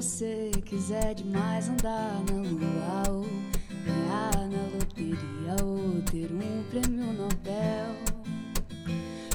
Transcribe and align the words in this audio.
você 0.00 0.50
quiser 0.64 1.14
demais 1.14 1.68
andar 1.68 2.22
na 2.24 2.40
lua 2.40 3.10
ou 3.10 3.26
ganhar 3.84 4.48
na 4.48 4.62
loteria 4.72 5.62
ou 5.62 6.00
ter 6.10 6.30
um 6.32 6.62
prêmio 6.70 7.12
Nobel. 7.12 7.94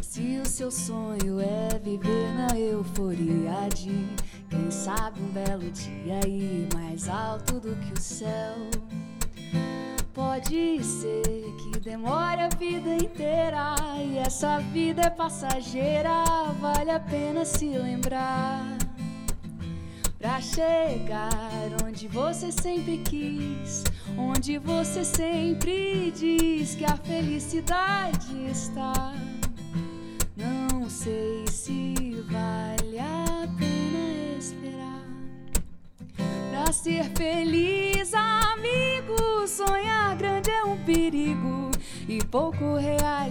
Se 0.01 0.39
o 0.43 0.45
seu 0.47 0.71
sonho 0.71 1.39
é 1.39 1.77
viver 1.77 2.33
na 2.33 2.57
euforia 2.57 3.69
de 3.75 4.07
quem 4.49 4.71
sabe 4.71 5.21
um 5.21 5.27
belo 5.27 5.69
dia 5.69 6.27
ir 6.27 6.67
mais 6.73 7.07
alto 7.09 7.59
do 7.59 7.75
que 7.75 7.93
o 7.93 8.01
céu. 8.01 8.55
Pode 10.15 10.83
ser 10.83 11.21
que 11.21 11.79
demore 11.79 12.41
a 12.41 12.49
vida 12.49 12.95
inteira 12.95 13.75
e 14.03 14.17
essa 14.17 14.57
vida 14.73 15.03
é 15.03 15.09
passageira, 15.11 16.23
vale 16.59 16.89
a 16.89 16.99
pena 16.99 17.45
se 17.45 17.67
lembrar. 17.67 18.74
Pra 20.35 20.41
chegar 20.41 21.31
onde 21.87 22.09
você 22.09 22.51
sempre 22.51 22.97
quis, 22.97 23.85
onde 24.17 24.57
você 24.57 25.05
sempre 25.05 26.11
diz 26.11 26.75
que 26.75 26.83
a 26.83 26.97
felicidade 26.97 28.45
está. 28.51 29.13
Não 30.35 30.89
sei 30.89 31.47
se 31.47 32.21
vale 32.29 32.99
a 32.99 33.47
pena 33.57 34.37
esperar. 34.37 35.05
Pra 36.51 36.73
ser 36.73 37.05
feliz, 37.15 38.13
amigo, 38.13 39.47
sonhar 39.47 40.17
grande 40.17 40.49
é 40.49 40.65
um 40.65 40.75
perigo 40.83 41.71
e 42.09 42.21
pouco 42.25 42.75
realizar. 42.75 43.24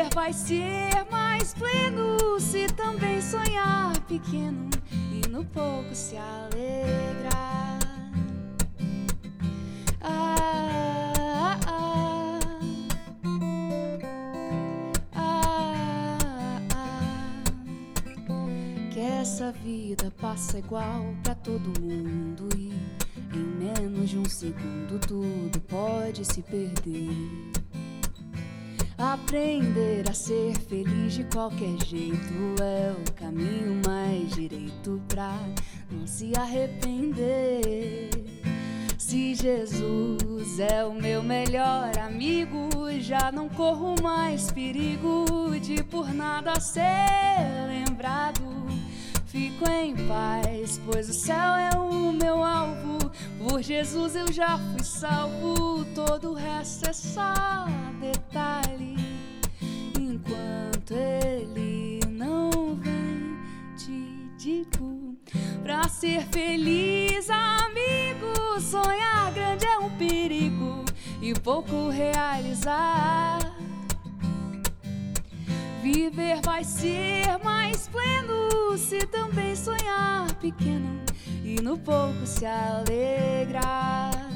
Viver 0.00 0.14
vai 0.14 0.32
ser 0.32 1.04
mais 1.10 1.52
pleno 1.52 2.40
se 2.40 2.66
também 2.68 3.20
sonhar 3.20 3.92
pequeno 4.06 4.70
e 5.12 5.28
no 5.28 5.44
pouco 5.44 5.94
se 5.94 6.16
alegrar. 6.16 7.78
Ah, 10.00 11.12
ah, 11.18 11.60
ah. 11.66 12.38
Ah, 15.14 16.62
ah. 16.74 17.42
Que 18.92 19.00
essa 19.00 19.52
vida 19.52 20.10
passa 20.18 20.58
igual 20.58 21.14
pra 21.22 21.34
todo 21.34 21.78
mundo 21.78 22.48
e 22.56 22.72
em 23.34 23.44
menos 23.44 24.08
de 24.08 24.18
um 24.18 24.24
segundo 24.24 24.98
tudo 25.06 25.60
pode 25.68 26.24
se 26.24 26.42
perder. 26.42 27.59
Aprender 29.30 30.10
a 30.10 30.12
ser 30.12 30.58
feliz 30.58 31.12
de 31.14 31.22
qualquer 31.22 31.76
jeito 31.86 32.60
é 32.60 32.90
o 32.90 33.12
caminho 33.12 33.80
mais 33.86 34.28
direito 34.34 35.00
pra 35.06 35.38
não 35.88 36.04
se 36.04 36.32
arrepender. 36.36 38.10
Se 38.98 39.36
Jesus 39.36 40.58
é 40.58 40.84
o 40.84 40.92
meu 40.92 41.22
melhor 41.22 41.96
amigo, 41.98 42.70
já 42.98 43.30
não 43.30 43.48
corro 43.48 43.94
mais 44.02 44.50
perigo 44.50 45.24
de 45.62 45.80
por 45.84 46.12
nada 46.12 46.58
ser 46.58 46.82
lembrado. 47.68 48.42
Fico 49.26 49.70
em 49.70 49.94
paz, 50.08 50.80
pois 50.84 51.08
o 51.08 51.14
céu 51.14 51.54
é 51.54 51.70
o 51.78 52.12
meu 52.12 52.42
alvo. 52.42 52.98
Por 53.38 53.62
Jesus 53.62 54.16
eu 54.16 54.32
já 54.32 54.58
fui 54.58 54.82
salvo, 54.82 55.84
todo 55.94 56.32
o 56.32 56.34
resto 56.34 56.90
é 56.90 56.92
só 56.92 57.64
detalhe. 58.00 58.59
Enquanto 60.90 60.92
Ele 60.92 62.00
não 62.08 62.74
vem, 62.74 63.38
te 63.76 64.28
digo. 64.36 65.16
Pra 65.62 65.88
ser 65.88 66.26
feliz, 66.26 67.30
amigo, 67.30 68.60
sonhar 68.60 69.32
grande 69.32 69.66
é 69.66 69.78
um 69.78 69.90
perigo 69.90 70.84
e 71.22 71.32
pouco 71.34 71.88
realizar. 71.90 73.38
Viver 75.82 76.40
vai 76.44 76.64
ser 76.64 77.38
mais 77.44 77.88
pleno 77.88 78.76
se 78.76 79.06
também 79.06 79.54
sonhar 79.54 80.34
pequeno 80.40 81.02
e 81.44 81.60
no 81.62 81.78
pouco 81.78 82.26
se 82.26 82.44
alegrar. 82.46 84.29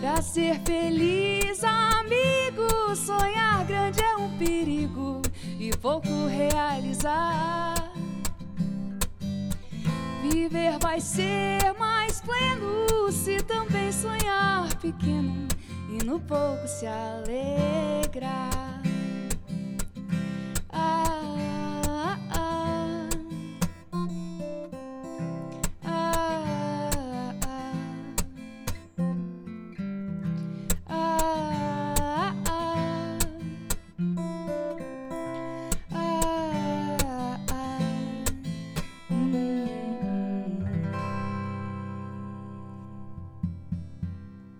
Pra 0.00 0.20
ser 0.20 0.60
feliz, 0.60 1.64
amigo, 1.64 2.94
sonhar 2.94 3.64
grande 3.64 4.00
é 4.02 4.16
um 4.16 4.36
perigo 4.36 5.22
e 5.58 5.70
pouco 5.76 6.08
realizar. 6.26 7.74
Viver 10.22 10.78
vai 10.80 11.00
ser 11.00 11.72
mais 11.78 12.20
pleno 12.20 13.10
se 13.10 13.42
também 13.42 13.90
sonhar 13.90 14.74
pequeno 14.76 15.48
e 15.88 16.04
no 16.04 16.20
pouco 16.20 16.68
se 16.68 16.86
alegrar. 16.86 18.82
Ah, 20.68 21.25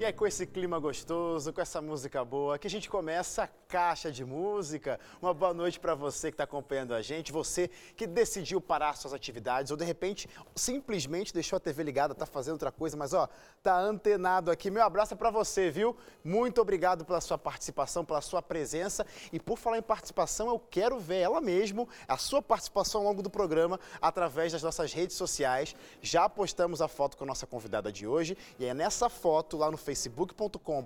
Aí, 0.06 0.12
com 0.12 0.24
esse 0.24 0.46
clima 0.46 0.78
gostoso, 0.78 1.52
com 1.52 1.60
essa 1.60 1.82
música 1.82 2.24
boa, 2.24 2.60
que 2.60 2.68
a 2.68 2.70
gente 2.70 2.88
começa 2.88 3.42
a 3.42 3.48
caixa 3.66 4.12
de 4.12 4.24
música. 4.24 5.00
Uma 5.20 5.34
boa 5.34 5.52
noite 5.52 5.80
para 5.80 5.96
você 5.96 6.30
que 6.30 6.34
está 6.34 6.44
acompanhando 6.44 6.94
a 6.94 7.02
gente, 7.02 7.32
você 7.32 7.68
que 7.96 8.06
decidiu 8.06 8.60
parar 8.60 8.94
suas 8.94 9.12
atividades 9.12 9.72
ou 9.72 9.76
de 9.76 9.84
repente 9.84 10.28
simplesmente 10.54 11.34
deixou 11.34 11.56
a 11.56 11.60
TV 11.60 11.82
ligada, 11.82 12.14
tá 12.14 12.24
fazendo 12.24 12.52
outra 12.52 12.70
coisa, 12.70 12.96
mas 12.96 13.12
ó, 13.12 13.28
tá 13.64 13.76
antenado 13.76 14.48
aqui. 14.48 14.70
Meu 14.70 14.84
abraço 14.84 15.14
é 15.14 15.16
para 15.16 15.28
você, 15.28 15.72
viu? 15.72 15.96
Muito 16.22 16.60
obrigado 16.60 17.04
pela 17.04 17.20
sua 17.20 17.36
participação, 17.36 18.04
pela 18.04 18.20
sua 18.20 18.40
presença. 18.40 19.04
E 19.32 19.40
por 19.40 19.58
falar 19.58 19.78
em 19.78 19.82
participação, 19.82 20.46
eu 20.46 20.60
quero 20.70 21.00
ver 21.00 21.18
ela 21.18 21.40
mesmo, 21.40 21.88
a 22.06 22.16
sua 22.16 22.40
participação 22.40 23.00
ao 23.00 23.08
longo 23.08 23.22
do 23.22 23.30
programa, 23.30 23.80
através 24.00 24.52
das 24.52 24.62
nossas 24.62 24.92
redes 24.92 25.16
sociais. 25.16 25.74
Já 26.00 26.28
postamos 26.28 26.80
a 26.80 26.86
foto 26.86 27.16
com 27.16 27.24
a 27.24 27.26
nossa 27.26 27.44
convidada 27.44 27.90
de 27.90 28.06
hoje 28.06 28.38
e 28.56 28.66
é 28.66 28.72
nessa 28.72 29.08
foto 29.08 29.56
lá 29.56 29.68
no 29.68 29.76
facebook.com 29.76 29.95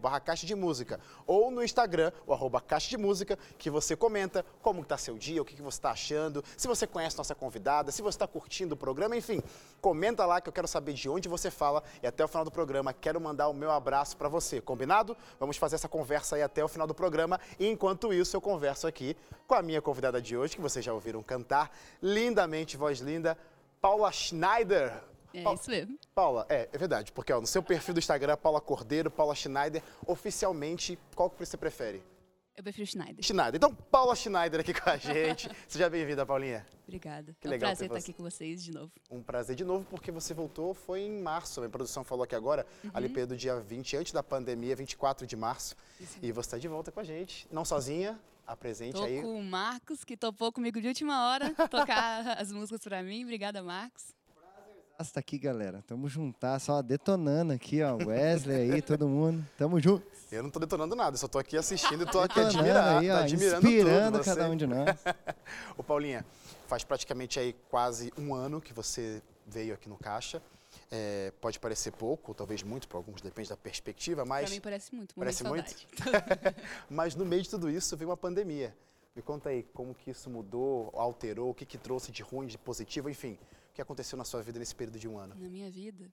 barra 0.00 0.20
caixa 0.20 0.46
de 0.46 0.54
música 0.54 1.00
ou 1.26 1.50
no 1.50 1.62
Instagram, 1.62 2.12
o 2.26 2.32
arroba 2.32 2.60
caixa 2.60 2.88
de 2.88 2.96
música, 2.96 3.38
que 3.58 3.70
você 3.70 3.96
comenta 3.96 4.44
como 4.62 4.82
está 4.82 4.96
seu 4.96 5.16
dia, 5.18 5.40
o 5.40 5.44
que, 5.44 5.54
que 5.54 5.62
você 5.62 5.78
está 5.78 5.90
achando, 5.90 6.44
se 6.56 6.68
você 6.68 6.86
conhece 6.86 7.16
nossa 7.16 7.34
convidada, 7.34 7.90
se 7.90 8.02
você 8.02 8.16
está 8.16 8.26
curtindo 8.26 8.74
o 8.74 8.76
programa, 8.76 9.16
enfim, 9.16 9.42
comenta 9.80 10.24
lá 10.26 10.40
que 10.40 10.48
eu 10.48 10.52
quero 10.52 10.68
saber 10.68 10.92
de 10.92 11.08
onde 11.08 11.28
você 11.28 11.50
fala 11.50 11.82
e 12.02 12.06
até 12.06 12.24
o 12.24 12.28
final 12.28 12.44
do 12.44 12.50
programa 12.50 12.92
quero 12.92 13.20
mandar 13.20 13.48
o 13.48 13.54
meu 13.54 13.70
abraço 13.70 14.16
para 14.16 14.28
você, 14.28 14.60
combinado? 14.60 15.16
Vamos 15.38 15.56
fazer 15.56 15.76
essa 15.76 15.88
conversa 15.88 16.36
aí 16.36 16.42
até 16.42 16.64
o 16.64 16.68
final 16.68 16.86
do 16.86 16.94
programa 16.94 17.40
e 17.58 17.66
enquanto 17.66 18.12
isso 18.12 18.36
eu 18.36 18.40
converso 18.40 18.86
aqui 18.86 19.16
com 19.46 19.54
a 19.54 19.62
minha 19.62 19.82
convidada 19.82 20.20
de 20.20 20.36
hoje, 20.36 20.56
que 20.56 20.62
vocês 20.62 20.84
já 20.84 20.92
ouviram 20.92 21.22
cantar 21.22 21.74
lindamente, 22.02 22.76
voz 22.76 23.00
linda, 23.00 23.36
Paula 23.80 24.12
Schneider. 24.12 24.92
É 25.32 25.42
Pa- 25.42 25.54
isso 25.54 25.70
mesmo. 25.70 25.98
Paula, 26.14 26.44
é, 26.48 26.68
é 26.72 26.78
verdade, 26.78 27.12
porque 27.12 27.32
ó, 27.32 27.40
no 27.40 27.46
seu 27.46 27.62
perfil 27.62 27.94
do 27.94 27.98
Instagram, 28.00 28.36
Paula 28.36 28.60
Cordeiro, 28.60 29.10
Paula 29.10 29.34
Schneider, 29.34 29.82
oficialmente, 30.06 30.98
qual 31.14 31.30
que 31.30 31.38
você 31.44 31.56
prefere? 31.56 32.02
Eu 32.56 32.62
prefiro 32.62 32.86
Schneider. 32.86 33.24
Schneider. 33.24 33.54
Então, 33.56 33.74
Paula 33.74 34.14
Schneider 34.14 34.60
aqui 34.60 34.74
com 34.74 34.90
a 34.90 34.96
gente. 34.98 35.48
Seja 35.66 35.88
bem-vinda, 35.88 36.26
Paulinha. 36.26 36.66
Obrigada. 36.82 37.34
Que 37.40 37.46
é 37.46 37.48
um 37.48 37.52
legal 37.52 37.70
prazer 37.70 37.86
estar 37.86 37.98
você. 38.00 38.10
aqui 38.10 38.12
com 38.12 38.22
vocês 38.22 38.62
de 38.62 38.70
novo. 38.72 38.92
Um 39.10 39.22
prazer 39.22 39.56
de 39.56 39.64
novo, 39.64 39.86
porque 39.88 40.10
você 40.10 40.34
voltou, 40.34 40.74
foi 40.74 41.00
em 41.00 41.22
março. 41.22 41.58
A 41.58 41.62
minha 41.62 41.70
produção 41.70 42.04
falou 42.04 42.24
aqui 42.24 42.34
agora, 42.34 42.66
ali 42.92 43.08
pelo 43.08 43.34
dia 43.34 43.58
20, 43.58 43.96
antes 43.96 44.12
da 44.12 44.22
pandemia, 44.22 44.76
24 44.76 45.26
de 45.26 45.36
março. 45.36 45.74
E 46.20 46.32
você 46.32 46.48
está 46.48 46.58
de 46.58 46.68
volta 46.68 46.92
com 46.92 47.00
a 47.00 47.04
gente, 47.04 47.46
não 47.50 47.64
sozinha, 47.64 48.20
apresente 48.46 48.92
Tô 48.94 49.04
aí. 49.04 49.22
com 49.22 49.38
o 49.38 49.42
Marcos, 49.42 50.04
que 50.04 50.14
topou 50.16 50.52
comigo 50.52 50.82
de 50.82 50.88
última 50.88 51.30
hora, 51.30 51.54
tocar 51.70 52.36
as 52.38 52.52
músicas 52.52 52.82
pra 52.82 53.02
mim. 53.02 53.22
Obrigada, 53.22 53.62
Marcos. 53.62 54.12
Tá 55.08 55.18
aqui, 55.20 55.38
galera. 55.38 55.82
Tamo 55.86 56.08
juntar, 56.10 56.58
só 56.58 56.82
detonando 56.82 57.54
aqui, 57.54 57.82
ó. 57.82 57.96
Wesley 57.96 58.72
aí, 58.72 58.82
todo 58.82 59.08
mundo. 59.08 59.42
Tamo 59.56 59.80
junto. 59.80 60.06
Eu 60.30 60.42
não 60.42 60.50
tô 60.50 60.60
detonando 60.60 60.94
nada, 60.94 61.16
só 61.16 61.26
tô 61.26 61.38
aqui 61.38 61.56
assistindo 61.56 62.02
e 62.02 62.06
tô 62.06 62.20
aqui 62.20 62.38
admirando, 62.38 62.98
aí, 63.00 63.10
ó. 63.10 63.16
admirando 63.16 63.66
Inspirando 63.66 64.18
tudo. 64.18 64.24
cada 64.24 64.44
Você- 64.46 64.50
um 64.52 64.56
de 64.56 64.66
nós. 64.66 64.84
Ô 65.76 65.82
Paulinha, 65.82 66.24
faz 66.68 66.84
praticamente 66.84 67.40
aí 67.40 67.54
quase 67.70 68.12
um 68.18 68.34
ano 68.34 68.60
que 68.60 68.74
você 68.74 69.22
veio 69.46 69.72
aqui 69.72 69.88
no 69.88 69.96
Caixa. 69.96 70.42
É, 70.90 71.32
pode 71.40 71.58
parecer 71.58 71.92
pouco, 71.92 72.32
ou 72.32 72.34
talvez 72.34 72.62
muito, 72.62 72.86
para 72.86 72.98
alguns 72.98 73.22
depende 73.22 73.48
da 73.48 73.56
perspectiva, 73.56 74.24
mas 74.26 74.50
mim 74.50 74.60
parece 74.60 74.94
muito, 74.94 75.14
Parece 75.14 75.44
muito. 75.44 75.74
Mas 76.90 77.14
no 77.14 77.24
meio 77.24 77.42
de 77.42 77.48
tudo 77.48 77.70
isso 77.70 77.96
veio 77.96 78.10
uma 78.10 78.16
pandemia. 78.16 78.76
Me 79.16 79.22
conta 79.22 79.48
aí 79.48 79.62
como 79.74 79.94
que 79.94 80.10
isso 80.10 80.28
mudou, 80.28 80.90
alterou, 80.94 81.50
o 81.50 81.54
que, 81.54 81.64
que 81.64 81.78
trouxe 81.78 82.12
de 82.12 82.22
ruim, 82.22 82.46
de 82.46 82.58
positivo, 82.58 83.08
enfim. 83.08 83.36
O 83.70 83.72
que 83.72 83.80
aconteceu 83.80 84.18
na 84.18 84.24
sua 84.24 84.42
vida 84.42 84.58
nesse 84.58 84.74
período 84.74 84.98
de 84.98 85.08
um 85.08 85.16
ano? 85.18 85.34
Na 85.38 85.48
minha 85.48 85.70
vida, 85.70 86.10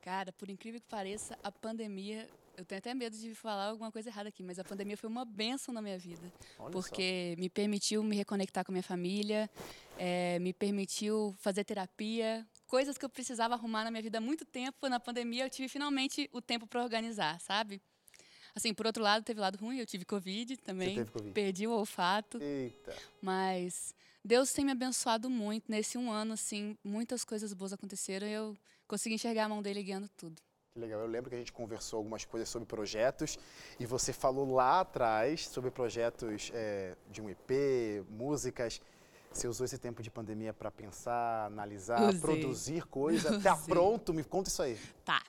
cara, 0.00 0.32
por 0.32 0.48
incrível 0.48 0.80
que 0.80 0.86
pareça, 0.86 1.38
a 1.42 1.52
pandemia. 1.52 2.28
Eu 2.56 2.64
tenho 2.64 2.78
até 2.78 2.94
medo 2.94 3.14
de 3.14 3.34
falar 3.34 3.66
alguma 3.66 3.92
coisa 3.92 4.08
errada 4.08 4.30
aqui, 4.30 4.42
mas 4.42 4.58
a 4.58 4.64
pandemia 4.64 4.96
foi 4.96 5.10
uma 5.10 5.26
benção 5.26 5.74
na 5.74 5.82
minha 5.82 5.98
vida. 5.98 6.32
Olha 6.58 6.72
porque 6.72 7.34
me 7.38 7.50
permitiu 7.50 8.02
me 8.02 8.16
reconectar 8.16 8.64
com 8.64 8.72
a 8.72 8.74
minha 8.74 8.82
família, 8.82 9.50
eh, 9.98 10.38
me 10.38 10.54
permitiu 10.54 11.34
fazer 11.38 11.64
terapia, 11.64 12.46
coisas 12.66 12.96
que 12.96 13.04
eu 13.04 13.10
precisava 13.10 13.52
arrumar 13.52 13.84
na 13.84 13.90
minha 13.90 14.02
vida 14.02 14.16
há 14.16 14.20
muito 14.22 14.46
tempo. 14.46 14.88
Na 14.88 14.98
pandemia, 14.98 15.44
eu 15.44 15.50
tive 15.50 15.68
finalmente 15.68 16.30
o 16.32 16.40
tempo 16.40 16.66
para 16.66 16.82
organizar, 16.82 17.38
sabe? 17.40 17.82
Assim, 18.54 18.72
por 18.72 18.86
outro 18.86 19.02
lado, 19.02 19.22
teve 19.22 19.38
lado 19.38 19.58
ruim, 19.58 19.78
eu 19.78 19.84
tive 19.84 20.06
Covid 20.06 20.56
também. 20.56 20.94
teve 20.94 21.10
Covid. 21.10 21.32
Perdi 21.34 21.66
o 21.66 21.72
olfato. 21.72 22.40
Eita. 22.40 22.96
Mas 23.20 23.94
Deus 24.26 24.52
tem 24.52 24.64
me 24.64 24.72
abençoado 24.72 25.30
muito. 25.30 25.70
Nesse 25.70 25.96
um 25.96 26.10
ano, 26.10 26.32
assim, 26.32 26.76
muitas 26.82 27.24
coisas 27.24 27.52
boas 27.52 27.72
aconteceram 27.72 28.26
e 28.26 28.32
eu 28.32 28.56
consegui 28.88 29.14
enxergar 29.14 29.44
a 29.44 29.48
mão 29.48 29.62
dele 29.62 29.84
guiando 29.84 30.08
tudo. 30.16 30.42
Que 30.74 30.80
legal. 30.80 31.00
Eu 31.00 31.06
lembro 31.06 31.30
que 31.30 31.36
a 31.36 31.38
gente 31.38 31.52
conversou 31.52 31.98
algumas 31.98 32.24
coisas 32.24 32.48
sobre 32.48 32.66
projetos 32.66 33.38
e 33.78 33.86
você 33.86 34.12
falou 34.12 34.52
lá 34.52 34.80
atrás 34.80 35.46
sobre 35.46 35.70
projetos 35.70 36.50
é, 36.52 36.96
de 37.08 37.22
um 37.22 37.30
EP, 37.30 38.04
músicas. 38.10 38.82
Você 39.30 39.46
usou 39.46 39.64
esse 39.64 39.78
tempo 39.78 40.02
de 40.02 40.10
pandemia 40.10 40.52
para 40.52 40.72
pensar, 40.72 41.46
analisar, 41.46 42.08
Usei. 42.08 42.20
produzir 42.20 42.84
coisa. 42.88 43.38
Tá 43.40 43.54
Usei. 43.54 43.66
pronto? 43.66 44.12
Me 44.12 44.24
conta 44.24 44.48
isso 44.48 44.60
aí. 44.60 44.76
Tá. 45.04 45.22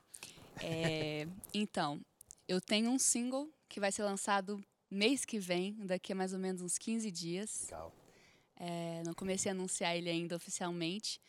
É, 0.60 1.28
então, 1.54 2.00
eu 2.48 2.60
tenho 2.60 2.90
um 2.90 2.98
single 2.98 3.48
que 3.68 3.78
vai 3.78 3.92
ser 3.92 4.02
lançado 4.02 4.60
mês 4.90 5.24
que 5.24 5.38
vem, 5.38 5.76
daqui 5.86 6.12
a 6.12 6.16
mais 6.16 6.32
ou 6.32 6.40
menos 6.40 6.62
uns 6.62 6.76
15 6.76 7.08
dias. 7.12 7.68
Legal. 7.70 7.92
É, 8.60 9.02
não 9.06 9.14
comecei 9.14 9.50
a 9.50 9.54
anunciar 9.54 9.96
ele 9.96 10.10
ainda 10.10 10.34
oficialmente, 10.36 11.20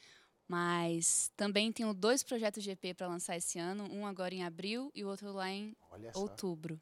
mas 0.47 1.31
também 1.37 1.71
tenho 1.71 1.93
dois 1.93 2.23
projetos 2.23 2.63
de 2.63 2.71
EP 2.71 2.93
para 2.95 3.07
lançar 3.07 3.37
esse 3.37 3.59
ano, 3.59 3.83
um 3.91 4.05
agora 4.07 4.33
em 4.33 4.43
abril 4.43 4.91
e 4.95 5.03
o 5.03 5.07
outro 5.09 5.31
lá 5.31 5.49
em 5.49 5.75
outubro. 6.31 6.81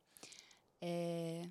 É, 0.82 1.50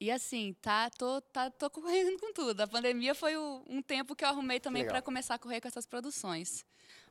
E 0.00 0.10
assim, 0.10 0.54
tá, 0.60 0.90
tô, 0.90 1.20
tá, 1.22 1.50
tô 1.50 1.70
correndo 1.70 2.18
com 2.20 2.32
tudo. 2.32 2.60
A 2.60 2.66
pandemia 2.66 3.14
foi 3.14 3.36
o- 3.36 3.64
um 3.68 3.80
tempo 3.80 4.14
que 4.14 4.22
eu 4.24 4.28
arrumei 4.28 4.60
também 4.60 4.82
para 4.90 5.00
começar 5.02 5.34
a 5.34 5.38
correr 5.38 5.60
com 5.60 5.68
essas 5.68 5.86
produções. 5.86 6.64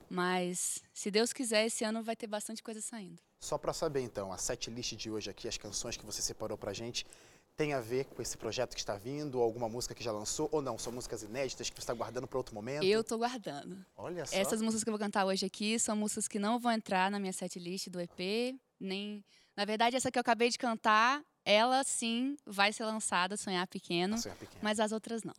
Mas, 0.09 0.83
se 0.93 1.09
Deus 1.09 1.33
quiser, 1.33 1.65
esse 1.65 1.83
ano 1.83 2.03
vai 2.03 2.15
ter 2.15 2.27
bastante 2.27 2.61
coisa 2.61 2.81
saindo. 2.81 3.19
Só 3.39 3.57
para 3.57 3.73
saber 3.73 4.01
então, 4.01 4.31
a 4.31 4.37
set 4.37 4.69
list 4.69 4.93
de 4.95 5.09
hoje 5.09 5.29
aqui, 5.29 5.47
as 5.47 5.57
canções 5.57 5.97
que 5.97 6.05
você 6.05 6.21
separou 6.21 6.57
pra 6.57 6.71
gente, 6.71 7.05
tem 7.55 7.73
a 7.73 7.79
ver 7.79 8.05
com 8.05 8.21
esse 8.21 8.37
projeto 8.37 8.73
que 8.73 8.79
está 8.79 8.95
vindo, 8.95 9.35
ou 9.35 9.43
alguma 9.43 9.69
música 9.69 9.93
que 9.93 10.03
já 10.03 10.11
lançou, 10.11 10.49
ou 10.51 10.61
não? 10.61 10.77
São 10.77 10.91
músicas 10.91 11.23
inéditas 11.23 11.69
que 11.69 11.75
você 11.75 11.81
está 11.81 11.93
guardando 11.93 12.27
para 12.27 12.37
outro 12.37 12.55
momento? 12.55 12.83
Eu 12.83 13.03
tô 13.03 13.17
guardando. 13.17 13.85
Olha 13.95 14.25
só. 14.25 14.35
Essas 14.35 14.61
músicas 14.61 14.83
que 14.83 14.89
eu 14.89 14.93
vou 14.93 14.99
cantar 14.99 15.25
hoje 15.25 15.45
aqui 15.45 15.77
são 15.77 15.95
músicas 15.95 16.27
que 16.27 16.39
não 16.39 16.59
vão 16.59 16.71
entrar 16.71 17.11
na 17.11 17.19
minha 17.19 17.33
setlist 17.33 17.89
do 17.89 17.99
EP, 18.01 18.55
nem. 18.79 19.23
Na 19.55 19.65
verdade, 19.65 19.95
essa 19.95 20.11
que 20.11 20.17
eu 20.17 20.21
acabei 20.21 20.49
de 20.49 20.57
cantar, 20.57 21.23
ela 21.45 21.83
sim 21.83 22.35
vai 22.45 22.73
ser 22.73 22.85
lançada, 22.85 23.37
Sonhar 23.37 23.67
Pequeno, 23.67 24.17
Sonhar 24.17 24.37
Pequeno. 24.37 24.59
mas 24.61 24.79
as 24.79 24.91
outras 24.91 25.23
não. 25.23 25.33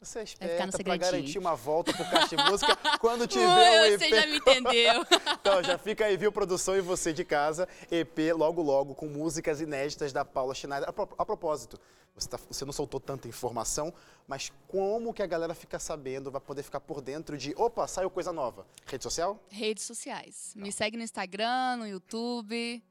Você 0.00 0.20
é 0.20 0.22
esperta 0.22 0.78
para 0.84 0.96
garantir 0.96 1.38
uma 1.38 1.56
volta 1.56 1.92
pro 1.92 2.04
Caixa 2.08 2.36
de 2.36 2.42
Música 2.48 2.76
quando 3.00 3.26
tiver 3.26 3.82
Ui, 3.82 3.94
um 3.94 3.98
você 3.98 4.04
EP. 4.06 4.14
já 4.14 4.26
me 4.26 4.36
entendeu. 4.36 5.04
Então, 5.40 5.62
já 5.62 5.76
fica 5.78 6.04
aí, 6.04 6.16
viu, 6.16 6.30
produção 6.30 6.76
e 6.76 6.80
você 6.80 7.12
de 7.12 7.24
casa, 7.24 7.66
EP 7.90 8.16
logo 8.36 8.62
logo 8.62 8.94
com 8.94 9.06
músicas 9.08 9.60
inéditas 9.60 10.12
da 10.12 10.24
Paula 10.24 10.54
Schneider. 10.54 10.88
A, 10.88 10.92
pro- 10.92 11.08
a 11.18 11.24
propósito, 11.26 11.80
você, 12.14 12.28
tá- 12.28 12.38
você 12.48 12.64
não 12.64 12.72
soltou 12.72 13.00
tanta 13.00 13.26
informação, 13.26 13.92
mas 14.26 14.52
como 14.68 15.12
que 15.12 15.22
a 15.22 15.26
galera 15.26 15.54
fica 15.54 15.78
sabendo, 15.80 16.30
vai 16.30 16.40
poder 16.40 16.62
ficar 16.62 16.80
por 16.80 17.00
dentro 17.00 17.36
de, 17.36 17.52
opa, 17.56 17.86
saiu 17.88 18.08
coisa 18.10 18.32
nova? 18.32 18.66
Rede 18.86 19.02
social? 19.02 19.42
Redes 19.48 19.84
sociais. 19.84 20.52
Me 20.54 20.70
segue 20.70 20.96
no 20.96 21.02
Instagram, 21.02 21.76
no 21.78 21.86
YouTube, 21.88 22.82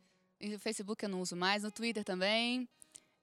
no 0.42 0.60
Facebook 0.60 1.04
eu 1.06 1.10
não 1.10 1.22
uso 1.22 1.36
mais, 1.38 1.64
no 1.64 1.72
Twitter 1.72 2.04
também. 2.04 2.68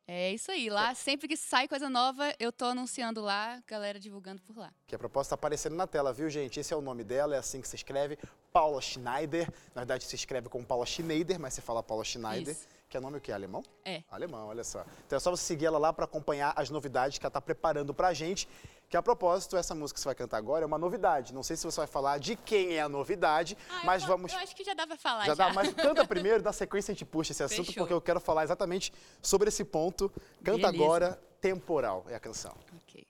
É 0.07 0.33
isso 0.33 0.51
aí. 0.51 0.69
Lá, 0.69 0.95
sempre 0.95 1.27
que 1.27 1.37
sai 1.37 1.67
coisa 1.67 1.89
nova, 1.89 2.35
eu 2.39 2.53
tô 2.53 2.67
anunciando 2.67 3.23
lá, 3.23 3.63
galera 3.67 3.99
divulgando 3.99 4.43
por 4.43 4.57
lá. 4.57 4.71
Que 4.87 4.95
a 4.95 4.99
proposta 4.99 5.29
está 5.29 5.35
aparecendo 5.35 5.77
na 5.77 5.87
tela, 5.87 6.13
viu, 6.13 6.29
gente? 6.29 6.61
Esse 6.61 6.75
é 6.75 6.77
o 6.77 6.83
nome 6.83 7.03
dela, 7.03 7.35
é 7.35 7.39
assim 7.39 7.61
que 7.61 7.69
se 7.69 7.77
escreve, 7.77 8.19
Paula 8.53 8.81
Schneider. 8.83 9.51
Na 9.75 9.81
verdade, 9.81 10.05
se 10.05 10.15
escreve 10.15 10.49
como 10.49 10.65
Paula 10.65 10.85
Schneider, 10.85 11.41
mas 11.41 11.55
você 11.55 11.63
fala 11.63 11.83
Paula 11.83 12.05
Schneider, 12.05 12.53
Isso. 12.53 12.69
que 12.89 12.99
é 12.99 13.01
nome 13.01 13.17
o 13.17 13.21
quê? 13.21 13.33
Alemão? 13.33 13.65
É. 13.83 14.03
Alemão, 14.11 14.49
olha 14.49 14.63
só. 14.63 14.85
Então 15.07 15.17
é 15.17 15.21
só 15.21 15.31
você 15.31 15.43
seguir 15.43 15.67
ela 15.67 15.79
lá 15.79 15.91
para 15.91 16.05
acompanhar 16.05 16.53
as 16.55 16.69
novidades 16.69 17.19
que 17.19 17.25
ela 17.25 17.31
está 17.31 17.41
preparando 17.41 17.95
pra 17.95 18.13
gente. 18.13 18.47
Que 18.95 18.99
a 18.99 19.03
propósito, 19.03 19.57
essa 19.57 19.75
música 19.75 19.97
que 19.97 20.01
você 20.03 20.07
vai 20.07 20.15
cantar 20.15 20.37
agora 20.37 20.63
é 20.63 20.67
uma 20.67 20.79
novidade. 20.79 21.35
Não 21.35 21.43
sei 21.43 21.57
se 21.57 21.65
você 21.65 21.79
vai 21.79 21.87
falar 21.89 22.19
de 22.19 22.37
quem 22.37 22.77
é 22.77 22.81
a 22.81 22.89
novidade, 22.89 23.59
mas 23.83 24.03
eu, 24.03 24.09
vamos. 24.09 24.33
Eu 24.33 24.39
acho 24.39 24.55
que 24.55 24.63
já 24.63 24.73
dá 24.73 24.87
pra 24.87 24.97
falar. 24.97 25.25
Já 25.27 25.35
Já, 25.35 25.49
dá, 25.49 25.53
mas 25.53 25.75
canta 25.75 26.07
primeiro, 26.07 26.45
na 26.45 26.53
sequência 26.53 26.93
a 26.93 26.95
gente 26.95 27.05
puxa 27.05 27.33
esse 27.33 27.43
assunto, 27.43 27.67
Fechou. 27.67 27.83
porque 27.83 27.93
eu 27.93 28.01
quero 28.01 28.21
falar 28.21 28.45
exatamente 28.45 28.93
sobre 29.21 29.49
esse 29.49 29.65
ponto. 29.65 30.09
Canta 30.45 30.69
Beleza. 30.69 30.69
agora, 30.69 31.23
Temporal 31.41 32.07
é 32.09 32.15
a 32.15 32.21
canção. 32.21 32.55
Ok. 32.85 33.05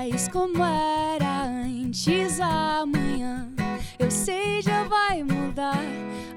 Mais 0.00 0.28
como 0.28 0.64
era 0.64 1.42
antes 1.44 2.40
amanhã. 2.40 3.50
Eu 3.98 4.10
sei 4.10 4.62
já 4.62 4.84
vai 4.84 5.22
mudar 5.22 5.84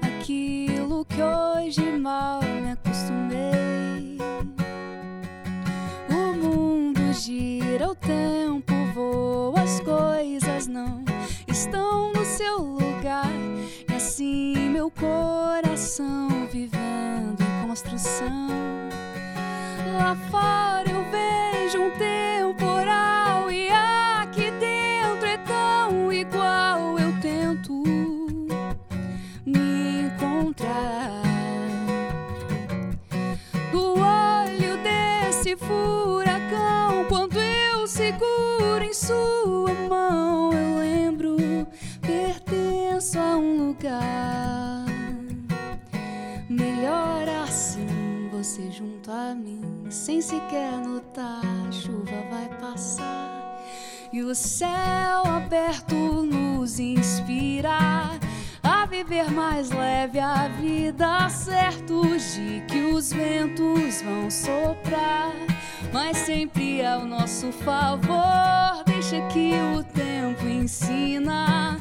aquilo 0.02 1.06
que 1.06 1.22
hoje 1.22 1.80
mal 1.92 2.42
me 2.42 2.72
acostumei. 2.72 4.18
O 6.10 6.36
mundo 6.36 7.10
gira, 7.14 7.90
o 7.90 7.94
tempo 7.94 8.74
voa, 8.92 9.62
as 9.62 9.80
coisas 9.80 10.66
não 10.66 11.02
estão 11.48 12.12
no 12.12 12.22
seu 12.22 12.58
lugar. 12.58 13.32
E 13.90 13.94
assim 13.94 14.68
meu 14.68 14.90
coração 14.90 16.28
vivendo 16.52 17.40
em 17.40 17.66
construção. 17.66 18.50
Lá 19.96 20.14
fora 20.30 20.90
eu 20.90 21.02
vejo 21.10 21.80
um 21.80 21.90
temporal 21.92 22.33
sua 39.06 39.74
mão, 39.86 40.50
eu 40.50 40.78
lembro, 40.78 41.36
pertenço 42.00 43.18
a 43.18 43.36
um 43.36 43.68
lugar. 43.68 44.86
Melhor 46.48 47.28
assim, 47.44 48.30
você 48.32 48.70
junto 48.70 49.10
a 49.10 49.34
mim, 49.34 49.60
sem 49.90 50.22
sequer 50.22 50.72
notar, 50.78 51.42
a 51.68 51.70
chuva 51.70 52.16
vai 52.30 52.48
passar. 52.58 53.60
E 54.10 54.22
o 54.22 54.34
céu 54.34 55.26
aberto 55.26 55.94
nos 55.94 56.78
inspira 56.78 57.76
a 58.62 58.86
viver 58.86 59.30
mais 59.30 59.70
leve 59.70 60.18
a 60.18 60.48
vida, 60.48 61.28
certos 61.28 62.36
de 62.36 62.62
que 62.68 62.84
os 62.84 63.12
ventos 63.12 64.00
vão 64.00 64.30
soprar, 64.30 65.32
mas 65.92 66.16
sempre 66.16 66.82
ao 66.82 67.04
nosso 67.04 67.52
favor. 67.52 68.63
Que 69.10 69.52
o 69.76 69.84
tempo 69.84 70.46
ensina. 70.48 71.78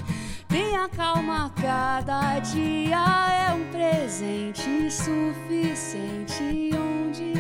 Tenha 0.50 0.90
calma, 0.90 1.50
cada 1.62 2.38
dia 2.40 3.48
é 3.48 3.54
um 3.54 3.64
presente 3.72 4.92
suficiente 4.92 6.72
onde 6.76 7.34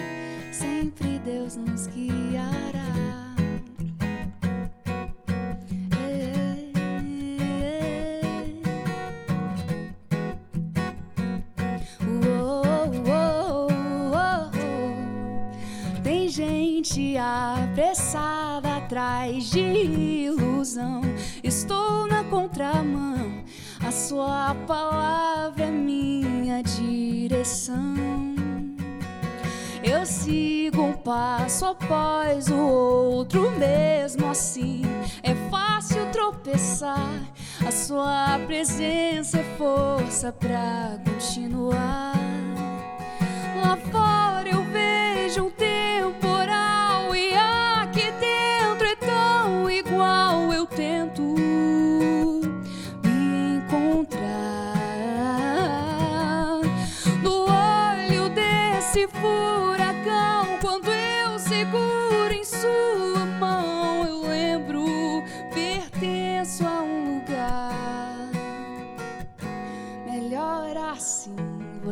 sempre 0.53 1.19
Deus 1.19 1.57
nos 1.57 1.87
guiará. 1.87 2.53
Gente 16.35 17.15
apressada 17.15 18.62
atrás 18.93 19.49
de 19.49 19.59
ilusão. 19.59 21.01
Estou 21.43 22.07
na 22.07 22.23
contramão. 22.25 23.43
A 23.83 23.91
sua 23.91 24.55
palavra 24.67 25.63
é 25.63 25.71
minha 25.71 26.61
direção. 26.61 27.95
Eu 29.83 30.05
sigo 30.05 30.83
um 30.83 30.93
passo 30.93 31.65
após 31.65 32.49
o 32.49 32.55
outro, 32.55 33.49
mesmo 33.57 34.29
assim 34.29 34.83
é 35.23 35.33
fácil 35.49 36.05
tropeçar. 36.11 37.19
A 37.65 37.71
sua 37.71 38.39
presença 38.45 39.39
é 39.39 39.43
força 39.57 40.31
pra 40.31 40.99
continuar. 41.03 42.13
Lá 43.55 43.75
fora 43.91 44.12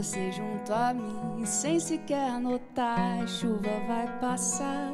Você 0.02 0.32
junto 0.32 0.74
a 0.74 0.96
mim, 0.96 1.46
sem 1.46 1.80
sequer 1.80 2.40
notar, 2.40 3.22
a 3.22 3.28
chuva 3.28 3.70
vai 3.88 4.08
passar. 4.20 4.92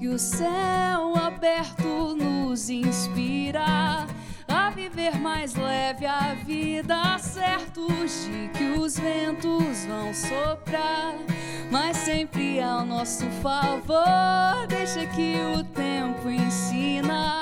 E 0.00 0.08
o 0.08 0.18
céu 0.18 1.14
aberto 1.14 2.16
nos 2.16 2.70
inspira 2.70 4.06
a 4.48 4.70
viver 4.70 5.18
mais 5.18 5.54
leve 5.54 6.06
a 6.06 6.32
vida, 6.46 7.18
certos 7.18 8.24
de 8.24 8.48
que 8.56 8.80
os 8.80 8.98
ventos 8.98 9.84
vão 9.84 10.14
soprar, 10.14 11.14
mas 11.70 11.98
sempre 11.98 12.58
ao 12.58 12.86
nosso 12.86 13.26
favor. 13.42 14.66
Deixa 14.66 15.04
que 15.08 15.36
o 15.54 15.62
tempo 15.62 16.30
ensina. 16.30 17.41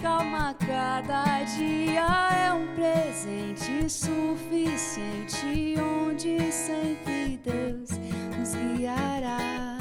Calma, 0.00 0.54
cada 0.54 1.42
dia 1.44 2.06
é 2.46 2.52
um 2.52 2.66
presente 2.74 3.90
suficiente, 3.90 5.74
onde 5.80 6.52
sempre 6.52 7.40
Deus 7.42 7.90
nos 8.38 8.54
guiará. 8.54 9.77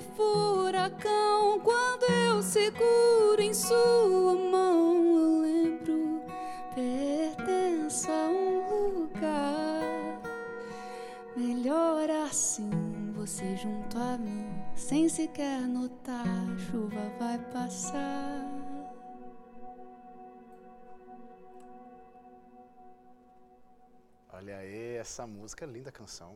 Furacão. 0.00 1.60
Quando 1.60 2.04
eu 2.04 2.42
seguro 2.42 3.40
em 3.40 3.52
sua 3.54 4.34
mão, 4.34 5.18
eu 5.18 5.40
lembro, 5.42 6.22
pertenço 6.74 8.10
a 8.10 8.28
um 8.28 9.00
lugar 9.00 10.22
melhor 11.36 12.08
assim. 12.10 12.70
Você 13.14 13.56
junto 13.56 13.98
a 13.98 14.16
mim, 14.16 14.46
sem 14.74 15.08
sequer 15.08 15.60
notar, 15.60 16.26
a 16.26 16.58
chuva 16.58 17.12
vai 17.18 17.38
passar. 17.52 18.58
Olha 24.32 24.58
aí, 24.58 24.94
essa 24.96 25.26
música 25.26 25.64
é 25.64 25.68
linda 25.68 25.90
canção. 25.90 26.34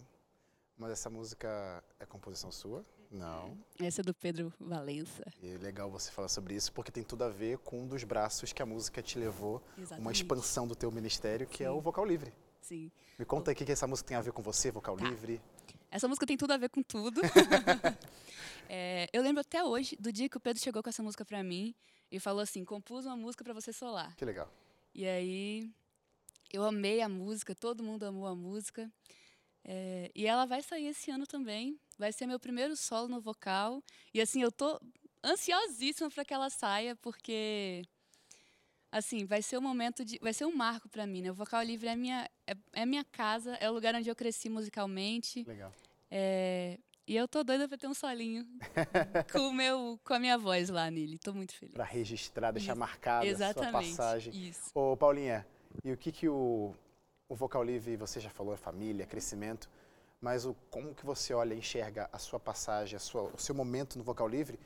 Mas 0.76 0.90
essa 0.90 1.08
música 1.08 1.84
é 2.00 2.04
composição 2.04 2.50
sua? 2.50 2.84
Não. 3.12 3.56
Essa 3.78 4.00
é 4.00 4.04
do 4.04 4.14
Pedro 4.14 4.52
Valença. 4.58 5.22
E 5.42 5.50
é 5.50 5.58
legal 5.58 5.90
você 5.90 6.10
falar 6.10 6.28
sobre 6.28 6.54
isso, 6.54 6.72
porque 6.72 6.90
tem 6.90 7.04
tudo 7.04 7.24
a 7.24 7.28
ver 7.28 7.58
com 7.58 7.82
um 7.82 7.86
dos 7.86 8.02
braços 8.04 8.52
que 8.52 8.62
a 8.62 8.66
música 8.66 9.02
te 9.02 9.18
levou, 9.18 9.62
uma 9.76 9.82
Exatamente. 9.82 10.16
expansão 10.22 10.66
do 10.66 10.74
teu 10.74 10.90
ministério, 10.90 11.46
que 11.46 11.62
é 11.62 11.68
Sim. 11.68 11.72
o 11.74 11.80
vocal 11.80 12.04
livre. 12.06 12.32
Sim. 12.62 12.90
Me 13.18 13.24
conta 13.24 13.50
aí 13.50 13.54
o 13.54 13.56
que 13.56 13.70
essa 13.70 13.86
música 13.86 14.08
tem 14.08 14.16
a 14.16 14.20
ver 14.22 14.32
com 14.32 14.40
você, 14.42 14.70
vocal 14.70 14.96
Tá. 14.96 15.04
livre. 15.04 15.40
Essa 15.90 16.08
música 16.08 16.26
tem 16.26 16.38
tudo 16.38 16.52
a 16.52 16.56
ver 16.56 16.70
com 16.70 16.82
tudo. 16.82 17.20
É, 18.68 19.06
eu 19.12 19.22
lembro 19.22 19.40
até 19.42 19.62
hoje 19.62 19.96
do 20.00 20.10
dia 20.10 20.28
que 20.30 20.36
o 20.36 20.40
Pedro 20.40 20.62
chegou 20.62 20.82
com 20.82 20.88
essa 20.88 21.02
música 21.02 21.26
pra 21.26 21.42
mim 21.42 21.74
e 22.10 22.18
falou 22.18 22.40
assim: 22.40 22.64
compus 22.64 23.04
uma 23.04 23.16
música 23.16 23.44
pra 23.44 23.52
você 23.52 23.70
solar. 23.72 24.16
Que 24.16 24.24
legal. 24.24 24.50
E 24.94 25.06
aí 25.06 25.70
eu 26.50 26.64
amei 26.64 27.02
a 27.02 27.08
música, 27.08 27.54
todo 27.54 27.82
mundo 27.82 28.04
amou 28.04 28.26
a 28.26 28.34
música. 28.34 28.90
É, 29.62 30.10
e 30.14 30.26
ela 30.26 30.46
vai 30.46 30.62
sair 30.62 30.86
esse 30.86 31.10
ano 31.10 31.26
também. 31.26 31.78
Vai 31.98 32.12
ser 32.12 32.26
meu 32.26 32.38
primeiro 32.38 32.76
solo 32.76 33.08
no 33.08 33.20
vocal. 33.20 33.82
E 34.12 34.20
assim, 34.20 34.42
eu 34.42 34.50
tô 34.50 34.80
ansiosíssima 35.24 36.10
para 36.10 36.24
que 36.24 36.34
ela 36.34 36.50
saia, 36.50 36.96
porque 36.96 37.82
assim, 38.90 39.24
vai 39.24 39.40
ser 39.42 39.58
um 39.58 39.62
momento 39.62 40.04
de. 40.04 40.18
Vai 40.20 40.32
ser 40.32 40.44
um 40.44 40.54
marco 40.54 40.88
para 40.88 41.06
mim, 41.06 41.22
né? 41.22 41.30
O 41.30 41.34
vocal 41.34 41.62
livre 41.62 41.88
é 41.88 41.96
minha, 41.96 42.28
é, 42.46 42.54
é 42.72 42.86
minha 42.86 43.04
casa, 43.04 43.54
é 43.54 43.70
o 43.70 43.72
lugar 43.72 43.94
onde 43.94 44.08
eu 44.08 44.16
cresci 44.16 44.48
musicalmente. 44.48 45.44
Legal. 45.44 45.72
É, 46.10 46.78
e 47.06 47.16
eu 47.16 47.26
tô 47.26 47.42
doida 47.42 47.66
para 47.66 47.78
ter 47.78 47.88
um 47.88 47.94
solinho 47.94 48.46
com, 49.32 49.48
o 49.48 49.52
meu, 49.52 49.98
com 50.04 50.14
a 50.14 50.18
minha 50.18 50.38
voz 50.38 50.68
lá 50.68 50.90
nele. 50.90 51.18
Tô 51.18 51.32
muito 51.32 51.54
feliz. 51.54 51.74
Para 51.74 51.84
registrar, 51.84 52.52
deixar 52.52 52.72
Isso. 52.72 52.80
marcada 52.80 53.30
a 53.30 53.52
sua 53.52 53.72
passagem. 53.72 54.48
Isso. 54.48 54.70
Ô, 54.74 54.96
Paulinha, 54.96 55.46
e 55.82 55.90
o 55.90 55.96
que 55.96 56.12
que 56.12 56.28
o, 56.28 56.74
o 57.28 57.34
vocal 57.34 57.64
livre, 57.64 57.96
você 57.96 58.20
já 58.20 58.30
falou, 58.30 58.54
é 58.54 58.56
família, 58.56 59.06
crescimento, 59.06 59.68
mas 60.22 60.46
o, 60.46 60.54
como 60.70 60.94
que 60.94 61.04
você 61.04 61.34
olha 61.34 61.52
e 61.52 61.58
enxerga 61.58 62.08
a 62.12 62.18
sua 62.18 62.38
passagem, 62.38 62.96
a 62.96 63.00
sua, 63.00 63.24
o 63.24 63.38
seu 63.38 63.54
momento 63.54 63.98
no 63.98 64.04
vocal 64.04 64.28
livre 64.28 64.58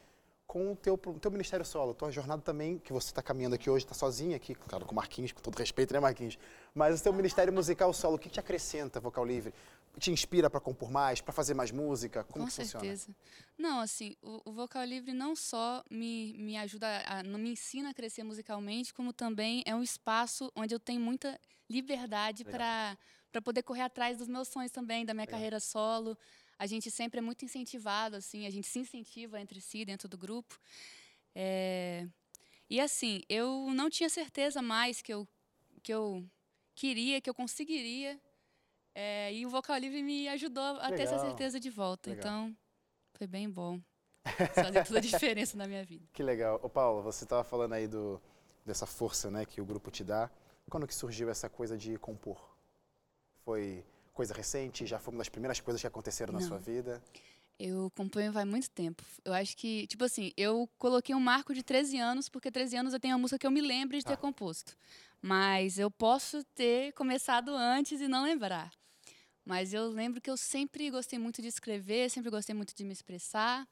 com 0.47 0.73
o 0.73 0.77
teu, 0.77 0.95
o 0.95 1.19
teu 1.19 1.31
ministério 1.31 1.67
solo, 1.67 1.91
a 1.91 1.95
tua 1.95 2.11
jornada 2.13 2.41
também, 2.41 2.79
que 2.79 2.93
você 2.93 3.09
está 3.09 3.21
caminhando 3.21 3.57
aqui 3.57 3.69
hoje, 3.69 3.85
está 3.85 3.95
sozinha 3.95 4.37
aqui, 4.37 4.55
claro, 4.55 4.85
com 4.85 4.93
o 4.93 4.95
Marquinhos, 4.95 5.33
com 5.33 5.41
todo 5.41 5.57
respeito, 5.57 5.93
né, 5.93 5.99
Marquinhos? 5.99 6.39
Mas 6.73 7.01
o 7.01 7.03
teu 7.03 7.13
ministério 7.13 7.53
musical 7.53 7.93
solo, 7.93 8.15
o 8.15 8.19
que 8.19 8.29
te 8.29 8.39
acrescenta 8.39 9.01
vocal 9.01 9.25
livre? 9.25 9.53
Te 9.99 10.13
inspira 10.13 10.49
para 10.49 10.61
compor 10.61 10.91
mais, 10.91 11.21
para 11.21 11.33
fazer 11.33 11.55
mais 11.55 11.73
música? 11.73 12.23
Como 12.25 12.45
Com 12.45 12.51
que 12.51 12.55
funciona? 12.55 12.85
certeza. 12.85 13.09
Não, 13.59 13.81
assim, 13.81 14.15
o, 14.23 14.43
o 14.45 14.53
vocal 14.53 14.85
livre 14.85 15.13
não 15.13 15.35
só 15.35 15.83
me, 15.91 16.35
me 16.39 16.57
ajuda, 16.57 16.87
a, 17.07 17.23
não 17.23 17.39
me 17.39 17.51
ensina 17.51 17.91
a 17.91 17.95
crescer 17.95 18.23
musicalmente, 18.23 18.95
como 18.95 19.13
também 19.13 19.65
é 19.67 19.75
um 19.75 19.83
espaço 19.83 20.53
onde 20.55 20.75
eu 20.75 20.79
tenho 20.79 21.01
muita 21.01 21.41
liberdade 21.69 22.45
para 22.45 22.97
para 23.33 23.43
poder 23.43 23.63
correr 23.63 23.83
atrás 23.83 24.17
dos 24.19 24.29
meus 24.29 24.49
sonhos 24.49 24.71
também, 24.73 25.05
da 25.05 25.13
minha 25.15 25.25
Legal. 25.25 25.39
carreira 25.39 25.61
solo. 25.61 26.17
A 26.59 26.67
gente 26.67 26.91
sempre 26.91 27.19
é 27.19 27.23
muito 27.23 27.45
incentivado, 27.45 28.17
assim, 28.17 28.47
a 28.47 28.51
gente 28.51 28.67
se 28.67 28.79
incentiva 28.79 29.41
entre 29.41 29.61
si 29.61 29.85
dentro 29.85 30.09
do 30.09 30.17
grupo. 30.17 30.59
É, 31.35 32.07
E 32.69 32.81
assim, 32.81 33.23
eu 33.29 33.69
não 33.75 33.91
tinha 33.91 34.09
certeza 34.09 34.63
mais 34.63 35.03
que 35.03 35.13
eu, 35.13 35.29
que 35.83 35.93
eu 35.93 36.25
queria, 36.75 37.21
que 37.21 37.29
eu 37.29 37.35
conseguiria. 37.35 38.19
É, 38.95 39.33
e 39.35 39.45
o 39.45 39.51
vocal 39.51 39.77
livre 39.77 40.03
me 40.03 40.27
ajudou 40.29 40.63
a 40.81 40.91
ter 40.91 41.03
essa 41.03 41.17
Legal. 41.17 41.27
certeza 41.29 41.61
de 41.61 41.69
volta. 41.69 42.09
Legal. 42.11 42.21
Então, 42.25 42.57
foi 43.15 43.27
bem 43.27 43.49
bom. 43.51 43.79
Fazer 44.55 44.85
toda 44.87 44.99
a 44.99 45.03
diferença 45.03 45.57
na 45.57 45.67
minha 45.67 45.85
vida. 45.85 46.09
Que 46.13 46.23
legal. 46.23 46.59
Ô, 46.63 46.69
Paulo, 46.71 47.03
você 47.03 47.25
estava 47.25 47.45
falando 47.45 47.75
aí 47.75 47.87
do, 47.87 48.21
dessa 48.65 48.87
força 48.87 49.31
né, 49.31 49.45
que 49.45 49.61
o 49.61 49.65
grupo 49.67 49.91
te 49.91 50.03
dá. 50.03 50.31
Quando 50.71 50.87
que 50.87 50.95
surgiu 50.95 51.29
essa 51.31 51.49
coisa 51.49 51.77
de 51.77 51.97
compor? 51.99 52.56
Foi 53.47 53.85
coisa 54.13 54.35
recente? 54.35 54.85
Já 54.85 54.99
foi 54.99 55.15
uma 55.15 55.19
das 55.19 55.29
primeiras 55.29 55.61
coisas 55.61 55.81
que 55.81 55.87
aconteceram 55.87 56.33
na 56.33 56.41
Não. 56.41 56.49
sua 56.49 56.59
vida? 56.59 57.01
Eu 57.57 57.89
componho 57.95 58.33
faz 58.33 58.45
muito 58.45 58.69
tempo. 58.69 59.05
Eu 59.25 59.33
acho 59.33 59.57
que, 59.57 59.87
tipo 59.87 60.03
assim, 60.03 60.33
eu 60.37 60.69
coloquei 60.77 61.15
um 61.15 61.21
marco 61.21 61.55
de 61.55 61.63
13 61.63 61.97
anos, 61.97 62.29
porque 62.29 62.51
13 62.51 62.77
anos 62.77 62.93
eu 62.93 62.99
tenho 62.99 63.15
uma 63.15 63.21
música 63.21 63.39
que 63.39 63.47
eu 63.47 63.51
me 63.53 63.61
lembro 63.61 63.97
de 63.97 64.05
ter 64.05 64.15
Ah. 64.15 64.17
composto. 64.17 64.77
Mas 65.23 65.79
eu 65.79 65.89
posso 65.93 66.43
ter 66.57 66.93
começado 66.95 67.51
antes 67.55 68.01
e 68.01 68.09
não 68.09 68.25
lembrar. 68.25 68.73
Mas 69.45 69.73
eu 69.73 69.87
lembro 69.91 70.21
que 70.21 70.29
eu 70.29 70.37
sempre 70.37 70.91
gostei 70.91 71.17
muito 71.17 71.41
de 71.41 71.47
escrever, 71.47 72.11
sempre 72.11 72.31
gostei 72.33 72.53
muito 72.55 72.75
de 72.75 72.83
me 72.83 72.93
expressar. 72.93 73.65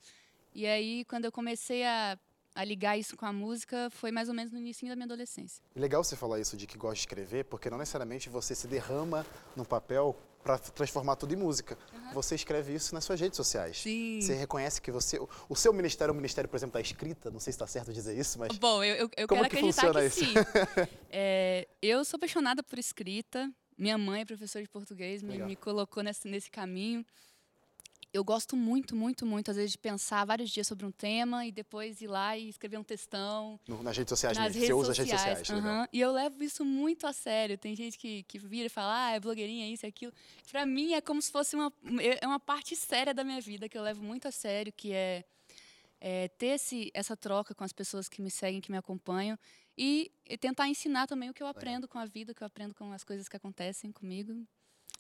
E 0.55 0.67
aí, 0.69 1.05
quando 1.07 1.25
eu 1.25 1.33
comecei 1.33 1.85
a, 1.85 2.17
a 2.55 2.65
ligar 2.65 2.97
isso 2.99 3.17
com 3.17 3.27
a 3.27 3.33
música, 3.33 3.89
foi 3.91 4.11
mais 4.11 4.29
ou 4.29 4.35
menos 4.35 4.53
no 4.53 4.59
início 4.59 4.87
da 4.89 4.95
minha 4.95 5.07
adolescência. 5.07 5.63
Legal 5.75 6.05
você 6.05 6.15
falar 6.15 6.39
isso 6.41 6.57
de 6.57 6.67
que 6.67 6.79
gosta 6.79 6.95
de 6.95 7.01
escrever, 7.01 7.45
porque 7.47 7.69
não 7.69 7.79
necessariamente 7.79 8.29
você 8.29 8.55
se 8.55 8.67
derrama 8.69 9.27
no 9.57 9.65
papel 9.65 10.17
para 10.43 10.59
transformar 10.59 11.17
tudo 11.17 11.33
em 11.33 11.37
música. 11.37 11.77
Você 12.13 12.35
escreve 12.35 12.75
isso 12.75 12.95
nas 12.95 13.03
suas 13.05 13.19
redes 13.19 13.37
sociais. 13.37 13.79
Sim. 13.81 14.21
Você 14.21 14.35
reconhece 14.35 14.81
que 14.81 14.93
você. 14.93 15.19
o- 15.19 15.29
O 15.49 15.57
seu 15.57 15.73
ministério 15.73 16.11
é 16.11 16.13
um 16.13 16.17
ministério, 16.17 16.49
por 16.51 16.57
exemplo, 16.57 16.75
da 16.75 16.81
escrita. 16.83 17.31
Não 17.31 17.41
sei 17.41 17.51
se 17.53 17.57
está 17.57 17.67
certo 17.67 17.93
dizer 17.95 18.17
isso, 18.17 18.39
mas. 18.39 18.57
Bom, 18.59 18.85
eu, 18.85 18.95
eu, 18.95 19.11
eu 19.17 19.27
Como 19.27 19.41
quero 19.41 19.51
que 19.51 19.57
acreditar 19.57 19.87
funciona 19.93 20.01
que 20.01 20.07
isso? 20.07 20.25
sim. 20.25 20.35
É, 21.11 21.67
eu 21.81 22.05
sou 22.05 22.19
apaixonada 22.19 22.63
por 22.63 22.79
escrita. 22.79 23.51
Minha 23.77 23.97
mãe 23.99 24.21
é 24.21 24.25
professora 24.25 24.63
de 24.63 24.71
português, 24.71 25.23
me, 25.23 25.37
me 25.39 25.57
colocou 25.57 26.03
nesse, 26.03 26.29
nesse 26.29 26.51
caminho. 26.51 27.05
Eu 28.15 28.23
gosto 28.23 28.57
muito, 28.57 28.95
muito, 28.95 29.27
muito, 29.27 29.51
às 29.51 29.57
vezes, 29.57 29.73
de 29.73 29.79
pensar 29.79 30.25
vários 30.25 30.49
dias 30.49 30.69
sobre 30.69 30.87
um 30.87 30.93
tema 30.93 31.45
e 31.45 31.51
depois 31.51 32.01
ir 32.01 32.07
lá 32.07 32.39
e 32.39 32.49
escrever 32.49 32.79
um 32.79 32.85
textão. 32.85 33.59
No, 33.67 33.83
nas 33.83 33.97
redes 33.97 34.11
sociais 34.11 34.39
nas 34.39 34.55
mesmo. 34.55 34.61
Redes 34.61 34.69
Você 34.69 34.73
usa 34.73 34.93
as 34.93 34.99
redes 34.99 35.13
sociais. 35.13 35.49
uhum. 35.51 35.87
E 35.93 36.01
eu 36.01 36.13
levo 36.13 36.45
isso 36.45 36.65
muito 36.65 37.09
a 37.09 37.13
sério. 37.13 37.59
Tem 37.59 37.75
gente 37.75 37.99
que, 37.99 38.23
que 38.23 38.39
vira 38.39 38.67
e 38.67 38.69
fala, 38.69 39.07
ah, 39.07 39.11
é 39.11 39.19
blogueirinha, 39.19 39.69
isso 39.69 39.85
e 39.85 39.89
aquilo. 39.89 40.13
Pra 40.49 40.65
mim 40.65 40.93
é 40.93 41.01
como 41.01 41.21
se 41.21 41.33
fosse 41.33 41.57
uma, 41.57 41.73
é 42.21 42.25
uma 42.25 42.39
parte 42.39 42.77
séria 42.77 43.13
da 43.13 43.25
minha 43.25 43.41
vida 43.41 43.69
que 43.69 43.77
eu 43.77 43.83
levo 43.83 44.01
muito 44.01 44.29
a 44.29 44.31
sério, 44.31 44.73
que 44.73 44.93
é, 44.93 45.25
é 46.01 46.29
ter 46.29 46.55
esse, 46.55 46.93
essa 46.95 47.17
troca 47.17 47.53
com 47.53 47.65
as 47.65 47.73
pessoas 47.73 48.09
que 48.09 48.23
me 48.23 48.31
seguem, 48.31 48.61
que 48.61 48.71
me 48.71 48.79
acompanham. 48.79 49.37
E, 49.77 50.13
e 50.25 50.39
tentar 50.39 50.69
ensinar 50.69 51.09
também 51.09 51.31
o 51.31 51.35
que 51.35 51.43
eu 51.43 51.49
aprendo 51.49 51.89
com 51.89 51.99
a 51.99 52.05
vida, 52.05 52.31
o 52.31 52.35
que 52.35 52.45
eu 52.45 52.47
aprendo 52.47 52.77
com 52.77 52.93
as 52.93 53.03
coisas 53.03 53.29
que 53.29 53.37
acontecem 53.37 53.91
comigo. 53.91 54.47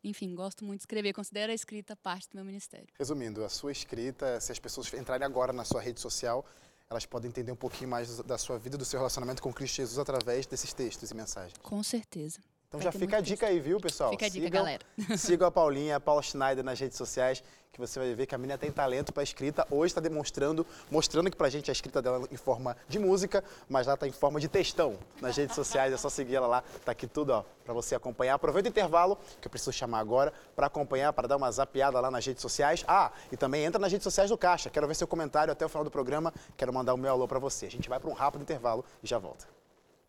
Enfim, 0.04 0.34
gosto 0.34 0.64
muito 0.64 0.80
de 0.80 0.82
escrever, 0.82 1.14
considero 1.14 1.50
a 1.50 1.54
escrita 1.54 1.96
parte 1.96 2.28
do 2.28 2.36
meu 2.36 2.44
ministério. 2.44 2.86
Resumindo, 2.98 3.42
a 3.42 3.48
sua 3.48 3.72
escrita, 3.72 4.38
se 4.38 4.52
as 4.52 4.58
pessoas 4.58 4.92
entrarem 4.92 5.26
agora 5.26 5.52
na 5.52 5.64
sua 5.64 5.80
rede 5.80 5.98
social, 5.98 6.44
elas 6.90 7.06
podem 7.06 7.30
entender 7.30 7.50
um 7.50 7.56
pouquinho 7.56 7.88
mais 7.88 8.18
da 8.18 8.36
sua 8.36 8.58
vida, 8.58 8.76
do 8.76 8.84
seu 8.84 8.98
relacionamento 9.00 9.42
com 9.42 9.52
Cristo 9.52 9.76
Jesus 9.76 9.98
através 9.98 10.46
desses 10.46 10.74
textos 10.74 11.10
e 11.10 11.14
mensagens. 11.14 11.54
Com 11.62 11.82
certeza. 11.82 12.40
Então 12.74 12.80
Vai 12.80 12.92
já 12.92 12.98
fica 12.98 13.18
a 13.18 13.20
dica 13.20 13.46
aí, 13.46 13.60
viu, 13.60 13.78
pessoal? 13.78 14.10
Fica 14.10 14.26
a 14.26 14.28
dica, 14.28 14.46
sigam, 14.46 14.62
galera. 14.62 14.82
Sigam 15.16 15.46
a 15.46 15.50
Paulinha, 15.50 15.94
a 15.94 16.00
Paula 16.00 16.20
Schneider 16.22 16.64
nas 16.64 16.80
redes 16.80 16.98
sociais, 16.98 17.40
que 17.72 17.78
você 17.78 18.00
vai 18.00 18.14
ver 18.14 18.26
que 18.26 18.34
a 18.34 18.38
menina 18.38 18.58
tem 18.58 18.72
talento 18.72 19.12
para 19.12 19.22
escrita. 19.22 19.64
Hoje 19.70 19.92
está 19.92 20.00
demonstrando, 20.00 20.66
mostrando 20.90 21.30
que 21.30 21.36
pra 21.36 21.48
gente 21.48 21.70
a 21.70 21.72
escrita 21.72 22.02
dela 22.02 22.26
em 22.32 22.36
forma 22.36 22.76
de 22.88 22.98
música, 22.98 23.44
mas 23.68 23.86
lá 23.86 23.94
está 23.94 24.08
em 24.08 24.12
forma 24.12 24.40
de 24.40 24.48
textão 24.48 24.98
nas 25.20 25.36
redes 25.36 25.54
sociais. 25.54 25.92
É 25.92 25.96
só 25.96 26.08
seguir 26.08 26.34
ela 26.34 26.48
lá, 26.48 26.64
tá 26.84 26.90
aqui 26.90 27.06
tudo, 27.06 27.30
ó, 27.30 27.44
para 27.64 27.72
você 27.72 27.94
acompanhar. 27.94 28.34
Aproveita 28.34 28.68
o 28.68 28.70
intervalo, 28.70 29.16
que 29.40 29.46
eu 29.46 29.50
preciso 29.50 29.72
chamar 29.72 30.00
agora, 30.00 30.32
para 30.56 30.66
acompanhar, 30.66 31.12
para 31.12 31.28
dar 31.28 31.36
uma 31.36 31.52
zapiada 31.52 32.00
lá 32.00 32.10
nas 32.10 32.26
redes 32.26 32.42
sociais. 32.42 32.84
Ah, 32.88 33.12
e 33.30 33.36
também 33.36 33.64
entra 33.64 33.78
nas 33.78 33.92
redes 33.92 34.02
sociais 34.02 34.30
do 34.30 34.36
Caixa. 34.36 34.68
Quero 34.68 34.88
ver 34.88 34.96
seu 34.96 35.06
comentário 35.06 35.52
até 35.52 35.64
o 35.64 35.68
final 35.68 35.84
do 35.84 35.92
programa. 35.92 36.34
Quero 36.56 36.72
mandar 36.72 36.92
o 36.92 36.96
meu 36.96 37.12
alô 37.12 37.28
para 37.28 37.38
você. 37.38 37.66
A 37.66 37.70
gente 37.70 37.88
vai 37.88 38.00
para 38.00 38.10
um 38.10 38.14
rápido 38.14 38.42
intervalo 38.42 38.84
e 39.00 39.06
já 39.06 39.18
volta. 39.18 39.46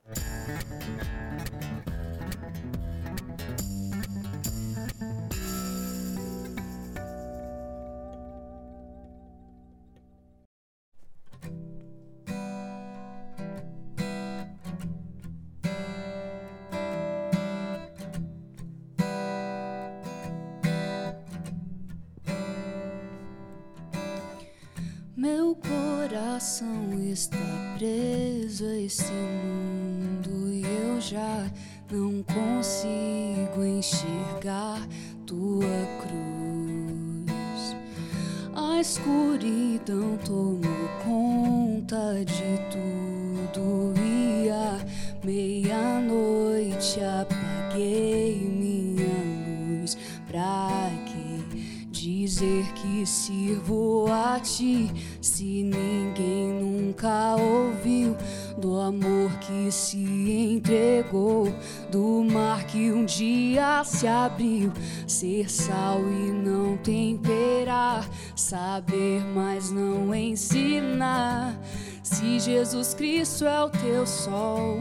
Meu 0.07 1.24
ser 65.25 65.49
sal 65.49 66.01
e 66.01 66.31
não 66.31 66.77
temperar, 66.77 68.07
saber 68.35 69.23
mas 69.33 69.71
não 69.71 70.13
ensinar. 70.13 71.59
Se 72.03 72.39
Jesus 72.39 72.93
Cristo 72.93 73.45
é 73.45 73.63
o 73.63 73.69
teu 73.69 74.05
sol, 74.05 74.77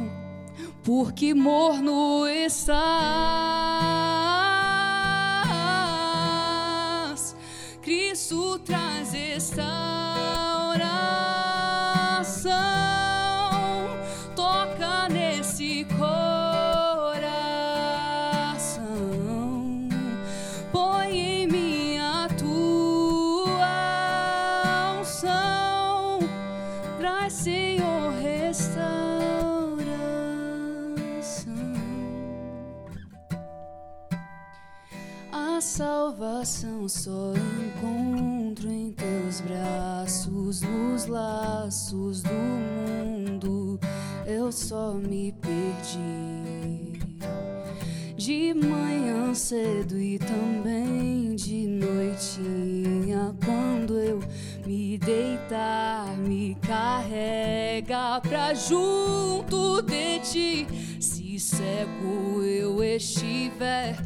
porque 0.82 1.32
morno 1.32 2.26
estás. 2.28 3.13
Só 37.04 37.34
encontro 37.62 38.70
em 38.70 38.90
teus 38.92 39.42
braços, 39.42 40.62
nos 40.62 41.04
laços 41.04 42.22
do 42.22 42.32
mundo. 42.32 43.78
Eu 44.26 44.50
só 44.50 44.94
me 44.94 45.30
perdi. 45.32 46.98
De 48.16 48.54
manhã 48.54 49.34
cedo 49.34 49.98
e 49.98 50.18
também 50.18 51.36
de 51.36 51.66
noitinha, 51.66 53.36
quando 53.44 53.98
eu 53.98 54.20
me 54.64 54.96
deitar, 54.96 56.16
me 56.16 56.54
carrega 56.54 58.18
pra 58.22 58.54
junto 58.54 59.82
de 59.82 60.20
ti. 60.20 60.66
Se 60.98 61.38
cego 61.38 62.42
eu 62.42 62.82
estiver, 62.82 64.02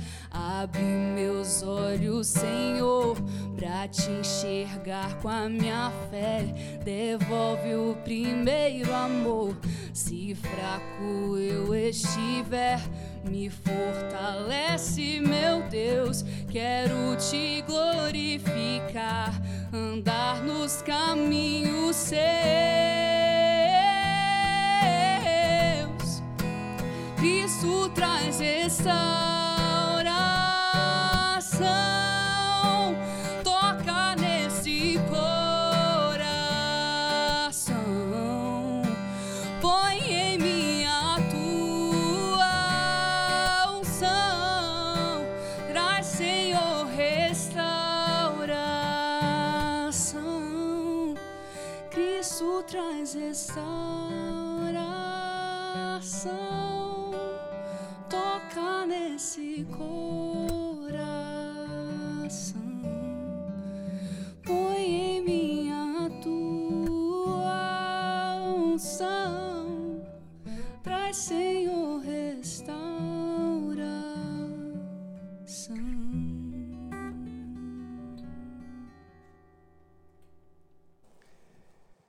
abre 0.63 0.83
meus 0.83 1.63
olhos, 1.63 2.27
Senhor, 2.27 3.17
pra 3.57 3.87
te 3.87 4.11
enxergar 4.11 5.15
com 5.21 5.29
a 5.29 5.49
minha 5.49 5.93
fé. 6.11 6.43
Devolve 6.85 7.75
o 7.75 7.97
primeiro 8.03 8.93
amor. 8.93 9.57
Se 9.93 10.35
fraco 10.35 11.37
eu 11.37 11.73
estiver, 11.75 12.81
me 13.25 13.49
fortalece, 13.49 15.21
meu 15.21 15.63
Deus. 15.69 16.25
Quero 16.51 17.17
te 17.17 17.63
glorificar, 17.63 19.41
andar 19.73 20.43
nos 20.43 20.83
caminhos 20.83 21.95
seus. 21.95 22.19
Cristo 27.17 27.89
traz 27.95 28.41
restauração, 28.41 29.38
的 31.59 32.08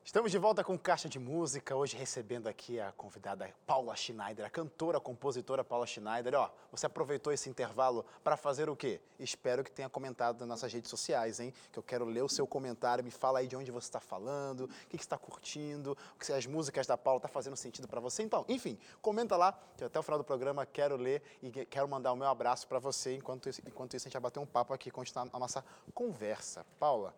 Estamos 0.10 0.32
de 0.32 0.40
volta 0.40 0.64
com 0.64 0.76
Caixa 0.76 1.08
de 1.08 1.20
Música, 1.20 1.76
hoje 1.76 1.96
recebendo 1.96 2.48
aqui 2.48 2.80
a 2.80 2.92
convidada 2.94 3.48
Paula 3.68 3.96
Schneider, 3.96 4.44
a 4.44 4.50
cantora, 4.50 4.98
a 4.98 5.00
compositora 5.00 5.64
Paula 5.64 5.86
Schneider. 5.86 6.34
Ó, 6.34 6.50
você 6.72 6.88
aproveitou 6.88 7.32
esse 7.32 7.48
intervalo 7.48 8.04
para 8.24 8.36
fazer 8.36 8.72
o 8.72 8.76
quê? 8.76 9.00
Espero 9.20 9.64
que 9.64 9.70
tenha 9.70 9.88
comentado 9.88 10.40
nas 10.40 10.48
nossas 10.48 10.74
redes 10.74 10.90
sociais, 10.90 11.40
hein? 11.40 11.54
Que 11.72 11.78
eu 11.78 11.84
quero 11.84 12.06
ler 12.06 12.24
o 12.24 12.28
seu 12.28 12.48
comentário, 12.48 13.04
me 13.04 13.12
fala 13.12 13.38
aí 13.38 13.48
de 13.48 13.56
onde 13.56 13.70
você 13.70 13.86
está 13.86 14.00
falando, 14.00 14.62
o 14.62 14.68
que, 14.90 14.98
que 14.98 15.04
está 15.04 15.16
curtindo, 15.16 15.96
que 16.20 16.34
as 16.34 16.48
músicas 16.48 16.88
da 16.88 16.98
Paula 16.98 17.20
estão 17.20 17.30
tá 17.30 17.32
fazendo 17.32 17.56
sentido 17.56 17.88
para 17.88 18.00
você. 18.00 18.24
Então, 18.24 18.44
enfim, 18.50 18.80
comenta 19.04 19.38
lá, 19.38 19.62
que 19.78 19.84
até 19.84 20.00
o 20.00 20.02
final 20.02 20.18
do 20.18 20.26
programa 20.26 20.66
quero 20.66 20.96
ler 20.96 21.22
e 21.40 21.52
quero 21.52 21.88
mandar 21.88 22.12
o 22.14 22.16
meu 22.16 22.30
abraço 22.30 22.68
para 22.68 22.80
você. 22.80 23.16
Enquanto, 23.16 23.48
enquanto 23.64 23.96
isso, 23.96 24.08
a 24.08 24.10
gente 24.10 24.14
vai 24.14 24.24
bater 24.24 24.40
um 24.40 24.48
papo 24.48 24.74
aqui, 24.74 24.90
continuar 24.90 25.28
a 25.32 25.38
nossa 25.38 25.64
conversa. 25.94 26.66
Paula, 26.80 27.14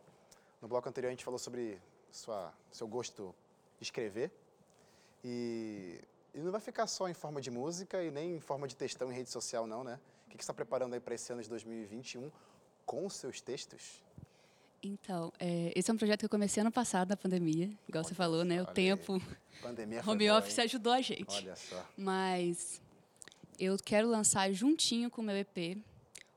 no 0.62 0.67
bloco 0.67 0.89
anterior 0.89 1.08
a 1.08 1.12
gente 1.12 1.23
falou 1.23 1.39
sobre 1.39 1.82
sua, 2.12 2.54
seu 2.71 2.88
gosto 2.88 3.34
de 3.80 3.84
escrever. 3.84 4.32
E, 5.24 6.00
e 6.34 6.39
não 6.39 6.52
vai 6.52 6.62
ficar 6.62 6.88
só 6.88 7.08
em 7.08 7.13
forma 7.13 7.41
de 7.41 7.52
música 7.52 8.04
e 8.04 8.12
nem 8.12 8.36
em 8.36 8.39
forma 8.39 8.67
de 8.67 8.76
textão 8.76 9.12
em 9.12 9.15
rede 9.15 9.30
social, 9.30 9.67
não, 9.67 9.84
né? 9.84 10.00
O 10.26 10.30
que, 10.30 10.38
você 10.38 10.43
está 10.43 10.54
preparando 10.54 10.93
aí 10.93 11.00
para 11.00 11.13
esse 11.13 11.32
ano 11.32 11.41
de 11.41 11.50
2021 11.50 12.32
com 12.86 13.06
os 13.06 13.13
seus 13.13 13.41
textos? 13.41 14.02
Então, 14.82 15.32
é, 15.39 15.71
esse 15.76 15.91
é 15.91 15.93
um 15.93 15.97
projeto 15.97 16.19
que 16.19 16.26
eu 16.26 16.30
comecei 16.30 16.62
ano 16.62 16.71
passado, 16.71 17.10
na 17.10 17.17
pandemia, 17.17 17.69
igual 17.88 18.04
você 18.04 18.15
falou, 18.15 18.43
né? 18.43 18.62
O 18.62 18.65
tempo, 18.65 19.21
pandemia 19.62 20.02
home 20.08 20.28
boa, 20.28 20.39
office 20.39 20.58
hein? 20.58 20.63
ajudou 20.63 20.93
a 20.93 21.02
gente. 21.02 21.36
Olha 21.36 21.56
só. 21.56 21.86
Mas 21.95 22.82
eu 23.60 23.78
quero 23.78 24.08
lançar 24.08 24.52
juntinho 24.52 25.12
com 25.12 25.21
o 25.21 25.24
meu 25.24 25.36
EP 25.36 25.78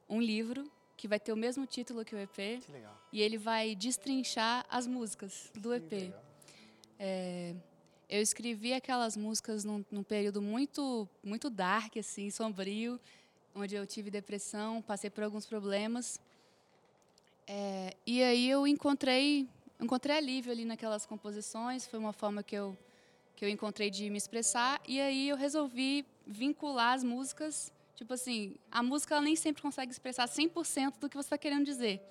um 0.08 0.20
livro 0.20 0.70
que 0.96 1.08
vai 1.08 1.18
ter 1.18 1.32
o 1.32 1.36
mesmo 1.36 1.66
título 1.66 2.04
que 2.04 2.14
o 2.14 2.18
EP. 2.18 2.34
Que 2.34 2.72
legal. 2.72 2.96
E 3.12 3.20
ele 3.20 3.38
vai 3.38 3.74
destrinchar 3.74 4.64
as 4.68 4.86
músicas 4.86 5.50
do 5.54 5.74
EP. 5.74 6.12
É, 6.98 7.54
eu 8.08 8.22
escrevi 8.22 8.72
aquelas 8.72 9.16
músicas 9.16 9.64
num, 9.64 9.84
num, 9.90 10.02
período 10.02 10.40
muito, 10.40 11.08
muito 11.22 11.50
dark, 11.50 11.96
assim, 11.96 12.30
sombrio, 12.30 13.00
onde 13.54 13.74
eu 13.74 13.86
tive 13.86 14.10
depressão, 14.10 14.82
passei 14.82 15.10
por 15.10 15.24
alguns 15.24 15.46
problemas. 15.46 16.20
É, 17.46 17.94
e 18.06 18.22
aí 18.22 18.48
eu 18.48 18.66
encontrei, 18.66 19.48
encontrei 19.80 20.16
alívio 20.16 20.52
ali 20.52 20.64
naquelas 20.64 21.04
composições. 21.04 21.86
Foi 21.86 21.98
uma 21.98 22.12
forma 22.12 22.42
que 22.42 22.54
eu 22.54 22.76
que 23.36 23.44
eu 23.44 23.48
encontrei 23.48 23.90
de 23.90 24.08
me 24.10 24.16
expressar. 24.16 24.80
E 24.86 25.00
aí 25.00 25.28
eu 25.28 25.36
resolvi 25.36 26.06
vincular 26.26 26.94
as 26.94 27.04
músicas 27.04 27.72
Tipo 27.94 28.14
assim, 28.14 28.56
a 28.70 28.82
música 28.82 29.14
ela 29.14 29.24
nem 29.24 29.36
sempre 29.36 29.62
consegue 29.62 29.92
expressar 29.92 30.26
100% 30.26 30.98
do 30.98 31.08
que 31.08 31.16
você 31.16 31.26
está 31.26 31.38
querendo 31.38 31.64
dizer. 31.64 32.02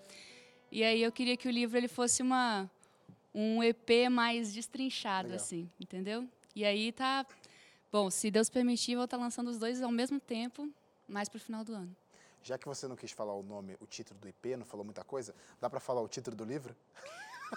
E 0.71 0.83
aí 0.83 1.03
eu 1.03 1.11
queria 1.11 1.37
que 1.37 1.47
o 1.47 1.51
livro 1.51 1.77
ele 1.77 1.87
fosse 1.87 2.21
uma 2.21 2.69
um 3.33 3.63
EP 3.63 4.09
mais 4.11 4.53
destrinchado 4.53 5.29
Legal. 5.29 5.43
assim, 5.43 5.69
entendeu? 5.79 6.27
E 6.55 6.63
aí 6.63 6.91
tá 6.91 7.25
bom, 7.91 8.09
se 8.09 8.29
Deus 8.29 8.49
permitir, 8.49 8.95
vou 8.95 9.05
estar 9.05 9.17
tá 9.17 9.23
lançando 9.23 9.49
os 9.49 9.57
dois 9.57 9.81
ao 9.81 9.91
mesmo 9.91 10.19
tempo, 10.19 10.69
mais 11.07 11.27
para 11.27 11.37
o 11.37 11.41
final 11.41 11.63
do 11.63 11.73
ano. 11.73 11.95
Já 12.43 12.57
que 12.57 12.67
você 12.67 12.87
não 12.87 12.95
quis 12.95 13.11
falar 13.11 13.33
o 13.33 13.41
nome, 13.41 13.75
o 13.79 13.87
título 13.87 14.19
do 14.19 14.27
EP, 14.27 14.57
não 14.57 14.65
falou 14.65 14.83
muita 14.85 15.03
coisa, 15.03 15.33
dá 15.59 15.69
para 15.69 15.79
falar 15.79 16.01
o 16.01 16.07
título 16.07 16.35
do 16.35 16.43
livro? 16.43 16.75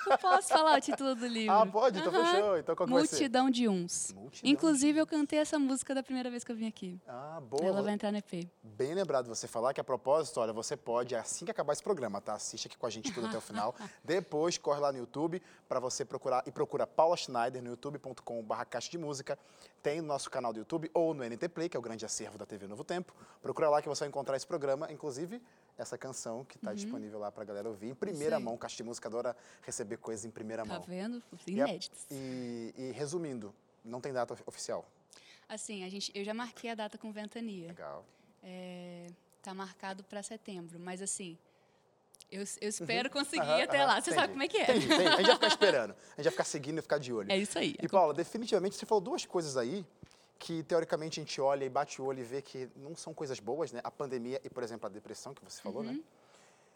Eu 0.09 0.18
posso 0.18 0.49
falar 0.49 0.79
o 0.79 0.81
título 0.81 1.14
do 1.14 1.27
livro. 1.27 1.55
Ah, 1.55 1.66
pode? 1.66 1.99
Então 1.99 2.12
uhum. 2.12 2.25
fechou. 2.25 2.59
Então 2.59 2.77
qual 2.77 2.88
Multidão 2.88 3.51
de 3.51 3.68
Uns. 3.68 4.12
Multidão 4.12 4.51
Inclusive, 4.51 4.92
de 4.94 4.99
eu 4.99 5.07
cantei 5.07 5.38
essa 5.38 5.59
música 5.59 5.94
da 5.94 6.03
primeira 6.03 6.31
vez 6.31 6.44
que 6.44 6.53
eu 6.53 6.57
vim 6.57 6.66
aqui. 6.66 7.01
Ah, 7.07 7.40
boa. 7.40 7.64
Ela 7.64 7.83
vai 7.83 7.94
entrar 7.94 8.12
no 8.12 8.18
EP. 8.18 8.49
Bem 8.62 8.94
lembrado 8.94 9.27
você 9.27 9.46
falar 9.49 9.72
que, 9.72 9.81
a 9.81 9.85
propósito, 9.85 10.40
olha, 10.40 10.53
você 10.53 10.77
pode, 10.77 11.14
assim 11.14 11.44
que 11.44 11.51
acabar 11.51 11.72
esse 11.72 11.83
programa, 11.83 12.20
tá? 12.20 12.35
Assiste 12.35 12.66
aqui 12.66 12.77
com 12.77 12.87
a 12.87 12.90
gente 12.90 13.12
tudo 13.12 13.27
até 13.27 13.38
o 13.38 13.40
final. 13.40 13.75
Depois, 14.05 14.59
corre 14.59 14.81
lá 14.81 14.92
no 14.92 14.99
YouTube 14.99 15.42
para 15.68 15.81
você 15.81 16.05
procurar 16.05 16.42
e 16.46 16.53
procura 16.53 16.87
Paula 16.87 17.16
Schneider 17.16 17.62
no 17.62 17.70
youtube.com.br 17.70 18.64
caixa 18.68 18.90
de 18.90 18.99
música. 18.99 19.38
Tem 19.87 20.01
no 20.01 20.09
nosso 20.09 20.29
canal 20.29 20.53
do 20.53 20.59
YouTube 20.59 20.90
ou 20.92 21.14
no 21.14 21.22
NT 21.22 21.49
Play, 21.49 21.68
que 21.68 21.77
é 21.77 21.79
o 21.79 21.81
grande 21.81 22.05
acervo 22.05 22.37
da 22.37 22.44
TV 22.44 22.66
Novo 22.66 22.83
Tempo. 22.83 23.14
Procura 23.40 23.68
lá 23.68 23.81
que 23.81 23.88
você 23.88 24.01
vai 24.01 24.09
encontrar 24.09 24.37
esse 24.37 24.44
programa. 24.44 24.90
Inclusive, 24.90 25.40
essa 25.79 25.96
canção 25.96 26.44
que 26.44 26.57
está 26.57 26.70
uhum. 26.70 26.75
disponível 26.75 27.20
lá 27.20 27.31
para 27.31 27.44
a 27.44 27.46
galera 27.46 27.68
ouvir 27.68 27.90
em 27.90 27.94
primeira 27.94 28.40
mão. 28.40 28.59
Caixa 28.59 28.79
de 28.79 28.83
Música 28.83 29.07
adora 29.07 29.37
receber 29.62 29.99
coisas 29.99 30.25
em 30.25 30.31
primeira 30.33 30.64
tá 30.64 30.68
mão. 30.68 30.81
Tá 30.81 30.87
vendo? 30.88 31.22
Inéditas. 31.46 32.05
E, 32.11 32.75
e, 32.77 32.90
resumindo, 32.96 33.55
não 33.85 34.01
tem 34.01 34.12
data 34.12 34.37
oficial? 34.44 34.85
Assim, 35.49 35.85
a 35.85 35.88
gente, 35.88 36.11
eu 36.16 36.25
já 36.25 36.35
marquei 36.35 36.68
a 36.68 36.75
data 36.75 36.99
com 36.99 37.12
Ventania. 37.12 37.68
Legal. 37.68 38.05
É, 38.42 39.07
tá 39.40 39.55
marcado 39.55 40.03
para 40.03 40.20
setembro, 40.20 40.81
mas 40.81 41.01
assim, 41.01 41.38
eu, 42.30 42.44
eu 42.60 42.68
espero 42.68 43.08
uhum. 43.08 43.12
conseguir 43.12 43.46
uhum, 43.46 43.62
até 43.62 43.84
lá. 43.84 44.00
Você 44.00 44.10
entendi. 44.10 44.14
sabe 44.14 44.32
como 44.32 44.42
é 44.42 44.48
que 44.48 44.56
é. 44.58 44.62
Entendi, 44.62 44.86
entendi. 44.86 45.06
A 45.06 45.16
gente 45.16 45.26
vai 45.26 45.34
ficar 45.34 45.46
esperando. 45.48 45.90
A 45.90 46.16
gente 46.16 46.24
vai 46.24 46.30
ficar 46.32 46.44
seguindo 46.44 46.78
e 46.78 46.82
ficar 46.82 46.98
de 46.98 47.12
olho. 47.12 47.30
É 47.30 47.38
isso 47.38 47.58
aí. 47.58 47.76
E, 47.80 47.88
Paula, 47.88 48.12
definitivamente 48.12 48.76
você 48.76 48.86
falou 48.86 49.00
duas 49.00 49.24
coisas 49.24 49.56
aí 49.56 49.84
que 50.38 50.62
teoricamente 50.64 51.20
a 51.20 51.22
gente 51.22 51.40
olha 51.40 51.64
e 51.64 51.68
bate 51.68 52.00
o 52.00 52.04
olho 52.04 52.20
e 52.20 52.24
vê 52.24 52.42
que 52.42 52.68
não 52.76 52.94
são 52.94 53.14
coisas 53.14 53.40
boas, 53.40 53.72
né? 53.72 53.80
A 53.82 53.90
pandemia 53.90 54.40
e, 54.44 54.50
por 54.50 54.62
exemplo, 54.62 54.86
a 54.86 54.88
depressão 54.90 55.32
que 55.32 55.42
você 55.42 55.62
falou, 55.62 55.82
né? 55.82 55.92
uhum. 55.92 55.96
né? 55.96 56.02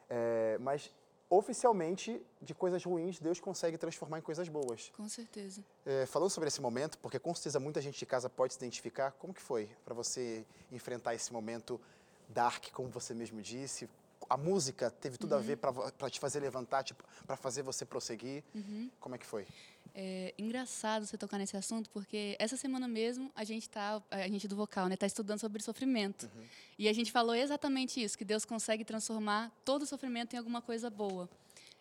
É, 0.09 0.59
mas 0.61 0.91
oficialmente, 1.29 2.21
de 2.43 2.53
coisas 2.53 2.83
ruins, 2.83 3.21
Deus 3.21 3.39
consegue 3.39 3.79
transformar 3.79 4.19
em 4.19 4.23
coisas 4.23 4.49
boas. 4.49 4.91
Com 4.97 5.09
certeza. 5.09 5.63
É, 5.87 6.05
falando 6.05 6.31
sobre 6.31 6.49
esse 6.49 6.61
momento, 6.61 6.99
porque 6.99 7.21
com 7.21 7.33
certeza 7.33 7.61
muita 7.61 7.81
gente 7.81 7.97
de 7.97 8.05
casa 8.05 8.29
pode 8.29 8.55
se 8.55 8.59
identificar, 8.59 9.13
como 9.13 9.33
que 9.33 9.41
foi 9.41 9.71
para 9.85 9.95
você 9.95 10.45
enfrentar 10.73 11.15
esse 11.15 11.33
momento 11.33 11.81
dark, 12.29 12.71
como 12.73 12.89
você 12.89 13.15
mesmo 13.15 13.41
disse? 13.41 13.89
A 14.31 14.37
música 14.37 14.93
teve 14.93 15.19
tudo 15.19 15.33
uhum. 15.33 15.39
a 15.39 15.43
ver 15.43 15.57
para 15.57 16.09
te 16.09 16.21
fazer 16.21 16.39
levantar, 16.39 16.85
tipo, 16.85 17.03
para 17.27 17.37
fazer 17.37 17.63
você 17.63 17.85
prosseguir. 17.85 18.45
Uhum. 18.55 18.89
Como 19.01 19.17
é 19.17 19.19
que 19.19 19.27
foi? 19.27 19.45
É 19.93 20.33
engraçado 20.39 21.05
você 21.05 21.19
tocar 21.19 21.37
nesse 21.37 21.57
assunto, 21.57 21.91
porque 21.91 22.37
essa 22.39 22.57
semana 22.57 22.87
mesmo 22.87 23.33
a 23.35 23.43
gente 23.43 23.69
tá, 23.69 24.01
a 24.09 24.29
gente 24.29 24.47
do 24.47 24.55
vocal, 24.55 24.87
né, 24.87 24.97
tá 24.97 25.05
estudando 25.05 25.41
sobre 25.41 25.61
sofrimento. 25.61 26.31
Uhum. 26.33 26.45
E 26.79 26.89
a 26.89 26.93
gente 26.93 27.11
falou 27.11 27.35
exatamente 27.35 28.01
isso, 28.01 28.17
que 28.17 28.25
Deus 28.25 28.45
consegue 28.45 28.85
transformar 28.85 29.51
todo 29.65 29.85
sofrimento 29.85 30.35
em 30.35 30.39
alguma 30.39 30.63
coisa 30.63 30.89
boa. 30.89 31.29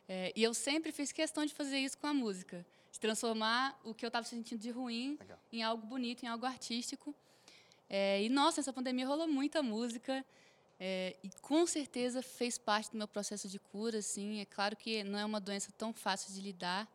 É, 0.07 0.33
e 0.35 0.41
eu 0.41 0.55
sempre 0.55 0.91
fiz 0.91 1.11
questão 1.11 1.45
de 1.45 1.53
fazer 1.53 1.77
isso 1.77 1.99
com 1.99 2.07
a 2.07 2.13
música, 2.15 2.65
de 2.91 2.99
transformar 2.99 3.79
o 3.83 3.93
que 3.93 4.03
eu 4.03 4.07
estava 4.07 4.25
sentindo 4.25 4.59
de 4.59 4.71
ruim 4.71 5.17
Legal. 5.19 5.37
em 5.53 5.61
algo 5.61 5.85
bonito, 5.85 6.23
em 6.23 6.27
algo 6.27 6.47
artístico. 6.47 7.13
É, 7.87 8.23
e 8.23 8.27
nossa, 8.27 8.59
essa 8.59 8.73
pandemia 8.73 9.05
rolou 9.05 9.27
muita 9.27 9.61
música. 9.61 10.25
É, 10.79 11.17
e 11.21 11.29
com 11.41 11.67
certeza 11.67 12.21
fez 12.21 12.57
parte 12.57 12.91
do 12.91 12.97
meu 12.97 13.07
processo 13.07 13.49
de 13.49 13.59
cura, 13.59 13.99
assim. 13.99 14.39
É 14.39 14.45
claro 14.45 14.75
que 14.75 15.03
não 15.03 15.19
é 15.19 15.25
uma 15.25 15.39
doença 15.39 15.71
tão 15.77 15.93
fácil 15.93 16.33
de 16.33 16.39
lidar, 16.39 16.87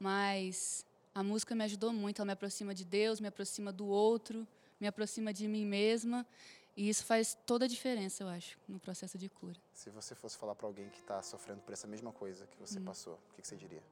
mas 0.00 0.86
a 1.14 1.22
música 1.22 1.54
me 1.54 1.64
ajudou 1.64 1.92
muito. 1.92 2.20
Ela 2.20 2.26
me 2.26 2.32
aproxima 2.32 2.74
de 2.74 2.84
Deus, 2.84 3.20
me 3.20 3.28
aproxima 3.28 3.70
do 3.70 3.86
outro, 3.86 4.48
me 4.80 4.86
aproxima 4.86 5.32
de 5.32 5.46
mim 5.46 5.66
mesma. 5.66 6.26
E 6.74 6.88
isso 6.88 7.04
faz 7.04 7.36
toda 7.44 7.64
a 7.64 7.68
diferença, 7.68 8.22
eu 8.22 8.28
acho, 8.28 8.56
no 8.68 8.78
processo 8.78 9.18
de 9.18 9.28
cura. 9.28 9.58
Se 9.72 9.90
você 9.90 10.14
fosse 10.14 10.38
falar 10.38 10.54
para 10.54 10.66
alguém 10.66 10.88
que 10.88 11.00
está 11.00 11.20
sofrendo 11.22 11.60
por 11.60 11.72
essa 11.72 11.88
mesma 11.88 12.12
coisa 12.12 12.46
que 12.46 12.56
você 12.56 12.78
hum. 12.78 12.84
passou, 12.84 13.14
o 13.14 13.34
que, 13.34 13.42
que, 13.42 13.48
você 13.48 13.56
diria? 13.56 13.82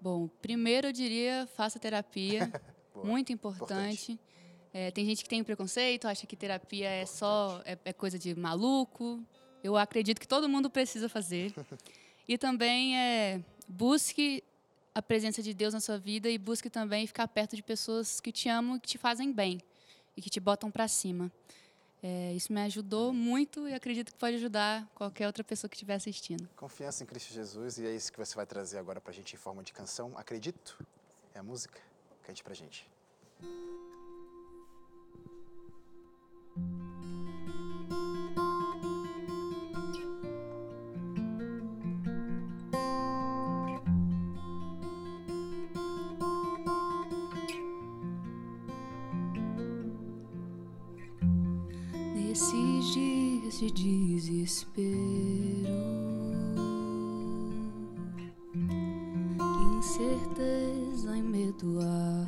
Bom, 0.00 0.26
primeiro 0.26 0.88
eu 0.88 0.92
diria 0.92 1.48
faça 1.54 1.78
terapia, 1.78 2.52
muito 3.04 3.32
importante. 3.32 4.12
importante. 4.12 4.20
É, 4.72 4.90
tem 4.90 5.04
gente 5.04 5.22
que 5.22 5.28
tem 5.28 5.42
preconceito, 5.42 6.06
acha 6.06 6.26
que 6.26 6.36
terapia 6.36 6.88
é 6.88 7.06
só 7.06 7.62
é, 7.64 7.78
é 7.84 7.92
coisa 7.92 8.18
de 8.18 8.34
maluco. 8.34 9.22
Eu 9.62 9.76
acredito 9.76 10.20
que 10.20 10.28
todo 10.28 10.48
mundo 10.48 10.70
precisa 10.70 11.08
fazer. 11.08 11.52
e 12.28 12.36
também 12.36 12.98
é, 12.98 13.42
busque 13.66 14.44
a 14.94 15.02
presença 15.02 15.42
de 15.42 15.54
Deus 15.54 15.72
na 15.72 15.80
sua 15.80 15.98
vida 15.98 16.28
e 16.28 16.36
busque 16.36 16.68
também 16.68 17.06
ficar 17.06 17.28
perto 17.28 17.54
de 17.56 17.62
pessoas 17.62 18.20
que 18.20 18.32
te 18.32 18.48
amam 18.48 18.76
e 18.76 18.80
que 18.80 18.88
te 18.88 18.98
fazem 18.98 19.32
bem 19.32 19.60
e 20.16 20.20
que 20.20 20.28
te 20.28 20.40
botam 20.40 20.70
para 20.70 20.88
cima. 20.88 21.30
É, 22.02 22.32
isso 22.32 22.52
me 22.52 22.60
ajudou 22.62 23.12
muito 23.12 23.68
e 23.68 23.74
acredito 23.74 24.12
que 24.12 24.18
pode 24.18 24.36
ajudar 24.36 24.88
qualquer 24.94 25.26
outra 25.26 25.42
pessoa 25.42 25.68
que 25.68 25.74
estiver 25.74 25.94
assistindo. 25.94 26.48
Confiança 26.56 27.02
em 27.02 27.06
Cristo 27.06 27.32
Jesus 27.32 27.78
e 27.78 27.86
é 27.86 27.94
isso 27.94 28.12
que 28.12 28.18
você 28.18 28.34
vai 28.34 28.46
trazer 28.46 28.78
agora 28.78 29.00
para 29.00 29.10
a 29.10 29.14
gente 29.14 29.34
em 29.34 29.38
forma 29.38 29.62
de 29.62 29.72
canção. 29.72 30.12
Acredito? 30.16 30.78
É 31.34 31.40
a 31.40 31.42
música? 31.42 31.80
Cante 32.22 32.42
para 32.42 32.54
gente. 32.54 32.88
desse 53.58 53.70
desespero. 53.72 54.94
Incerteza 59.78 61.16
e 61.16 61.22
medo 61.22 61.80
há. 61.80 62.26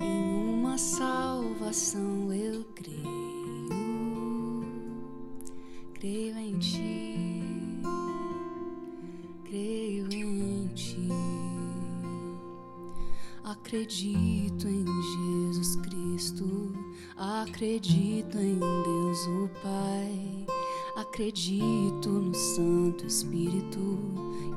Em 0.00 0.54
uma 0.54 0.78
salvação 0.78 2.32
eu 2.32 2.64
creio. 2.74 3.04
Creio 5.92 6.38
em 6.38 6.58
ti. 6.58 7.82
Creio 9.44 10.10
em 10.10 10.68
ti. 10.68 11.08
Acredito. 13.44 14.47
Acredito 17.58 18.38
em 18.38 18.56
Deus 18.56 19.26
o 19.26 19.50
Pai, 19.60 20.46
acredito 20.94 22.08
no 22.08 22.32
Santo 22.32 23.04
Espírito 23.04 23.98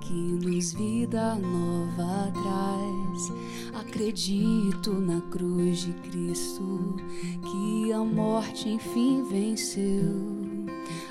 que 0.02 0.14
nos 0.14 0.74
vida 0.74 1.34
nova 1.34 2.32
traz. 2.32 3.34
Acredito 3.74 4.94
na 4.94 5.20
cruz 5.32 5.80
de 5.80 5.94
Cristo 6.12 6.96
que 7.42 7.92
a 7.92 8.04
morte 8.04 8.70
enfim 8.70 9.24
venceu. 9.24 10.68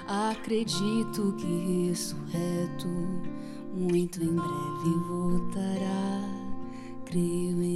Acredito 0.07 1.35
que 1.38 1.88
ressurreto 1.88 2.87
muito 3.74 4.22
em 4.22 4.37
breve 4.37 4.96
voltará. 5.09 6.40
Creio 7.05 7.61
em 7.61 7.69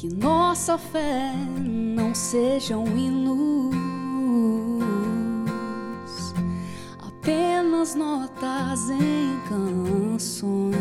Que 0.00 0.08
nossa 0.14 0.78
fé 0.78 1.32
não 1.58 2.14
seja 2.14 2.78
um 2.78 2.96
inluz, 2.96 3.74
apenas 7.00 7.96
notas 7.96 8.90
em 8.90 9.36
canções. 9.48 10.78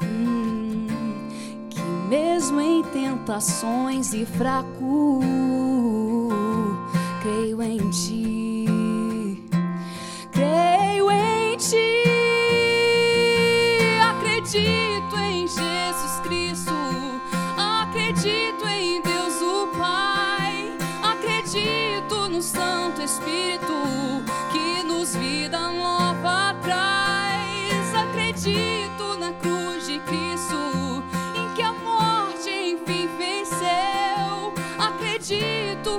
Hum, 0.00 0.86
que 1.68 1.82
mesmo 2.08 2.60
em 2.60 2.84
tentações 2.84 4.14
e 4.14 4.24
fraco, 4.24 5.20
creio 7.20 7.60
em 7.60 7.90
ti. 7.90 8.29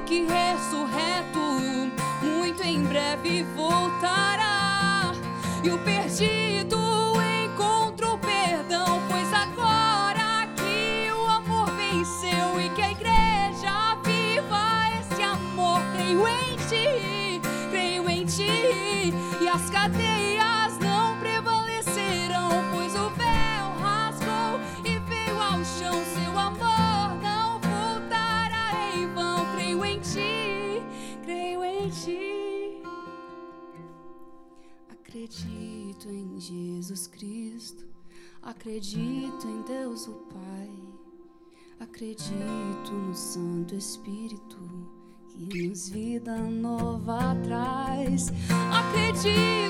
Que 0.06 0.26
ressurreto 0.26 1.40
muito 2.22 2.64
em 2.64 2.84
breve 2.84 3.44
voltará. 3.56 5.12
E 5.64 5.70
o 5.70 5.78
perdido 5.80 6.91
Acredito 36.02 36.10
em 36.10 36.40
Jesus 36.40 37.06
Cristo, 37.06 37.86
acredito 38.42 39.48
em 39.48 39.62
Deus 39.62 40.08
o 40.08 40.14
Pai, 40.34 40.70
acredito 41.80 42.92
no 42.92 43.14
Santo 43.14 43.76
Espírito 43.76 44.58
que 45.28 45.68
nos 45.70 45.90
vida 45.90 46.36
nova 46.38 47.36
traz. 47.44 48.32
Acredito 48.72 49.61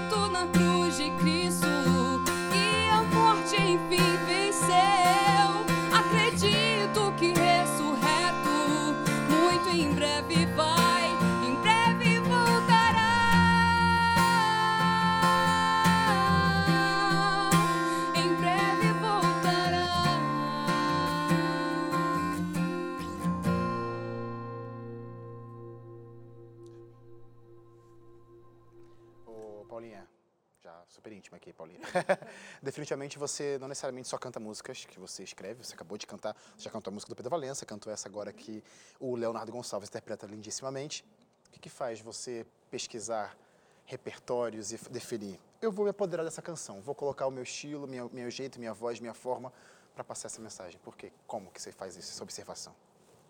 aqui, 31.51 31.53
Paulinha. 31.53 31.79
Definitivamente 32.63 33.19
você 33.19 33.57
não 33.59 33.67
necessariamente 33.67 34.07
só 34.07 34.17
canta 34.17 34.39
músicas 34.39 34.85
que 34.85 34.99
você 34.99 35.23
escreve, 35.23 35.63
você 35.63 35.75
acabou 35.75 35.97
de 35.97 36.07
cantar, 36.07 36.35
você 36.55 36.63
já 36.63 36.71
cantou 36.71 36.91
a 36.91 36.93
música 36.93 37.09
do 37.09 37.15
Pedro 37.15 37.29
Valença, 37.29 37.65
cantou 37.65 37.91
essa 37.91 38.07
agora 38.07 38.33
que 38.33 38.63
o 38.99 39.15
Leonardo 39.15 39.51
Gonçalves 39.51 39.89
interpreta 39.89 40.25
lindissimamente. 40.25 41.05
O 41.47 41.51
que, 41.51 41.59
que 41.59 41.69
faz 41.69 41.99
você 41.99 42.45
pesquisar 42.69 43.37
repertórios 43.85 44.71
e 44.71 44.77
definir? 44.89 45.39
Eu 45.61 45.71
vou 45.71 45.85
me 45.85 45.91
apoderar 45.91 46.23
dessa 46.23 46.41
canção, 46.41 46.81
vou 46.81 46.95
colocar 46.95 47.27
o 47.27 47.31
meu 47.31 47.43
estilo, 47.43 47.87
minha, 47.87 48.07
meu 48.11 48.31
jeito, 48.31 48.57
minha 48.57 48.73
voz, 48.73 48.99
minha 48.99 49.13
forma 49.13 49.53
para 49.93 50.03
passar 50.03 50.27
essa 50.27 50.41
mensagem. 50.41 50.79
Por 50.79 50.95
quê? 50.95 51.11
Como 51.27 51.51
que 51.51 51.61
você 51.61 51.71
faz 51.71 51.95
isso, 51.97 52.11
essa 52.11 52.23
observação? 52.23 52.73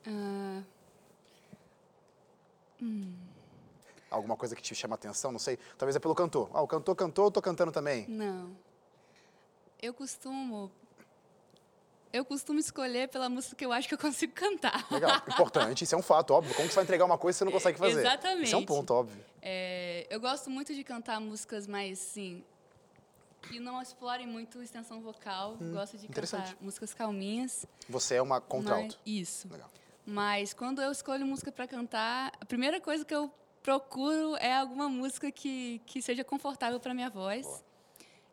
Ah, 0.05 0.63
Alguma 4.11 4.35
coisa 4.35 4.53
que 4.55 4.61
te 4.61 4.75
chama 4.75 4.95
atenção? 4.95 5.31
Não 5.31 5.39
sei. 5.39 5.57
Talvez 5.77 5.95
é 5.95 5.99
pelo 5.99 6.13
cantor. 6.13 6.49
Ah, 6.53 6.61
o 6.61 6.67
cantor 6.67 6.93
cantou, 6.95 7.25
eu 7.25 7.31
tô 7.31 7.41
cantando 7.41 7.71
também. 7.71 8.05
Não. 8.09 8.55
Eu 9.81 9.93
costumo. 9.93 10.69
Eu 12.11 12.25
costumo 12.25 12.59
escolher 12.59 13.07
pela 13.07 13.29
música 13.29 13.55
que 13.55 13.65
eu 13.65 13.71
acho 13.71 13.87
que 13.87 13.93
eu 13.93 13.97
consigo 13.97 14.33
cantar. 14.33 14.85
Legal, 14.91 15.15
importante, 15.29 15.85
isso 15.85 15.95
é 15.95 15.97
um 15.97 16.01
fato, 16.01 16.31
óbvio. 16.33 16.53
Como 16.55 16.67
você 16.67 16.75
vai 16.75 16.83
entregar 16.83 17.05
uma 17.05 17.17
coisa 17.17 17.37
que 17.37 17.39
você 17.39 17.45
não 17.45 17.51
consegue 17.53 17.77
fazer? 17.79 18.01
Exatamente. 18.01 18.43
Isso 18.47 18.55
é 18.55 18.57
um 18.57 18.65
ponto, 18.65 18.93
óbvio. 18.93 19.23
É, 19.41 20.05
eu 20.09 20.19
gosto 20.19 20.49
muito 20.49 20.75
de 20.75 20.83
cantar 20.83 21.21
músicas 21.21 21.65
mais, 21.67 21.97
sim, 21.99 22.43
que 23.43 23.61
não 23.61 23.81
explorem 23.81 24.27
muito 24.27 24.61
extensão 24.61 24.99
vocal. 24.99 25.55
gosto 25.71 25.97
de 25.97 26.07
Hum, 26.07 26.11
cantar 26.11 26.53
músicas 26.59 26.93
calminhas. 26.93 27.65
Você 27.87 28.15
é 28.15 28.21
uma 28.21 28.39
mas- 28.41 28.43
contralto. 28.49 28.99
Isso. 29.05 29.47
Legal. 29.49 29.69
Mas 30.05 30.53
quando 30.53 30.81
eu 30.81 30.91
escolho 30.91 31.25
música 31.25 31.49
para 31.49 31.65
cantar, 31.65 32.33
a 32.41 32.45
primeira 32.45 32.81
coisa 32.81 33.05
que 33.05 33.15
eu 33.15 33.31
procuro 33.63 34.35
é 34.37 34.53
alguma 34.55 34.89
música 34.89 35.31
que, 35.31 35.81
que 35.85 36.01
seja 36.01 36.23
confortável 36.23 36.79
para 36.79 36.93
minha 36.93 37.09
voz. 37.09 37.63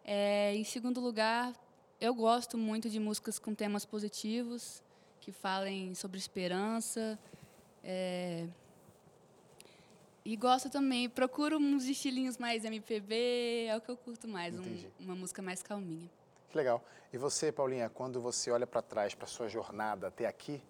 É, 0.05 0.55
em 0.55 0.65
segundo 0.65 1.01
lugar, 1.01 1.53
eu 2.01 2.15
gosto 2.15 2.57
muito 2.57 2.89
de 2.89 2.99
músicas 2.99 3.39
com 3.39 3.55
temas 3.55 3.85
positivos, 3.85 4.83
que 5.21 5.33
falem 5.33 5.95
sobre 5.95 6.19
esperança. 6.19 7.19
é, 7.85 8.47
e 10.25 10.37
gosto 10.37 10.69
também, 10.69 11.09
procuro 11.09 11.57
uns 11.59 11.85
estilinhos 11.87 12.37
mais 12.37 12.63
MPB, 12.65 13.67
é 13.67 13.75
o 13.77 13.81
que 13.81 13.89
eu 13.91 13.97
curto 13.97 14.29
mais, 14.29 14.55
um- 14.59 14.85
uma 15.01 15.15
música 15.15 15.41
mais 15.41 15.63
calminha. 15.63 16.11
Que 16.51 16.57
legal. 16.59 16.85
E 17.11 17.17
você, 17.17 17.51
Paulinha, 17.51 17.89
quando 17.89 18.21
você 18.21 18.51
olha 18.51 18.67
para 18.67 18.83
trás, 18.83 19.15
para 19.15 19.27
sua 19.27 19.49
jornada 19.49 20.09
até 20.09 20.27
aqui, 20.27 20.61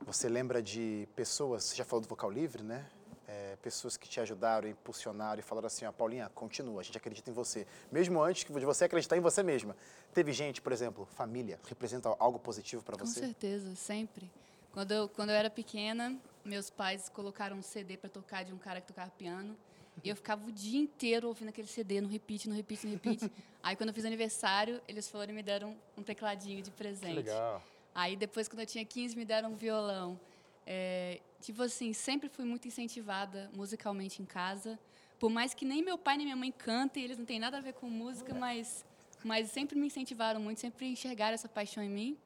você 0.00 0.28
lembra 0.28 0.60
de 0.60 1.06
pessoas, 1.14 1.62
você 1.64 1.76
já 1.76 1.84
falou 1.84 2.00
do 2.00 2.08
vocal 2.08 2.28
livre, 2.28 2.64
né? 2.64 2.84
É, 3.28 3.56
pessoas 3.62 3.96
que 3.96 4.08
te 4.08 4.20
ajudaram, 4.20 4.68
impulsionaram 4.68 5.38
e 5.38 5.42
falaram 5.42 5.66
assim, 5.66 5.84
ó, 5.84 5.92
Paulinha, 5.92 6.28
continua, 6.34 6.80
a 6.80 6.84
gente 6.84 6.98
acredita 6.98 7.30
em 7.30 7.32
você. 7.32 7.66
Mesmo 7.90 8.20
antes 8.20 8.44
de 8.44 8.64
você 8.64 8.84
acreditar 8.84 9.16
em 9.16 9.20
você 9.20 9.42
mesma. 9.42 9.76
Teve 10.12 10.32
gente, 10.32 10.60
por 10.60 10.72
exemplo, 10.72 11.06
família, 11.14 11.58
representa 11.68 12.14
algo 12.18 12.38
positivo 12.38 12.82
para 12.82 12.98
Com 12.98 13.06
você? 13.06 13.20
certeza, 13.20 13.74
sempre. 13.76 14.30
Quando 14.72 14.92
eu, 14.92 15.08
quando 15.08 15.30
eu 15.30 15.36
era 15.36 15.48
pequena, 15.48 16.18
meus 16.44 16.68
pais 16.68 17.08
colocaram 17.08 17.56
um 17.56 17.62
CD 17.62 17.96
para 17.96 18.10
tocar 18.10 18.42
de 18.44 18.52
um 18.52 18.58
cara 18.58 18.80
que 18.80 18.88
tocava 18.88 19.10
piano. 19.10 19.56
E 20.02 20.08
eu 20.08 20.16
ficava 20.16 20.46
o 20.46 20.50
dia 20.50 20.80
inteiro 20.80 21.28
ouvindo 21.28 21.50
aquele 21.50 21.68
CD, 21.68 22.00
no 22.00 22.08
repeat, 22.08 22.48
no 22.48 22.54
repeat, 22.54 22.86
no 22.86 22.92
repeat. 22.92 23.30
Aí, 23.62 23.76
quando 23.76 23.90
eu 23.90 23.94
fiz 23.94 24.04
aniversário, 24.04 24.80
eles 24.88 25.08
foram 25.08 25.32
e 25.32 25.36
me 25.36 25.42
deram 25.42 25.76
um 25.96 26.02
tecladinho 26.02 26.62
de 26.62 26.70
presente. 26.70 27.14
legal. 27.14 27.62
Aí, 27.94 28.16
depois, 28.16 28.48
quando 28.48 28.60
eu 28.60 28.66
tinha 28.66 28.84
15, 28.84 29.14
me 29.14 29.24
deram 29.24 29.52
um 29.52 29.54
violão. 29.54 30.18
É, 30.66 31.20
tipo 31.40 31.62
assim, 31.62 31.92
sempre 31.92 32.28
fui 32.28 32.44
muito 32.44 32.66
incentivada 32.68 33.50
musicalmente 33.54 34.22
em 34.22 34.24
casa. 34.24 34.78
Por 35.18 35.30
mais 35.30 35.54
que 35.54 35.64
nem 35.64 35.82
meu 35.82 35.96
pai 35.98 36.16
nem 36.16 36.26
minha 36.26 36.36
mãe 36.36 36.52
cantem, 36.52 37.04
eles 37.04 37.18
não 37.18 37.24
têm 37.24 37.38
nada 37.38 37.58
a 37.58 37.60
ver 37.60 37.74
com 37.74 37.88
música, 37.88 38.34
mas, 38.34 38.84
mas 39.24 39.50
sempre 39.50 39.78
me 39.78 39.86
incentivaram 39.86 40.40
muito, 40.40 40.60
sempre 40.60 40.86
enxergaram 40.86 41.34
essa 41.34 41.48
paixão 41.48 41.82
em 41.82 41.90
mim. 41.90 42.18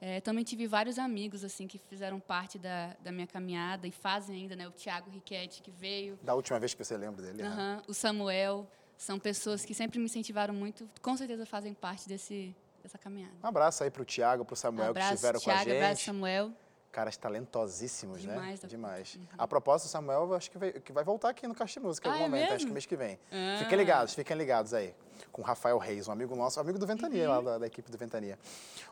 É, 0.00 0.20
também 0.20 0.44
tive 0.44 0.66
vários 0.66 0.98
amigos 0.98 1.42
assim 1.42 1.66
que 1.66 1.78
fizeram 1.78 2.20
parte 2.20 2.58
da, 2.58 2.94
da 3.00 3.10
minha 3.10 3.26
caminhada 3.26 3.86
e 3.86 3.90
fazem 3.90 4.42
ainda, 4.42 4.54
né? 4.54 4.68
O 4.68 4.72
Tiago 4.72 5.10
Riquetti, 5.10 5.62
que 5.62 5.70
veio. 5.70 6.18
Da 6.22 6.34
última 6.34 6.58
vez 6.58 6.74
que 6.74 6.84
você 6.84 6.96
lembra 6.96 7.22
dele. 7.22 7.42
Uhum, 7.42 7.82
O 7.88 7.94
Samuel. 7.94 8.68
São 8.98 9.18
pessoas 9.18 9.64
que 9.64 9.72
sempre 9.72 9.98
me 9.98 10.04
incentivaram 10.04 10.52
muito. 10.52 10.86
Com 11.00 11.16
certeza 11.16 11.46
fazem 11.46 11.72
parte 11.72 12.06
desse, 12.06 12.54
dessa 12.82 12.98
caminhada. 12.98 13.32
Um 13.42 13.46
abraço 13.46 13.82
aí 13.82 13.90
para 13.90 14.02
o 14.02 14.04
Tiago, 14.04 14.44
para 14.44 14.52
o 14.52 14.56
Samuel 14.56 14.90
abraço, 14.90 15.08
que 15.08 15.14
estiveram 15.14 15.40
Thiago, 15.40 15.58
com 15.58 15.70
a 15.70 15.72
gente. 15.72 15.82
Abraço, 15.82 16.04
Samuel. 16.04 16.52
Caras 16.92 17.16
talentosíssimos, 17.16 18.20
Demais, 18.20 18.60
né? 18.62 18.68
Demais. 18.68 19.14
Uhum. 19.14 19.22
A 19.38 19.46
propósito, 19.46 19.88
Samuel 19.88 20.34
acho 20.34 20.50
que 20.50 20.58
vai, 20.58 20.72
que 20.72 20.92
vai 20.92 21.04
voltar 21.04 21.28
aqui 21.28 21.46
no 21.46 21.54
Caixa 21.54 21.78
de 21.78 21.86
Música 21.86 22.08
em 22.08 22.10
Ah, 22.10 22.14
algum 22.14 22.24
é 22.24 22.28
momento, 22.28 22.44
acho 22.46 22.52
mesmo? 22.54 22.66
que 22.68 22.72
mês 22.72 22.86
que 22.86 22.96
vem. 22.96 23.18
Ah. 23.30 23.58
Fiquem 23.60 23.78
ligados, 23.78 24.14
fiquem 24.14 24.36
ligados 24.36 24.74
aí. 24.74 24.92
Com 25.30 25.40
o 25.42 25.44
Rafael 25.44 25.78
Reis, 25.78 26.08
um 26.08 26.12
amigo 26.12 26.34
nosso, 26.34 26.58
amigo 26.58 26.78
do 26.80 26.86
Ventania, 26.86 27.28
Uhum. 27.30 27.36
lá 27.36 27.40
da, 27.52 27.58
da 27.58 27.66
equipe 27.68 27.90
do 27.92 27.96
Ventania. 27.96 28.36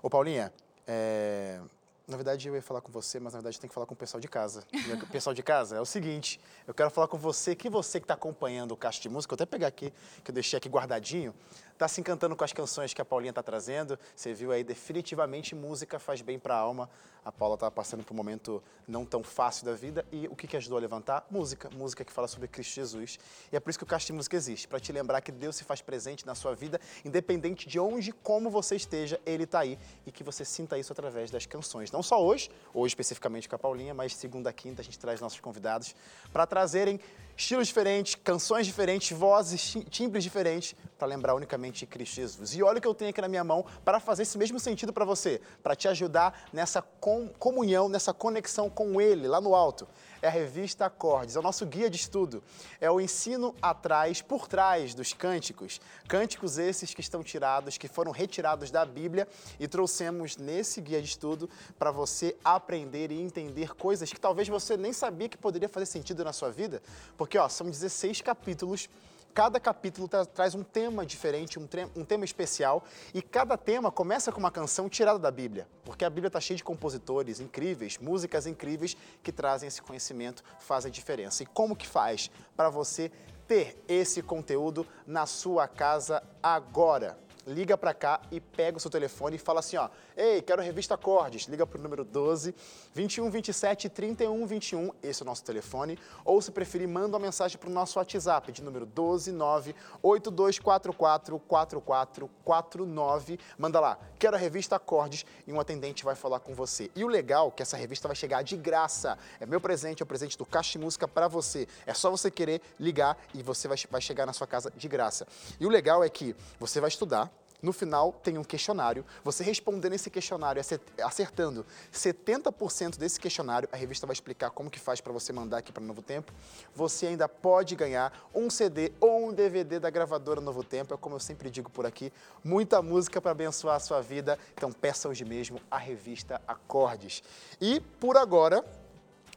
Ô, 0.00 0.08
Paulinha, 0.08 0.52
é, 0.86 1.60
na 2.08 2.16
verdade 2.16 2.48
eu 2.48 2.54
ia 2.54 2.62
falar 2.62 2.80
com 2.80 2.90
você, 2.90 3.20
mas 3.20 3.34
na 3.34 3.38
verdade 3.38 3.60
tem 3.60 3.68
que 3.68 3.74
falar 3.74 3.86
com 3.86 3.92
o 3.92 3.96
pessoal 3.96 4.18
de 4.20 4.26
casa. 4.26 4.64
E 4.72 4.92
o 4.92 5.06
pessoal 5.08 5.34
de 5.34 5.42
casa 5.42 5.76
é 5.76 5.80
o 5.80 5.84
seguinte, 5.84 6.40
eu 6.66 6.72
quero 6.72 6.90
falar 6.90 7.06
com 7.06 7.18
você, 7.18 7.54
que 7.54 7.68
você 7.68 8.00
que 8.00 8.04
está 8.04 8.14
acompanhando 8.14 8.72
o 8.72 8.76
Caixa 8.76 9.02
de 9.02 9.10
Música, 9.10 9.34
eu 9.34 9.36
até 9.36 9.44
pegar 9.44 9.66
aqui, 9.66 9.92
que 10.24 10.30
eu 10.30 10.34
deixei 10.34 10.56
aqui 10.56 10.70
guardadinho, 10.70 11.34
está 11.78 11.86
se 11.86 12.00
encantando 12.00 12.34
com 12.34 12.42
as 12.42 12.52
canções 12.52 12.92
que 12.92 13.00
a 13.00 13.04
Paulinha 13.04 13.30
está 13.30 13.42
trazendo. 13.42 13.98
Você 14.16 14.34
viu 14.34 14.50
aí, 14.50 14.64
definitivamente 14.64 15.54
música 15.54 15.98
faz 15.98 16.20
bem 16.20 16.38
para 16.38 16.54
a 16.54 16.58
alma. 16.58 16.90
A 17.24 17.30
Paula 17.30 17.54
estava 17.54 17.70
passando 17.70 18.02
por 18.02 18.14
um 18.14 18.16
momento 18.16 18.62
não 18.86 19.04
tão 19.04 19.22
fácil 19.22 19.66
da 19.66 19.74
vida 19.74 20.04
e 20.10 20.26
o 20.28 20.34
que, 20.34 20.46
que 20.46 20.56
ajudou 20.56 20.78
a 20.78 20.80
levantar? 20.80 21.26
Música. 21.30 21.68
Música 21.70 22.04
que 22.04 22.12
fala 22.12 22.26
sobre 22.26 22.48
Cristo 22.48 22.74
Jesus. 22.74 23.18
E 23.52 23.56
é 23.56 23.60
por 23.60 23.70
isso 23.70 23.78
que 23.78 23.84
o 23.84 23.86
Caixa 23.86 24.06
de 24.06 24.12
Música 24.14 24.34
existe, 24.34 24.66
para 24.66 24.80
te 24.80 24.90
lembrar 24.92 25.20
que 25.20 25.30
Deus 25.30 25.56
se 25.56 25.62
faz 25.62 25.80
presente 25.82 26.26
na 26.26 26.34
sua 26.34 26.54
vida, 26.54 26.80
independente 27.04 27.68
de 27.68 27.78
onde, 27.78 28.12
como 28.12 28.50
você 28.50 28.76
esteja, 28.76 29.20
Ele 29.26 29.44
está 29.44 29.60
aí 29.60 29.78
e 30.06 30.10
que 30.10 30.24
você 30.24 30.44
sinta 30.44 30.78
isso 30.78 30.92
através 30.92 31.30
das 31.30 31.46
canções. 31.46 31.92
Não 31.92 31.97
só 32.02 32.22
hoje, 32.22 32.50
hoje 32.72 32.92
especificamente 32.92 33.48
com 33.48 33.56
a 33.56 33.58
Paulinha, 33.58 33.94
mas 33.94 34.14
segunda, 34.14 34.52
quinta 34.52 34.82
a 34.82 34.84
gente 34.84 34.98
traz 34.98 35.20
nossos 35.20 35.40
convidados 35.40 35.94
para 36.32 36.46
trazerem 36.46 37.00
estilos 37.38 37.68
diferentes, 37.68 38.16
canções 38.16 38.66
diferentes, 38.66 39.16
vozes, 39.16 39.62
tim- 39.70 39.82
timbres 39.82 40.24
diferentes, 40.24 40.74
para 40.98 41.06
lembrar 41.06 41.36
unicamente 41.36 41.86
Cristo 41.86 42.16
Jesus. 42.16 42.52
E 42.56 42.62
olha 42.64 42.78
o 42.78 42.80
que 42.80 42.88
eu 42.88 42.94
tenho 42.94 43.10
aqui 43.10 43.20
na 43.20 43.28
minha 43.28 43.44
mão 43.44 43.64
para 43.84 44.00
fazer 44.00 44.24
esse 44.24 44.36
mesmo 44.36 44.58
sentido 44.58 44.92
para 44.92 45.04
você, 45.04 45.40
para 45.62 45.76
te 45.76 45.86
ajudar 45.86 46.48
nessa 46.52 46.82
com- 46.82 47.28
comunhão, 47.38 47.88
nessa 47.88 48.12
conexão 48.12 48.68
com 48.68 49.00
Ele, 49.00 49.28
lá 49.28 49.40
no 49.40 49.54
alto. 49.54 49.86
É 50.20 50.26
a 50.26 50.30
revista 50.30 50.84
Acordes, 50.86 51.36
é 51.36 51.38
o 51.38 51.42
nosso 51.42 51.64
guia 51.64 51.88
de 51.88 51.96
estudo. 51.96 52.42
É 52.80 52.90
o 52.90 53.00
ensino 53.00 53.54
atrás, 53.62 54.20
por 54.20 54.48
trás 54.48 54.92
dos 54.92 55.12
cânticos. 55.12 55.80
Cânticos 56.08 56.58
esses 56.58 56.92
que 56.92 57.00
estão 57.00 57.22
tirados, 57.22 57.78
que 57.78 57.86
foram 57.86 58.10
retirados 58.10 58.72
da 58.72 58.84
Bíblia 58.84 59.28
e 59.60 59.68
trouxemos 59.68 60.36
nesse 60.36 60.80
guia 60.80 61.00
de 61.00 61.06
estudo 61.06 61.48
para 61.78 61.92
você 61.92 62.36
aprender 62.42 63.12
e 63.12 63.20
entender 63.20 63.76
coisas 63.76 64.12
que 64.12 64.18
talvez 64.18 64.48
você 64.48 64.76
nem 64.76 64.92
sabia 64.92 65.28
que 65.28 65.38
poderia 65.38 65.68
fazer 65.68 65.86
sentido 65.86 66.24
na 66.24 66.32
sua 66.32 66.50
vida. 66.50 66.82
Porque, 67.16 67.27
ó, 67.36 67.48
são 67.48 67.68
16 67.68 68.22
capítulos 68.22 68.88
Cada 69.34 69.60
capítulo 69.60 70.08
tra- 70.08 70.24
traz 70.24 70.54
um 70.56 70.64
tema 70.64 71.06
diferente, 71.06 71.60
um, 71.60 71.68
um 71.94 72.04
tema 72.04 72.24
especial, 72.24 72.82
e 73.14 73.22
cada 73.22 73.56
tema 73.56 73.88
começa 73.88 74.32
com 74.32 74.40
uma 74.40 74.50
canção 74.50 74.88
tirada 74.88 75.16
da 75.18 75.30
Bíblia, 75.30 75.68
porque 75.84 76.04
a 76.04 76.10
Bíblia 76.10 76.26
está 76.26 76.40
cheia 76.40 76.56
de 76.56 76.64
compositores 76.64 77.38
incríveis, 77.38 77.98
músicas 77.98 78.48
incríveis 78.48 78.96
que 79.22 79.30
trazem 79.30 79.68
esse 79.68 79.80
conhecimento, 79.80 80.42
fazem 80.58 80.90
diferença. 80.90 81.44
E 81.44 81.46
como 81.46 81.76
que 81.76 81.86
faz 81.86 82.32
para 82.56 82.68
você 82.68 83.12
ter 83.46 83.80
esse 83.86 84.22
conteúdo 84.22 84.84
na 85.06 85.24
sua 85.24 85.68
casa 85.68 86.20
agora? 86.42 87.16
Liga 87.48 87.78
para 87.78 87.94
cá 87.94 88.20
e 88.30 88.40
pega 88.40 88.76
o 88.76 88.80
seu 88.80 88.90
telefone 88.90 89.36
e 89.36 89.38
fala 89.38 89.60
assim, 89.60 89.76
ó, 89.76 89.88
ei, 90.16 90.42
quero 90.42 90.60
a 90.60 90.64
revista 90.64 90.94
Acordes, 90.94 91.46
liga 91.46 91.64
pro 91.66 91.80
número 91.80 92.04
12 92.04 92.54
21 92.94 93.30
27 93.30 93.88
31 93.88 94.46
21, 94.46 94.90
esse 95.02 95.22
é 95.22 95.24
o 95.24 95.26
nosso 95.26 95.42
telefone, 95.42 95.98
ou 96.24 96.42
se 96.42 96.50
preferir, 96.50 96.86
manda 96.86 97.16
uma 97.16 97.18
mensagem 97.18 97.56
pro 97.58 97.70
nosso 97.70 97.98
WhatsApp 97.98 98.52
de 98.52 98.62
número 98.62 98.84
12 98.84 99.32
9 99.32 99.74
8244 100.02 100.92
4449, 100.92 103.40
manda 103.56 103.80
lá, 103.80 103.98
quero 104.18 104.36
a 104.36 104.38
revista 104.38 104.76
Acordes 104.76 105.24
e 105.46 105.52
um 105.52 105.58
atendente 105.58 106.04
vai 106.04 106.14
falar 106.14 106.40
com 106.40 106.54
você. 106.54 106.90
E 106.94 107.02
o 107.04 107.08
legal 107.08 107.48
é 107.48 107.50
que 107.50 107.62
essa 107.62 107.76
revista 107.76 108.06
vai 108.06 108.16
chegar 108.16 108.42
de 108.42 108.56
graça, 108.56 109.18
é 109.40 109.46
meu 109.46 109.60
presente, 109.60 110.02
é 110.02 110.04
o 110.04 110.06
presente 110.06 110.36
do 110.36 110.44
Caixa 110.44 110.78
Música 110.78 111.08
para 111.08 111.28
você, 111.28 111.66
é 111.86 111.94
só 111.94 112.10
você 112.10 112.30
querer 112.30 112.60
ligar 112.78 113.16
e 113.34 113.42
você 113.42 113.66
vai, 113.66 113.78
vai 113.90 114.00
chegar 114.00 114.26
na 114.26 114.32
sua 114.32 114.46
casa 114.46 114.72
de 114.76 114.88
graça. 114.88 115.26
E 115.58 115.66
o 115.66 115.70
legal 115.70 116.04
é 116.04 116.08
que 116.08 116.36
você 116.58 116.80
vai 116.80 116.88
estudar, 116.88 117.30
no 117.60 117.72
final, 117.72 118.12
tem 118.12 118.38
um 118.38 118.44
questionário. 118.44 119.04
Você 119.24 119.42
respondendo 119.42 119.92
esse 119.92 120.08
questionário, 120.10 120.60
acert- 120.60 120.82
acertando 121.02 121.66
70% 121.92 122.96
desse 122.98 123.18
questionário, 123.18 123.68
a 123.72 123.76
revista 123.76 124.06
vai 124.06 124.14
explicar 124.14 124.50
como 124.50 124.70
que 124.70 124.78
faz 124.78 125.00
para 125.00 125.12
você 125.12 125.32
mandar 125.32 125.58
aqui 125.58 125.72
para 125.72 125.82
Novo 125.82 126.02
Tempo. 126.02 126.32
Você 126.74 127.06
ainda 127.08 127.28
pode 127.28 127.74
ganhar 127.74 128.28
um 128.34 128.48
CD 128.48 128.92
ou 129.00 129.28
um 129.28 129.32
DVD 129.32 129.78
da 129.80 129.90
gravadora 129.90 130.40
Novo 130.40 130.62
Tempo. 130.62 130.94
É 130.94 130.96
como 130.96 131.16
eu 131.16 131.20
sempre 131.20 131.50
digo 131.50 131.68
por 131.70 131.84
aqui, 131.84 132.12
muita 132.44 132.80
música 132.80 133.20
para 133.20 133.32
abençoar 133.32 133.76
a 133.76 133.80
sua 133.80 134.00
vida. 134.00 134.38
Então 134.54 134.70
peça 134.72 135.08
hoje 135.08 135.24
mesmo 135.24 135.60
a 135.70 135.78
revista 135.78 136.40
Acordes. 136.46 137.22
E 137.60 137.80
por 137.80 138.16
agora, 138.16 138.64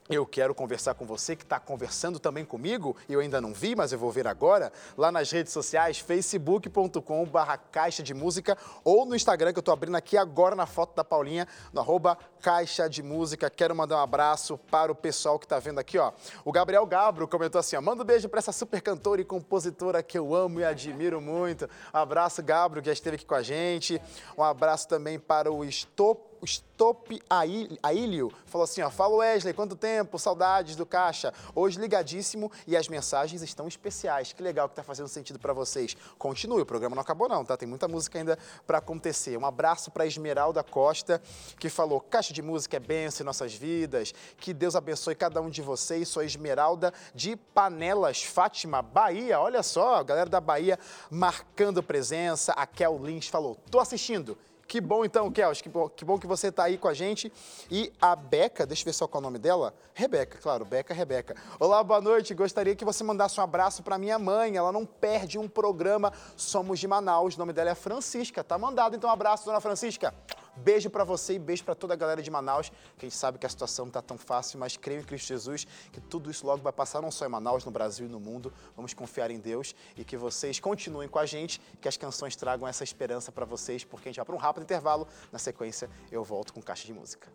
eu 0.10 0.26
quero 0.26 0.54
conversar 0.54 0.94
com 0.94 1.06
você 1.06 1.36
que 1.36 1.44
está 1.44 1.60
conversando 1.60 2.20
também 2.20 2.44
comigo, 2.44 2.96
eu 3.08 3.20
ainda 3.20 3.40
não 3.40 3.54
vi, 3.54 3.76
mas 3.76 3.92
eu 3.92 4.00
vou 4.00 4.12
ver 4.12 4.28
agora, 4.28 4.72
lá 4.98 5.12
nas 5.12 5.32
redes 5.32 5.54
sociais, 5.54 6.00
facebook.com 6.00 7.26
barra 7.26 7.58
caixa 7.58 8.04
de 8.04 8.14
música, 8.14 8.58
ou 8.84 9.06
no 9.06 9.16
Instagram, 9.16 9.54
que 9.54 9.60
eu 9.60 9.62
estou 9.62 9.74
abrindo 9.74 9.96
aqui 9.96 10.18
agora 10.18 10.56
na 10.56 10.66
foto 10.66 10.96
da 10.96 11.04
Paulinha, 11.04 11.48
no 11.72 11.80
arroba 11.80 12.18
caixa 12.42 12.90
de 12.90 13.02
música. 13.02 13.50
Quero 13.50 13.76
mandar 13.76 13.98
um 13.98 14.02
abraço 14.02 14.58
para 14.58 14.92
o 14.92 14.96
pessoal 14.96 15.40
que 15.40 15.46
está 15.46 15.60
vendo 15.60 15.80
aqui, 15.80 15.98
ó. 15.98 16.12
O 16.44 16.52
Gabriel 16.52 16.86
Gabro 16.86 17.28
comentou 17.28 17.60
assim, 17.60 17.76
ó, 17.76 17.82
manda 17.82 18.04
um 18.04 18.06
beijo 18.06 18.28
para 18.28 18.40
essa 18.40 18.52
super 18.52 18.82
cantora 18.82 19.22
e 19.22 19.26
compositora 19.26 20.04
que 20.04 20.18
eu 20.18 20.34
amo 20.36 20.60
e 20.60 20.66
admiro 20.66 21.22
muito. 21.22 21.70
Um 21.94 21.98
abraço, 21.98 22.44
Gabro, 22.44 22.82
que 22.82 22.88
já 22.88 22.94
esteve 22.94 23.16
aqui 23.16 23.26
com 23.26 23.36
a 23.36 23.42
gente. 23.42 24.02
Um 24.38 24.44
abraço 24.44 24.88
também 24.88 25.20
para 25.20 25.52
o 25.52 25.64
Stop 25.66 26.31
o 26.31 26.31
Stop 26.46 27.22
Aí- 27.30 27.78
Aílio 27.84 28.32
falou 28.46 28.64
assim, 28.64 28.82
ó, 28.82 28.90
fala 28.90 29.16
Wesley, 29.18 29.54
quanto 29.54 29.76
tempo, 29.76 30.18
saudades 30.18 30.76
do 30.76 30.86
Caixa. 30.86 31.34
Hoje 31.56 31.80
ligadíssimo 31.80 32.52
e 32.66 32.76
as 32.76 32.88
mensagens 32.88 33.42
estão 33.42 33.68
especiais. 33.68 34.34
Que 34.34 34.42
legal 34.42 34.68
que 34.68 34.76
tá 34.76 34.84
fazendo 34.84 35.08
sentido 35.08 35.40
para 35.40 35.54
vocês. 35.54 35.96
Continue, 36.18 36.62
o 36.62 36.66
programa 36.66 36.96
não 36.96 37.02
acabou 37.02 37.30
não, 37.30 37.46
tá? 37.46 37.56
Tem 37.56 37.68
muita 37.68 37.88
música 37.88 38.18
ainda 38.20 38.38
para 38.66 38.80
acontecer. 38.80 39.38
Um 39.38 39.46
abraço 39.46 39.92
para 39.92 40.06
Esmeralda 40.06 40.64
Costa, 40.64 41.22
que 41.60 41.70
falou, 41.70 42.00
Caixa 42.02 42.34
de 42.34 42.42
Música 42.42 42.78
é 42.78 42.80
bênção 42.80 43.24
em 43.24 43.26
nossas 43.26 43.54
vidas. 43.54 44.14
Que 44.38 44.54
Deus 44.54 44.76
abençoe 44.76 45.16
cada 45.16 45.42
um 45.42 45.50
de 45.50 45.62
vocês. 45.62 46.08
Sou 46.08 46.24
Esmeralda 46.24 46.94
de 47.14 47.36
Panelas, 47.36 48.24
Fátima, 48.24 48.82
Bahia. 48.82 49.40
Olha 49.40 49.62
só, 49.64 50.04
galera 50.04 50.30
da 50.30 50.42
Bahia 50.42 50.80
marcando 51.10 51.84
presença. 51.84 52.52
A 52.54 52.66
Kel 52.66 52.98
Lins 53.04 53.28
falou, 53.28 53.56
tô 53.70 53.80
assistindo. 53.80 54.38
Que 54.72 54.80
bom 54.80 55.04
então, 55.04 55.30
Kels, 55.30 55.62
que 55.62 55.68
bom, 55.68 55.90
que 55.90 56.06
bom 56.06 56.18
que 56.18 56.26
você 56.26 56.48
está 56.48 56.64
aí 56.64 56.78
com 56.78 56.88
a 56.88 56.94
gente. 56.94 57.30
E 57.70 57.92
a 58.02 58.16
Beca, 58.16 58.66
deixa 58.66 58.84
eu 58.84 58.86
ver 58.86 58.94
só 58.94 59.06
qual 59.06 59.20
é 59.20 59.22
o 59.22 59.28
nome 59.28 59.38
dela. 59.38 59.74
Rebeca, 59.94 60.38
claro, 60.38 60.64
Beca, 60.64 60.94
Rebeca. 60.94 61.36
Olá, 61.60 61.84
boa 61.84 62.00
noite. 62.00 62.34
Gostaria 62.34 62.74
que 62.74 62.86
você 62.86 63.04
mandasse 63.04 63.38
um 63.38 63.44
abraço 63.44 63.84
para 63.84 63.98
minha 63.98 64.18
mãe. 64.18 64.56
Ela 64.56 64.72
não 64.72 64.86
perde 64.86 65.38
um 65.38 65.46
programa. 65.46 66.14
Somos 66.38 66.80
de 66.80 66.88
Manaus. 66.88 67.36
O 67.36 67.40
nome 67.40 67.52
dela 67.52 67.72
é 67.72 67.76
Francisca. 67.76 68.46
Tá 68.46 68.58
mandado 68.58 68.96
então 68.96 69.10
um 69.10 69.14
abraço, 69.14 69.44
dona 69.44 69.60
Francisca. 69.60 70.14
Beijo 70.56 70.90
para 70.90 71.04
você 71.04 71.34
e 71.34 71.40
beijo 71.40 71.64
para 71.64 71.74
toda 71.74 71.94
a 71.94 71.98
galera 71.98 72.22
de 72.22 72.30
Manaus, 72.30 72.70
que 72.98 73.06
a 73.06 73.10
gente 73.10 73.18
sabe 73.18 73.38
que 73.38 73.46
a 73.46 73.50
situação 73.50 73.86
não 73.86 73.92
tá 73.92 74.02
tão 74.02 74.18
fácil, 74.18 74.60
mas 74.60 74.76
creio 74.78 75.02
em 75.02 75.04
Cristo 75.04 75.28
Jesus 75.28 75.66
que 75.92 76.02
tudo 76.02 76.30
isso 76.30 76.46
logo 76.46 76.62
vai 76.62 76.74
passar, 76.74 77.02
não 77.02 77.12
só 77.12 77.26
em 77.26 77.30
Manaus, 77.30 77.66
no 77.66 77.72
Brasil 77.72 78.06
e 78.06 78.10
no 78.10 78.20
mundo. 78.20 78.54
Vamos 78.76 78.94
confiar 78.94 79.32
em 79.32 79.40
Deus 79.40 79.74
e 79.96 80.04
que 80.04 80.18
vocês 80.18 80.60
continuem 80.60 81.08
com 81.08 81.20
a 81.20 81.26
gente, 81.26 81.62
que 81.80 81.88
as 81.88 81.98
canções 81.98 82.36
tragam 82.36 82.68
essa 82.68 82.84
esperança 82.84 83.32
para 83.32 83.46
vocês, 83.46 83.84
porque 83.84 84.10
a 84.10 84.12
gente 84.12 84.18
vai 84.18 84.26
para 84.26 84.36
um 84.36 84.40
rápido 84.40 84.64
intervalo. 84.64 85.08
Na 85.32 85.40
sequência, 85.40 85.90
eu 86.12 86.24
volto 86.24 86.54
com 86.54 86.62
caixa 86.62 86.86
de 86.86 86.94
música. 86.94 87.28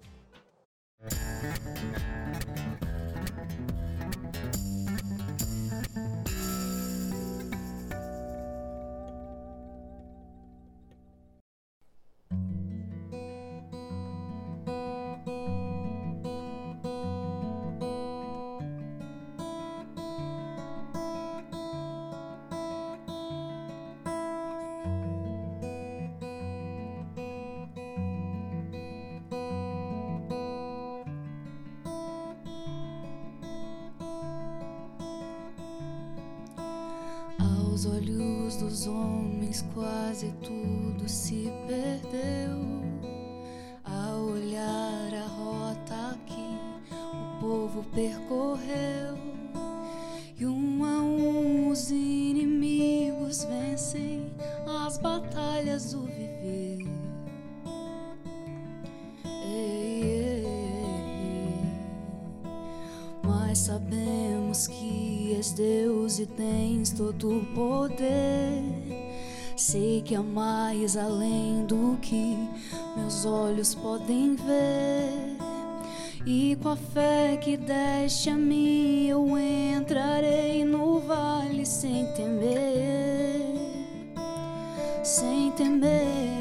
Aos 1.03 2.66
mais 70.37 70.99
além 70.99 71.65
do 71.65 71.97
que 72.03 72.37
meus 72.95 73.25
olhos 73.25 73.75
podem 73.75 74.37
ver. 74.37 75.39
E 76.27 76.59
com 76.63 76.69
a 76.69 76.77
fé 76.77 77.39
que 77.41 77.57
deste 77.57 78.29
a 78.29 78.35
mim, 78.35 79.07
eu 79.07 79.27
entrarei 79.39 80.63
no 80.63 81.01
vale 81.01 81.65
sem 81.65 82.05
temer, 82.13 83.55
sem 85.03 85.53
temer. 85.53 86.37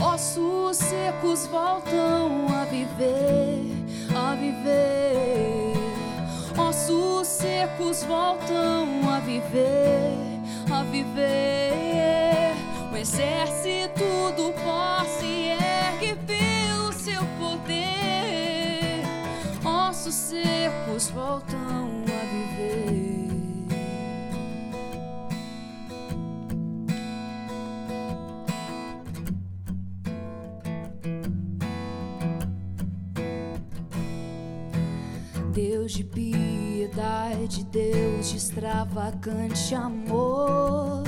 Ossos 0.00 0.76
secos 0.76 1.46
voltam 1.48 2.46
a 2.54 2.64
viver, 2.66 3.64
a 4.14 4.34
viver. 4.36 5.72
Ossos 6.56 7.26
secos 7.26 8.04
voltam 8.04 9.10
a 9.12 9.18
viver, 9.20 10.39
a 10.72 10.82
viver. 10.84 12.54
O 12.92 12.96
exército 12.96 14.32
do 14.36 14.52
pó 14.62 15.04
se 15.04 15.48
ergue 15.48 16.14
pelo 16.26 16.92
seu 16.92 17.22
poder. 17.38 19.02
Ossos 19.64 20.14
secos 20.14 21.10
voltam 21.10 21.89
piedade, 36.90 37.64
Deus 37.64 38.30
de 38.30 38.36
extravagante 38.36 39.74
amor, 39.74 41.04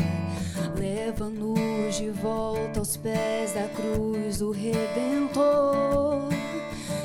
leva-nos 0.78 1.96
de 1.96 2.10
volta 2.10 2.78
aos 2.78 2.96
pés 2.96 3.52
da 3.52 3.68
cruz 3.68 4.38
do 4.38 4.52
Redentor. 4.52 6.28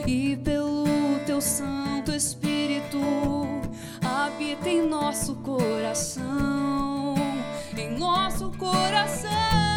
E 0.06 0.38
pelo 0.38 0.86
teu 1.26 1.42
Santo 1.42 2.12
Espírito, 2.12 3.00
habita 4.02 4.70
em 4.70 4.88
nosso 4.88 5.36
coração, 5.38 7.16
em 7.76 7.98
nosso 7.98 8.52
coração. 8.52 9.77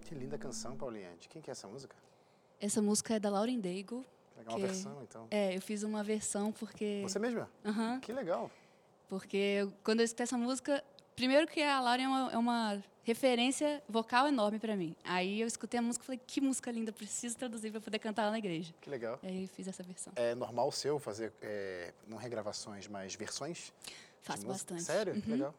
Que 0.02 0.14
linda 0.14 0.36
canção, 0.38 0.76
Paulinha. 0.76 1.10
De 1.18 1.28
quem 1.28 1.40
que 1.40 1.50
é 1.50 1.52
essa 1.52 1.66
música? 1.66 1.96
Essa 2.60 2.82
música 2.82 3.14
é 3.14 3.20
da 3.20 3.30
Lauren 3.30 3.60
Daigle. 3.60 4.04
Legal, 4.36 4.54
uma 4.54 4.60
Que- 4.60 4.66
versão, 4.66 5.02
então. 5.02 5.26
É, 5.30 5.56
eu 5.56 5.60
fiz 5.62 5.82
uma 5.82 6.02
versão 6.02 6.52
porque. 6.52 7.00
Você 7.02 7.18
mesma? 7.18 7.48
Aham. 7.64 8.00
Que 8.00 8.12
legal. 8.12 8.50
Porque 9.08 9.66
quando 9.82 10.00
eu 10.00 10.04
escutei 10.04 10.24
essa 10.24 10.36
música, 10.36 10.82
primeiro 11.14 11.46
que 11.46 11.62
a 11.62 11.80
Lauren 11.80 12.04
é 12.04 12.08
uma, 12.08 12.32
é 12.32 12.38
uma 12.38 12.84
referência 13.04 13.82
vocal 13.88 14.26
enorme 14.26 14.58
pra 14.58 14.74
mim. 14.74 14.96
Aí 15.04 15.40
eu 15.40 15.46
escutei 15.46 15.78
a 15.78 15.82
música 15.82 16.02
e 16.02 16.06
falei, 16.06 16.20
que 16.26 16.40
música 16.40 16.70
linda, 16.70 16.90
preciso 16.92 17.36
traduzir 17.36 17.70
pra 17.70 17.80
poder 17.80 17.98
cantar 17.98 18.24
lá 18.24 18.30
na 18.32 18.38
igreja. 18.38 18.74
Que 18.80 18.88
legal. 18.90 19.18
E 19.22 19.26
aí 19.28 19.46
fiz 19.46 19.68
essa 19.68 19.82
versão. 19.82 20.12
É 20.16 20.34
normal 20.34 20.68
o 20.68 20.72
seu 20.72 20.98
fazer, 20.98 21.32
é, 21.42 21.92
não 22.08 22.16
regravações, 22.16 22.88
mas 22.88 23.14
versões? 23.14 23.72
Faço 24.22 24.46
bastante. 24.46 24.82
Sério? 24.82 25.14
Que 25.20 25.28
Uhum. 25.30 25.36
Legal. 25.36 25.54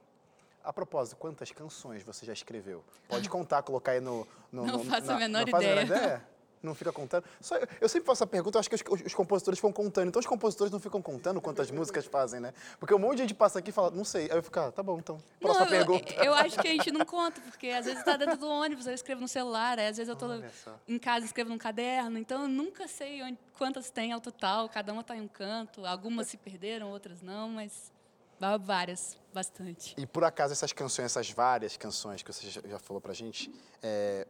A 0.63 0.73
propósito, 0.73 1.15
quantas 1.17 1.51
canções 1.51 2.01
você 2.01 2.25
já 2.25 2.33
escreveu? 2.33 2.83
Pode 3.07 3.29
contar, 3.29 3.61
colocar 3.61 3.91
aí 3.91 3.99
no... 4.01 4.27
no 4.51 4.65
Não 4.65 4.77
no- 4.79 4.83
faço 4.85 5.11
a 5.11 5.17
menor 5.19 5.45
não 5.45 5.59
ideia. 5.59 5.81
ideia? 5.83 6.27
Não 6.65 6.73
fica 6.75 6.91
contando? 6.91 7.23
Só, 7.39 7.55
eu, 7.55 7.67
eu 7.81 7.87
sempre 7.89 8.05
faço 8.07 8.23
essa 8.23 8.27
pergunta, 8.27 8.57
eu 8.57 8.59
acho 8.59 8.69
que 8.69 8.75
os, 8.75 8.81
os- 8.89 9.01
os 9.05 9.13
compositores 9.13 9.59
ficam 9.59 9.71
contando. 9.71 10.07
Então 10.09 10.19
os 10.19 10.25
compositores 10.25 10.71
não 10.71 10.79
ficam 10.79 11.01
contando 11.01 11.39
quantas 11.39 11.69
músicas 11.69 12.05
fazem, 12.05 12.39
né? 12.39 12.53
Porque 12.79 12.93
um 12.93 12.99
monte 12.99 13.17
de 13.17 13.21
gente 13.23 13.33
passa 13.35 13.59
aqui 13.59 13.69
e 13.69 13.73
fala, 13.73 13.91
não 13.91 14.03
sei. 14.03 14.23
Aí 14.31 14.37
eu 14.37 14.43
fico, 14.43 14.59
ah, 14.59 14.71
tá 14.71 14.81
bom, 14.81 14.97
então. 14.97 15.17
Próxima 15.39 15.65
Não, 15.65 15.71
eu- 15.73 15.85
pergunta. 15.85 16.13
Eu, 16.25 16.33
acho 16.33 16.59
que 16.59 16.67
a 16.67 16.71
gente 16.71 16.91
não 16.91 17.05
conta, 17.05 17.39
porque 17.41 17.67
às 17.69 17.85
vezes 17.85 17.99
está 17.99 18.17
dentro 18.17 18.37
do 18.37 18.47
ônibus, 18.47 18.87
eu 18.87 18.93
escrevo 18.93 19.21
no 19.21 19.27
celular, 19.27 19.77
às 19.79 19.97
vezes 19.97 20.09
eu 20.09 20.17
só. 20.63 20.73
em 20.87 20.97
casa 20.97 21.25
escrevo 21.25 21.49
num 21.49 21.57
caderno, 21.57 22.17
então 22.17 22.41
eu 22.43 22.47
nunca 22.47 22.87
sei 22.87 23.21
onde- 23.21 23.37
quantas 23.57 23.89
tem 23.89 24.11
ao 24.11 24.19
total, 24.19 24.67
cada 24.67 24.91
uma 24.91 25.01
está 25.01 25.15
em 25.15 25.21
um 25.21 25.27
canto, 25.27 25.85
algumas 25.85 26.27
se 26.27 26.37
perderam, 26.37 26.89
outras 26.89 27.21
não, 27.21 27.49
mas 27.49 27.91
vá- 28.39 28.57
várias, 28.57 29.17
bastante. 29.33 29.93
E 29.97 30.05
por 30.05 30.23
acaso 30.23 30.51
essas 30.53 30.73
canções, 30.73 31.05
essas 31.05 31.29
várias 31.31 31.77
canções 31.77 32.21
que 32.23 32.33
você 32.33 32.49
já, 32.49 32.61
já 32.65 32.79
falou 32.79 32.99
pra 32.99 33.13
gente, 33.13 33.53
é, 33.83 34.27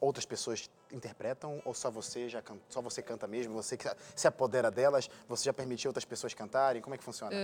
outras 0.00 0.24
pessoas 0.24 0.68
interpretam 0.92 1.60
ou 1.64 1.74
só 1.74 1.90
você 1.90 2.28
já 2.28 2.40
can- 2.42 2.58
só 2.68 2.80
você 2.80 3.02
canta 3.02 3.26
mesmo? 3.26 3.54
Você 3.54 3.78
se 4.14 4.26
apodera 4.28 4.70
delas? 4.70 5.08
Você 5.28 5.44
já 5.44 5.52
permitiu 5.52 5.88
outras 5.88 6.04
pessoas 6.04 6.34
cantarem? 6.34 6.82
Como 6.82 6.94
é 6.94 6.98
que 6.98 7.04
funciona? 7.04 7.34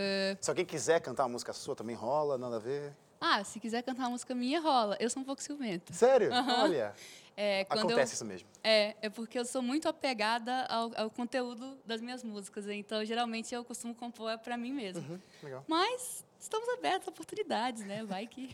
Se 0.40 0.50
alguém 0.50 0.64
quiser 0.64 1.00
cantar 1.00 1.24
uma 1.24 1.30
música 1.30 1.52
sua, 1.52 1.74
também 1.74 1.96
rola, 1.96 2.36
nada 2.38 2.56
a 2.56 2.60
ver? 2.60 2.92
Ah, 3.20 3.42
se 3.42 3.58
quiser 3.58 3.82
cantar 3.82 4.02
uma 4.02 4.10
música 4.10 4.34
minha, 4.34 4.60
rola. 4.60 4.96
Eu 5.00 5.10
sou 5.10 5.22
um 5.22 5.24
pouco 5.24 5.42
ciumenta. 5.42 5.92
Sério? 5.92 6.30
Olha, 6.60 6.94
É, 7.40 7.64
acontece 7.70 8.14
eu, 8.14 8.14
isso 8.16 8.24
mesmo. 8.24 8.48
É, 8.64 8.96
é 9.00 9.08
porque 9.08 9.38
eu 9.38 9.44
sou 9.44 9.62
muito 9.62 9.88
apegada 9.88 10.64
ao, 10.64 10.90
ao 10.96 11.08
conteúdo 11.08 11.78
das 11.86 12.00
minhas 12.00 12.24
músicas. 12.24 12.66
Então, 12.66 13.04
geralmente, 13.04 13.54
eu 13.54 13.64
costumo 13.64 13.94
compor 13.94 14.36
para 14.38 14.56
mim 14.56 14.72
mesma. 14.72 15.08
Uhum, 15.08 15.20
legal. 15.44 15.64
Mas 15.68 16.24
estamos 16.40 16.68
abertos 16.70 17.06
a 17.06 17.12
oportunidades, 17.12 17.84
né? 17.84 18.04
Vai 18.04 18.26
que. 18.26 18.50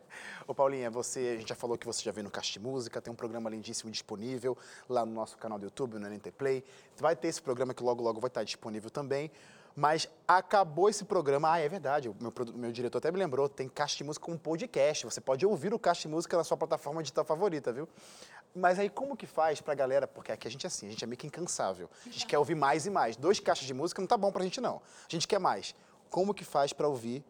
Ô 0.48 0.54
Paulinha, 0.54 0.90
você, 0.90 1.34
a 1.36 1.40
gente 1.40 1.50
já 1.50 1.54
falou 1.54 1.76
que 1.76 1.84
você 1.84 2.02
já 2.02 2.10
veio 2.10 2.24
no 2.24 2.42
de 2.42 2.58
Música, 2.58 3.02
tem 3.02 3.12
um 3.12 3.16
programa 3.16 3.50
lindíssimo 3.50 3.90
disponível 3.90 4.56
lá 4.88 5.04
no 5.04 5.12
nosso 5.12 5.36
canal 5.36 5.58
do 5.58 5.64
YouTube, 5.66 5.98
no 5.98 6.08
NT 6.08 6.30
Play. 6.32 6.64
Vai 6.96 7.14
ter 7.14 7.28
esse 7.28 7.42
programa 7.42 7.74
que 7.74 7.82
logo, 7.82 8.02
logo 8.02 8.18
vai 8.18 8.28
estar 8.28 8.44
disponível 8.44 8.88
também. 8.88 9.30
Mas 9.74 10.08
acabou 10.28 10.88
esse 10.88 11.04
programa, 11.04 11.52
ah, 11.52 11.58
é 11.58 11.68
verdade, 11.68 12.08
o 12.08 12.16
meu, 12.20 12.32
meu 12.54 12.72
diretor 12.72 12.98
até 12.98 13.10
me 13.10 13.18
lembrou, 13.18 13.48
tem 13.48 13.68
Caixa 13.68 13.96
de 13.96 14.04
Música 14.04 14.26
com 14.26 14.36
podcast. 14.36 15.04
Você 15.04 15.20
pode 15.20 15.46
ouvir 15.46 15.72
o 15.72 15.78
Caixa 15.78 16.02
de 16.02 16.08
Música 16.08 16.36
na 16.36 16.44
sua 16.44 16.56
plataforma 16.56 17.02
digital 17.02 17.24
favorita, 17.24 17.72
viu? 17.72 17.88
Mas 18.54 18.78
aí 18.78 18.90
como 18.90 19.16
que 19.16 19.26
faz 19.26 19.60
pra 19.60 19.74
galera, 19.74 20.06
porque 20.06 20.30
aqui 20.30 20.46
a 20.46 20.50
gente 20.50 20.66
é 20.66 20.68
assim, 20.68 20.86
a 20.86 20.90
gente 20.90 21.02
é 21.02 21.06
meio 21.06 21.16
que 21.16 21.26
incansável. 21.26 21.88
A 22.06 22.10
gente 22.10 22.26
quer 22.26 22.38
ouvir 22.38 22.54
mais 22.54 22.84
e 22.84 22.90
mais. 22.90 23.16
Dois 23.16 23.40
caixas 23.40 23.66
de 23.66 23.72
música 23.72 24.00
não 24.02 24.06
tá 24.06 24.16
bom 24.16 24.30
pra 24.30 24.44
gente 24.44 24.60
não. 24.60 24.76
A 24.76 25.08
gente 25.08 25.26
quer 25.26 25.40
mais. 25.40 25.74
Como 26.10 26.34
que 26.34 26.44
faz 26.44 26.72
pra 26.72 26.86
ouvir 26.86 27.24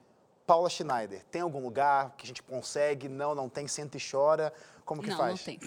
Paula 0.52 0.68
Schneider? 0.68 1.24
Tem 1.30 1.40
algum 1.40 1.60
lugar 1.60 2.14
que 2.14 2.24
a 2.24 2.28
gente 2.28 2.42
consegue? 2.42 3.08
Não, 3.08 3.34
não 3.34 3.48
tem, 3.48 3.66
senta 3.66 3.96
e 3.96 4.00
chora. 4.00 4.52
Como 4.84 5.02
que 5.02 5.08
não, 5.08 5.16
faz? 5.16 5.38
não 5.38 5.44
tem. 5.44 5.58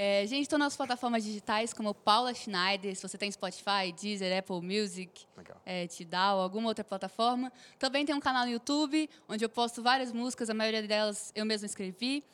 É, 0.00 0.24
gente, 0.28 0.42
estou 0.42 0.60
nas 0.60 0.76
plataformas 0.76 1.24
digitais 1.24 1.72
como 1.72 1.92
Paula 1.92 2.32
Schneider. 2.32 2.94
Se 2.94 3.02
você 3.02 3.18
tem 3.18 3.28
Spotify, 3.32 3.92
Deezer, 4.00 4.38
Apple 4.38 4.62
Music, 4.62 5.26
é, 5.66 5.88
Tidal, 5.88 6.38
alguma 6.38 6.68
outra 6.68 6.84
plataforma. 6.84 7.52
Também 7.80 8.06
tem 8.06 8.14
um 8.14 8.20
canal 8.20 8.46
no 8.46 8.52
YouTube, 8.52 9.10
onde 9.28 9.44
eu 9.44 9.48
posto 9.48 9.82
várias 9.82 10.12
músicas, 10.12 10.48
a 10.48 10.54
maioria 10.54 10.86
delas 10.86 11.32
eu 11.34 11.44
mesma 11.44 11.66
escrevi. 11.66 12.24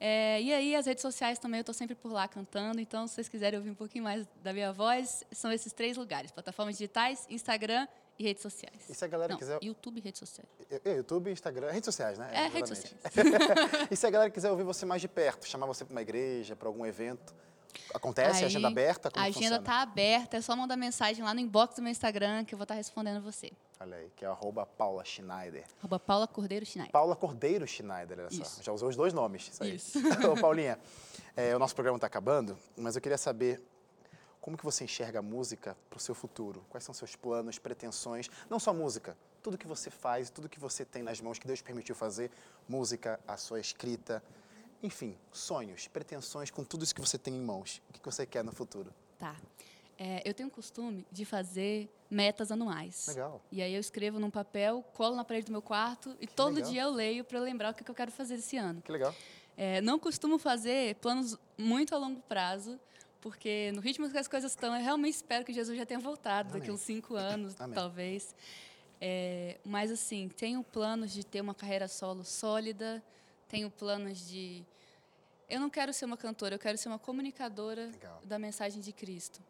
É, 0.00 0.42
e 0.42 0.52
aí, 0.52 0.74
as 0.74 0.86
redes 0.86 1.00
sociais 1.00 1.38
também, 1.38 1.58
eu 1.58 1.62
estou 1.62 1.72
sempre 1.72 1.94
por 1.94 2.10
lá 2.10 2.26
cantando. 2.26 2.80
Então, 2.80 3.06
se 3.06 3.14
vocês 3.14 3.28
quiserem 3.28 3.56
ouvir 3.56 3.70
um 3.70 3.74
pouquinho 3.76 4.02
mais 4.02 4.26
da 4.42 4.52
minha 4.52 4.72
voz, 4.72 5.22
são 5.30 5.52
esses 5.52 5.72
três 5.72 5.96
lugares: 5.96 6.32
plataformas 6.32 6.76
digitais, 6.76 7.24
Instagram 7.30 7.86
e 8.18 8.24
redes 8.24 8.42
sociais. 8.42 8.88
E 8.88 8.94
se 8.94 9.04
a 9.04 9.08
galera 9.08 9.32
Não, 9.32 9.38
quiser- 9.38 9.58
YouTube 9.62 9.98
e 9.98 10.00
redes 10.00 10.18
sociais. 10.18 10.48
É, 10.84 10.96
YouTube, 10.96 11.30
Instagram, 11.30 11.70
redes 11.70 11.86
sociais, 11.86 12.18
né? 12.18 12.30
É, 12.32 12.48
redes 12.48 12.70
Exatamente. 12.70 13.88
e 13.90 13.96
se 13.96 14.06
a 14.06 14.10
galera 14.10 14.30
quiser 14.30 14.50
ouvir 14.50 14.64
você 14.64 14.86
mais 14.86 15.00
de 15.00 15.08
perto, 15.08 15.46
chamar 15.46 15.66
você 15.66 15.84
para 15.84 15.92
uma 15.92 16.02
igreja, 16.02 16.54
para 16.54 16.68
algum 16.68 16.84
evento, 16.86 17.34
acontece? 17.94 18.40
Aí, 18.40 18.44
agenda 18.44 18.68
aberta? 18.68 19.10
Como 19.10 19.24
a 19.24 19.28
agenda 19.28 19.56
está 19.56 19.82
aberta, 19.82 20.36
é 20.36 20.40
só 20.40 20.54
mandar 20.54 20.76
mensagem 20.76 21.24
lá 21.24 21.34
no 21.34 21.40
inbox 21.40 21.76
do 21.76 21.82
meu 21.82 21.90
Instagram 21.90 22.44
que 22.44 22.54
eu 22.54 22.58
vou 22.58 22.64
estar 22.64 22.74
respondendo 22.74 23.22
você. 23.22 23.52
Olha 23.80 23.96
aí, 23.96 24.10
que 24.14 24.24
é 24.24 24.28
arroba 24.28 24.64
Paula 24.64 25.04
Schneider. 25.04 25.64
Arroba 25.80 25.98
Paula 25.98 26.28
Cordeiro 26.28 26.64
Schneider. 26.64 26.92
Paula 26.92 27.16
Cordeiro 27.16 27.66
Schneider, 27.66 28.20
olha 28.20 28.30
só. 28.30 28.42
Isso. 28.42 28.62
Já 28.62 28.72
usou 28.72 28.88
os 28.88 28.94
dois 28.94 29.12
nomes. 29.12 29.48
Isso 29.48 29.62
aí. 29.62 29.74
Isso. 29.74 29.98
Ô, 30.30 30.40
Paulinha, 30.40 30.78
é, 31.36 31.54
o 31.56 31.58
nosso 31.58 31.74
programa 31.74 31.96
está 31.96 32.06
acabando, 32.06 32.56
mas 32.76 32.94
eu 32.94 33.02
queria 33.02 33.18
saber 33.18 33.60
como 34.42 34.58
que 34.58 34.64
você 34.64 34.82
enxerga 34.82 35.20
a 35.20 35.22
música 35.22 35.76
para 35.88 35.96
o 35.96 36.00
seu 36.00 36.16
futuro? 36.16 36.66
Quais 36.68 36.82
são 36.82 36.92
seus 36.92 37.14
planos, 37.14 37.60
pretensões? 37.60 38.28
Não 38.50 38.58
só 38.58 38.74
música, 38.74 39.16
tudo 39.40 39.56
que 39.56 39.68
você 39.68 39.88
faz, 39.88 40.30
tudo 40.30 40.48
que 40.48 40.58
você 40.58 40.84
tem 40.84 41.00
nas 41.00 41.20
mãos, 41.20 41.38
que 41.38 41.46
Deus 41.46 41.62
permitiu 41.62 41.94
fazer, 41.94 42.28
música, 42.68 43.20
a 43.26 43.36
sua 43.36 43.60
escrita, 43.60 44.20
enfim, 44.82 45.16
sonhos, 45.30 45.86
pretensões 45.86 46.50
com 46.50 46.64
tudo 46.64 46.82
isso 46.82 46.92
que 46.92 47.00
você 47.00 47.16
tem 47.16 47.36
em 47.36 47.40
mãos. 47.40 47.80
O 47.88 47.92
que 47.92 48.00
que 48.00 48.04
você 48.04 48.26
quer 48.26 48.42
no 48.42 48.50
futuro? 48.50 48.92
Tá. 49.16 49.36
É, 49.96 50.20
eu 50.28 50.34
tenho 50.34 50.48
o 50.48 50.52
costume 50.52 51.06
de 51.12 51.24
fazer 51.24 51.88
metas 52.10 52.50
anuais. 52.50 53.06
Legal. 53.06 53.40
E 53.52 53.62
aí 53.62 53.72
eu 53.72 53.80
escrevo 53.80 54.18
num 54.18 54.30
papel, 54.30 54.84
colo 54.92 55.14
na 55.14 55.24
parede 55.24 55.46
do 55.46 55.52
meu 55.52 55.62
quarto 55.62 56.16
e 56.20 56.26
todo 56.26 56.56
legal. 56.56 56.70
dia 56.70 56.82
eu 56.82 56.90
leio 56.90 57.22
para 57.22 57.38
lembrar 57.38 57.70
o 57.70 57.74
que 57.76 57.84
que 57.84 57.90
eu 57.90 57.94
quero 57.94 58.10
fazer 58.10 58.34
esse 58.34 58.56
ano. 58.56 58.82
Que 58.82 58.90
legal. 58.90 59.14
É, 59.56 59.80
não 59.80 60.00
costumo 60.00 60.36
fazer 60.36 60.96
planos 60.96 61.38
muito 61.56 61.94
a 61.94 61.98
longo 61.98 62.20
prazo, 62.22 62.80
porque 63.22 63.70
no 63.72 63.80
ritmo 63.80 64.10
que 64.10 64.18
as 64.18 64.26
coisas 64.26 64.50
estão, 64.50 64.74
eu 64.74 64.82
realmente 64.82 65.14
espero 65.14 65.44
que 65.44 65.52
Jesus 65.52 65.78
já 65.78 65.86
tenha 65.86 66.00
voltado 66.00 66.48
daqui 66.48 66.64
Amém. 66.66 66.74
uns 66.74 66.80
cinco 66.80 67.14
anos, 67.14 67.58
Amém. 67.58 67.74
talvez. 67.74 68.34
É, 69.00 69.58
mas, 69.64 69.90
assim, 69.92 70.28
tenho 70.28 70.62
planos 70.64 71.12
de 71.12 71.24
ter 71.24 71.40
uma 71.40 71.54
carreira 71.54 71.86
solo 71.86 72.24
sólida, 72.24 73.02
tenho 73.48 73.70
planos 73.70 74.28
de. 74.28 74.64
Eu 75.48 75.60
não 75.60 75.70
quero 75.70 75.92
ser 75.92 76.04
uma 76.04 76.16
cantora, 76.16 76.56
eu 76.56 76.58
quero 76.58 76.76
ser 76.76 76.88
uma 76.88 76.98
comunicadora 76.98 77.86
Legal. 77.86 78.20
da 78.24 78.38
mensagem 78.38 78.80
de 78.80 78.92
Cristo. 78.92 79.40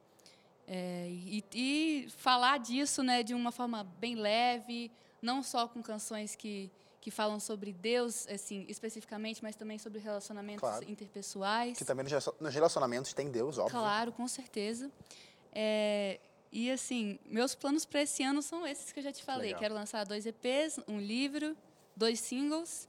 É, 0.67 1.09
e, 1.09 1.45
e 1.55 2.09
falar 2.19 2.59
disso 2.59 3.03
né, 3.03 3.23
de 3.23 3.35
uma 3.35 3.51
forma 3.51 3.85
bem 3.99 4.17
leve, 4.17 4.91
não 5.21 5.43
só 5.43 5.67
com 5.67 5.83
canções 5.83 6.37
que, 6.37 6.71
que 7.03 7.11
falam 7.11 7.41
sobre 7.41 7.73
Deus, 7.73 8.27
assim, 8.29 8.65
especificamente, 8.69 9.43
mas 9.43 9.57
também 9.57 9.77
sobre 9.77 9.99
relacionamentos 9.99 10.61
Claro. 10.61 10.89
interpessoais. 10.89 11.77
Que 11.77 11.85
também 11.85 12.05
nos 12.05 12.13
relacion- 12.13 12.35
nos 12.41 12.55
relacionamentos 12.55 13.13
tem 13.13 13.29
Deus, 13.29 13.59
óbvio. 13.59 13.77
Claro, 13.79 14.13
com 14.13 14.27
certeza. 14.29 14.89
É, 15.53 16.21
e 16.53 16.71
assim, 16.71 17.19
meus 17.27 17.57
planos 17.57 17.85
para 17.85 18.03
esse 18.03 18.23
ano 18.23 18.41
são 18.41 18.65
esses 18.65 18.93
que 18.93 19.01
eu 19.01 19.05
já 19.05 19.13
te 19.13 19.25
falei. 19.25 19.49
Legal. 19.49 19.61
Quero 19.61 19.75
lançar 19.75 20.05
dois 20.07 20.25
EPs, 20.25 20.79
um 20.87 20.99
livro, 21.01 21.57
dois 21.97 22.21
singles. 22.21 22.89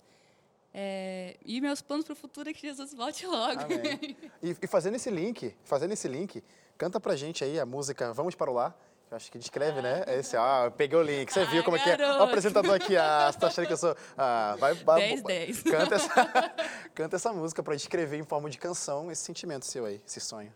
é, 0.75 1.37
e 1.45 1.61
meus 1.61 1.81
planos 1.83 2.03
para 2.05 2.13
o 2.13 2.15
futuro 2.15 2.49
é 2.49 2.53
que 2.53 2.61
Jesus 2.61 2.93
volte 2.95 3.25
logo. 3.27 3.61
E, 4.41 4.55
e 4.61 4.67
fazendo 4.67 4.95
esse 4.95 5.09
link, 5.09 5.55
fazendo 5.63 5.91
esse 5.93 6.07
link, 6.07 6.43
canta 6.77 6.99
pra 6.99 7.15
gente 7.15 7.43
aí 7.43 7.59
a 7.59 7.65
música 7.65 8.11
Vamos 8.13 8.35
para 8.35 8.49
o 8.51 8.53
Lar. 8.53 8.75
Eu 9.13 9.17
acho 9.17 9.31
que 9.31 9.37
descreve, 9.37 9.79
né? 9.79 10.03
É 10.07 10.17
esse, 10.17 10.35
ah, 10.35 10.63
eu 10.65 10.71
peguei 10.71 10.97
o 10.97 11.03
link. 11.03 11.31
Você 11.31 11.45
viu 11.45 11.63
como 11.63 11.77
é 11.77 11.79
que 11.79 11.87
é? 11.87 11.97
O 12.17 12.23
apresentador 12.23 12.73
aqui, 12.73 12.97
ah, 12.97 13.31
você 13.31 13.37
tá 13.37 13.45
achando 13.45 13.67
que 13.67 13.73
eu 13.73 13.77
sou. 13.77 13.95
Ah, 14.17 14.55
vai, 14.59 14.73
vai 14.73 15.01
10, 15.01 15.21
10. 15.21 15.61
Canta 15.61 15.95
essa, 15.95 16.09
canta 16.95 17.15
essa 17.17 17.31
música 17.31 17.61
pra 17.61 17.75
descrever 17.75 18.17
em 18.17 18.23
forma 18.23 18.49
de 18.49 18.57
canção 18.57 19.11
esse 19.11 19.21
sentimento 19.21 19.67
seu 19.67 19.85
aí, 19.85 20.01
esse 20.03 20.19
sonho. 20.19 20.51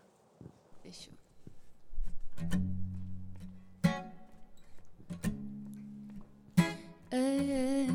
É, 7.12 7.16
é. 7.16 7.86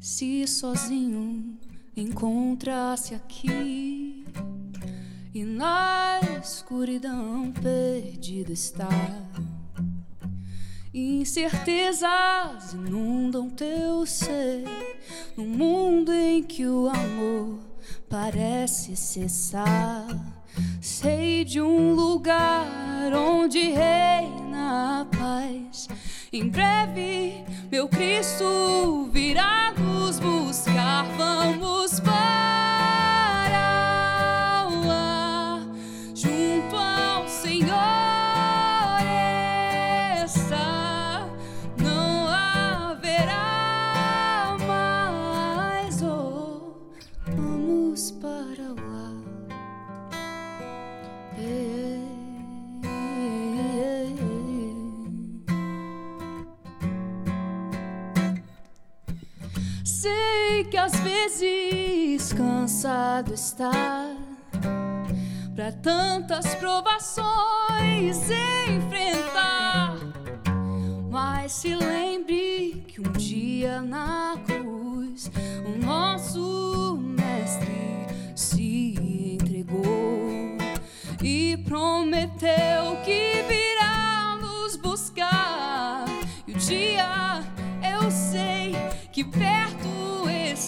Se 0.00 0.46
sozinho 0.46 1.58
encontrasse 1.96 3.12
aqui 3.12 3.91
e 5.34 5.44
na 5.44 6.20
escuridão 6.42 7.52
perdido 7.52 8.52
está. 8.52 8.88
Incertezas 10.92 12.74
inundam 12.74 13.48
teu 13.48 14.04
ser 14.04 14.64
num 15.34 15.48
mundo 15.48 16.12
em 16.12 16.42
que 16.42 16.66
o 16.66 16.86
amor 16.88 17.60
parece 18.10 18.94
cessar. 18.94 20.06
Sei 20.82 21.44
de 21.46 21.62
um 21.62 21.94
lugar 21.94 23.10
onde 23.14 23.70
reina 23.70 25.00
a 25.00 25.04
paz. 25.06 25.88
Em 26.30 26.46
breve, 26.46 27.42
meu 27.70 27.88
Cristo 27.88 29.08
virá 29.10 29.72
nos 29.72 30.18
buscar. 30.18 31.06
Vamos 31.16 32.00
para 32.00 32.41
às 60.82 60.98
vezes 60.98 62.32
cansado 62.32 63.32
está 63.32 63.70
para 65.54 65.70
tantas 65.70 66.56
provações 66.56 68.18
enfrentar. 68.68 69.96
Mas 71.08 71.52
se 71.52 71.72
lembre 71.72 72.84
que 72.88 73.00
um 73.00 73.12
dia 73.12 73.80
na 73.80 74.36
cruz 74.44 75.30
o 75.64 75.86
nosso 75.86 76.98
mestre 77.00 78.06
se 78.34 78.96
entregou 79.34 80.58
e 81.22 81.58
prometeu 81.58 82.96
que 83.04 83.44
virá 83.46 84.36
nos 84.40 84.74
buscar. 84.74 86.06
E 86.44 86.52
o 86.52 86.56
dia 86.56 87.40
eu 87.88 88.10
sei 88.10 88.74
que 89.12 89.22
perto 89.22 90.11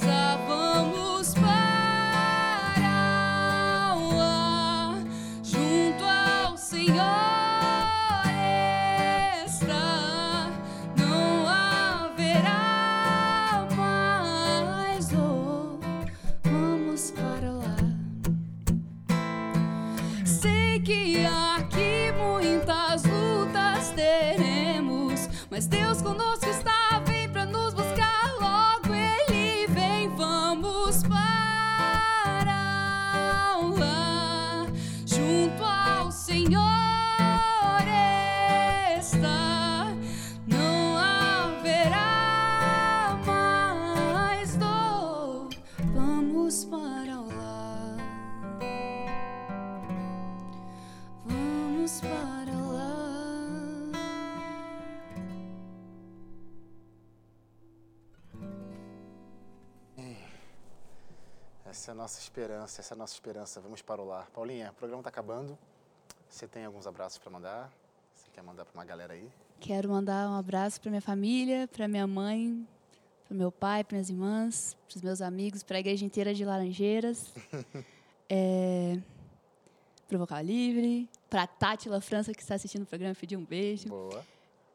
está, 0.05 0.37
vamos 0.47 1.35
para 1.35 1.64
esperança, 62.35 62.81
essa 62.81 62.95
é 62.95 62.97
a 62.97 62.99
nossa 62.99 63.15
esperança. 63.15 63.61
Vamos 63.61 63.81
para 63.81 64.03
o 64.03 64.05
lar. 64.05 64.29
Paulinha, 64.31 64.73
o 64.73 64.75
programa 64.75 65.01
está 65.01 65.09
acabando. 65.09 65.57
Você 66.29 66.49
tem 66.49 66.65
alguns 66.65 66.85
abraços 66.85 67.17
para 67.17 67.31
mandar? 67.31 67.73
Você 68.13 68.29
quer 68.33 68.43
mandar 68.43 68.65
para 68.65 68.75
uma 68.75 68.85
galera 68.85 69.13
aí? 69.13 69.31
Quero 69.61 69.89
mandar 69.89 70.29
um 70.29 70.35
abraço 70.35 70.81
para 70.81 70.91
minha 70.91 71.01
família, 71.01 71.69
para 71.69 71.87
minha 71.87 72.09
mãe, 72.09 72.67
para 73.29 73.37
meu 73.37 73.53
pai, 73.53 73.85
para 73.85 73.95
minhas 73.95 74.11
irmãs, 74.11 74.77
para 74.89 74.97
os 74.97 75.03
meus 75.03 75.23
amigos, 75.23 75.63
para 75.63 75.77
a 75.77 75.81
igreja 75.81 76.05
inteira 76.05 76.35
de 76.35 76.45
Laranjeiras, 76.45 77.33
é, 78.29 78.99
para 80.09 80.17
o 80.17 80.19
Vocal 80.19 80.43
Livre, 80.43 81.09
para 81.31 81.45
a 81.45 81.47
Tátila 81.47 82.01
França 82.01 82.35
que 82.35 82.43
está 82.43 82.57
assistindo 82.57 82.83
o 82.83 82.87
programa, 82.87 83.15
pedir 83.15 83.37
um 83.37 83.45
beijo. 83.45 83.89
Boa. 83.89 84.27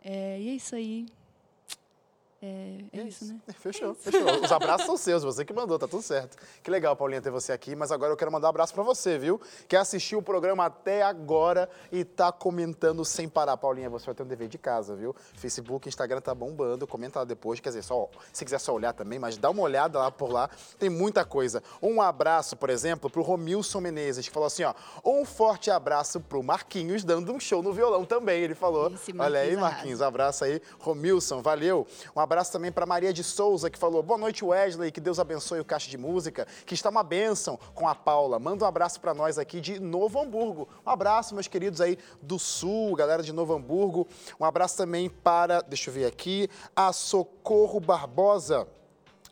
É, 0.01 0.39
e 0.39 0.47
é 0.47 0.53
isso 0.53 0.75
aí. 0.77 1.07
É, 2.41 2.77
é 2.93 3.01
E 3.01 3.07
isso, 3.07 3.25
né? 3.25 3.39
Fechou, 3.59 3.93
fechou. 3.93 4.43
Os 4.43 4.51
abraços 4.51 4.85
são 4.85 4.95
seus, 4.95 5.23
você 5.23 5.43
que 5.43 5.51
mandou, 5.51 5.77
tá 5.77 5.87
tudo 5.87 6.01
certo. 6.01 6.37
Que 6.63 6.71
legal, 6.71 6.95
Paulinha, 6.95 7.21
ter 7.21 7.31
você 7.31 7.51
aqui, 7.51 7.75
mas 7.75 7.91
agora 7.91 8.13
eu 8.13 8.17
quero 8.17 8.31
mandar 8.31 8.47
um 8.47 8.49
abraço 8.51 8.73
pra 8.73 8.83
você, 8.83 9.17
viu? 9.17 9.41
Que 9.67 9.75
assistiu 9.75 10.19
o 10.19 10.21
programa 10.21 10.65
até 10.65 11.01
agora 11.01 11.69
e 11.91 12.05
tá 12.05 12.31
comentando 12.31 13.03
sem 13.03 13.27
parar. 13.27 13.57
Paulinha, 13.57 13.89
você 13.89 14.05
vai 14.05 14.15
ter 14.15 14.23
um 14.23 14.27
dever 14.27 14.47
de 14.47 14.57
casa, 14.57 14.95
viu? 14.95 15.15
Facebook, 15.33 15.89
Instagram 15.89 16.21
tá 16.21 16.33
bombando, 16.33 16.87
comenta 16.87 17.19
lá 17.19 17.25
depois, 17.25 17.59
quer 17.59 17.69
dizer, 17.69 17.83
só, 17.83 18.09
se 18.31 18.45
quiser 18.45 18.59
só 18.59 18.73
olhar 18.73 18.93
também, 18.93 19.19
mas 19.19 19.37
dá 19.37 19.49
uma 19.49 19.61
olhada 19.61 19.99
lá 19.99 20.11
por 20.11 20.31
lá, 20.31 20.49
tem 20.77 20.89
muita 20.89 21.25
coisa. 21.25 21.61
Um 21.81 22.01
abraço, 22.01 22.55
por 22.55 22.69
exemplo, 22.69 23.09
pro 23.09 23.21
Romilson 23.21 23.81
Menezes, 23.81 24.27
que 24.27 24.33
falou 24.33 24.47
assim, 24.47 24.63
ó, 24.63 24.73
um 25.03 25.25
forte 25.25 25.69
abraço 25.69 26.21
pro 26.21 26.41
Marquinhos, 26.41 27.03
dando 27.03 27.33
um 27.33 27.39
show 27.39 27.61
no 27.61 27.73
violão 27.73 28.05
também, 28.05 28.41
ele 28.43 28.55
falou. 28.55 28.91
Olha 29.17 29.39
aí, 29.41 29.57
Marquinhos 29.57 29.79
Marquinhos, 29.79 30.01
abraço 30.01 30.43
aí, 30.43 30.61
Romilson, 30.79 31.41
valeu. 31.41 31.87
Um 32.15 32.19
abraço 32.29 32.51
também 32.51 32.71
para 32.71 32.85
Maria 32.85 33.11
de 33.11 33.23
Souza, 33.23 33.71
que 33.71 33.79
falou: 33.79 34.03
Boa 34.03 34.17
noite, 34.17 34.45
Wesley, 34.45 34.91
que 34.91 35.01
Deus 35.01 35.17
abençoe 35.17 35.59
o 35.59 35.65
Caixa 35.65 35.89
de 35.89 35.97
Música, 35.97 36.45
que 36.63 36.75
está 36.75 36.89
uma 36.89 37.01
bênção 37.01 37.59
com 37.73 37.87
a 37.87 37.95
Paula. 37.95 38.37
Manda 38.37 38.63
um 38.63 38.67
abraço 38.67 39.01
para 39.01 39.15
nós 39.15 39.39
aqui 39.39 39.59
de 39.59 39.79
Novo 39.79 40.21
Hamburgo. 40.21 40.69
Um 40.85 40.89
abraço, 40.91 41.33
meus 41.33 41.47
queridos 41.47 41.81
aí 41.81 41.97
do 42.21 42.37
Sul, 42.37 42.95
galera 42.95 43.23
de 43.23 43.33
Novo 43.33 43.53
Hamburgo. 43.53 44.07
Um 44.39 44.45
abraço 44.45 44.77
também 44.77 45.09
para, 45.09 45.61
deixa 45.61 45.89
eu 45.89 45.93
ver 45.93 46.05
aqui, 46.05 46.47
a 46.75 46.93
Socorro 46.93 47.79
Barbosa. 47.79 48.67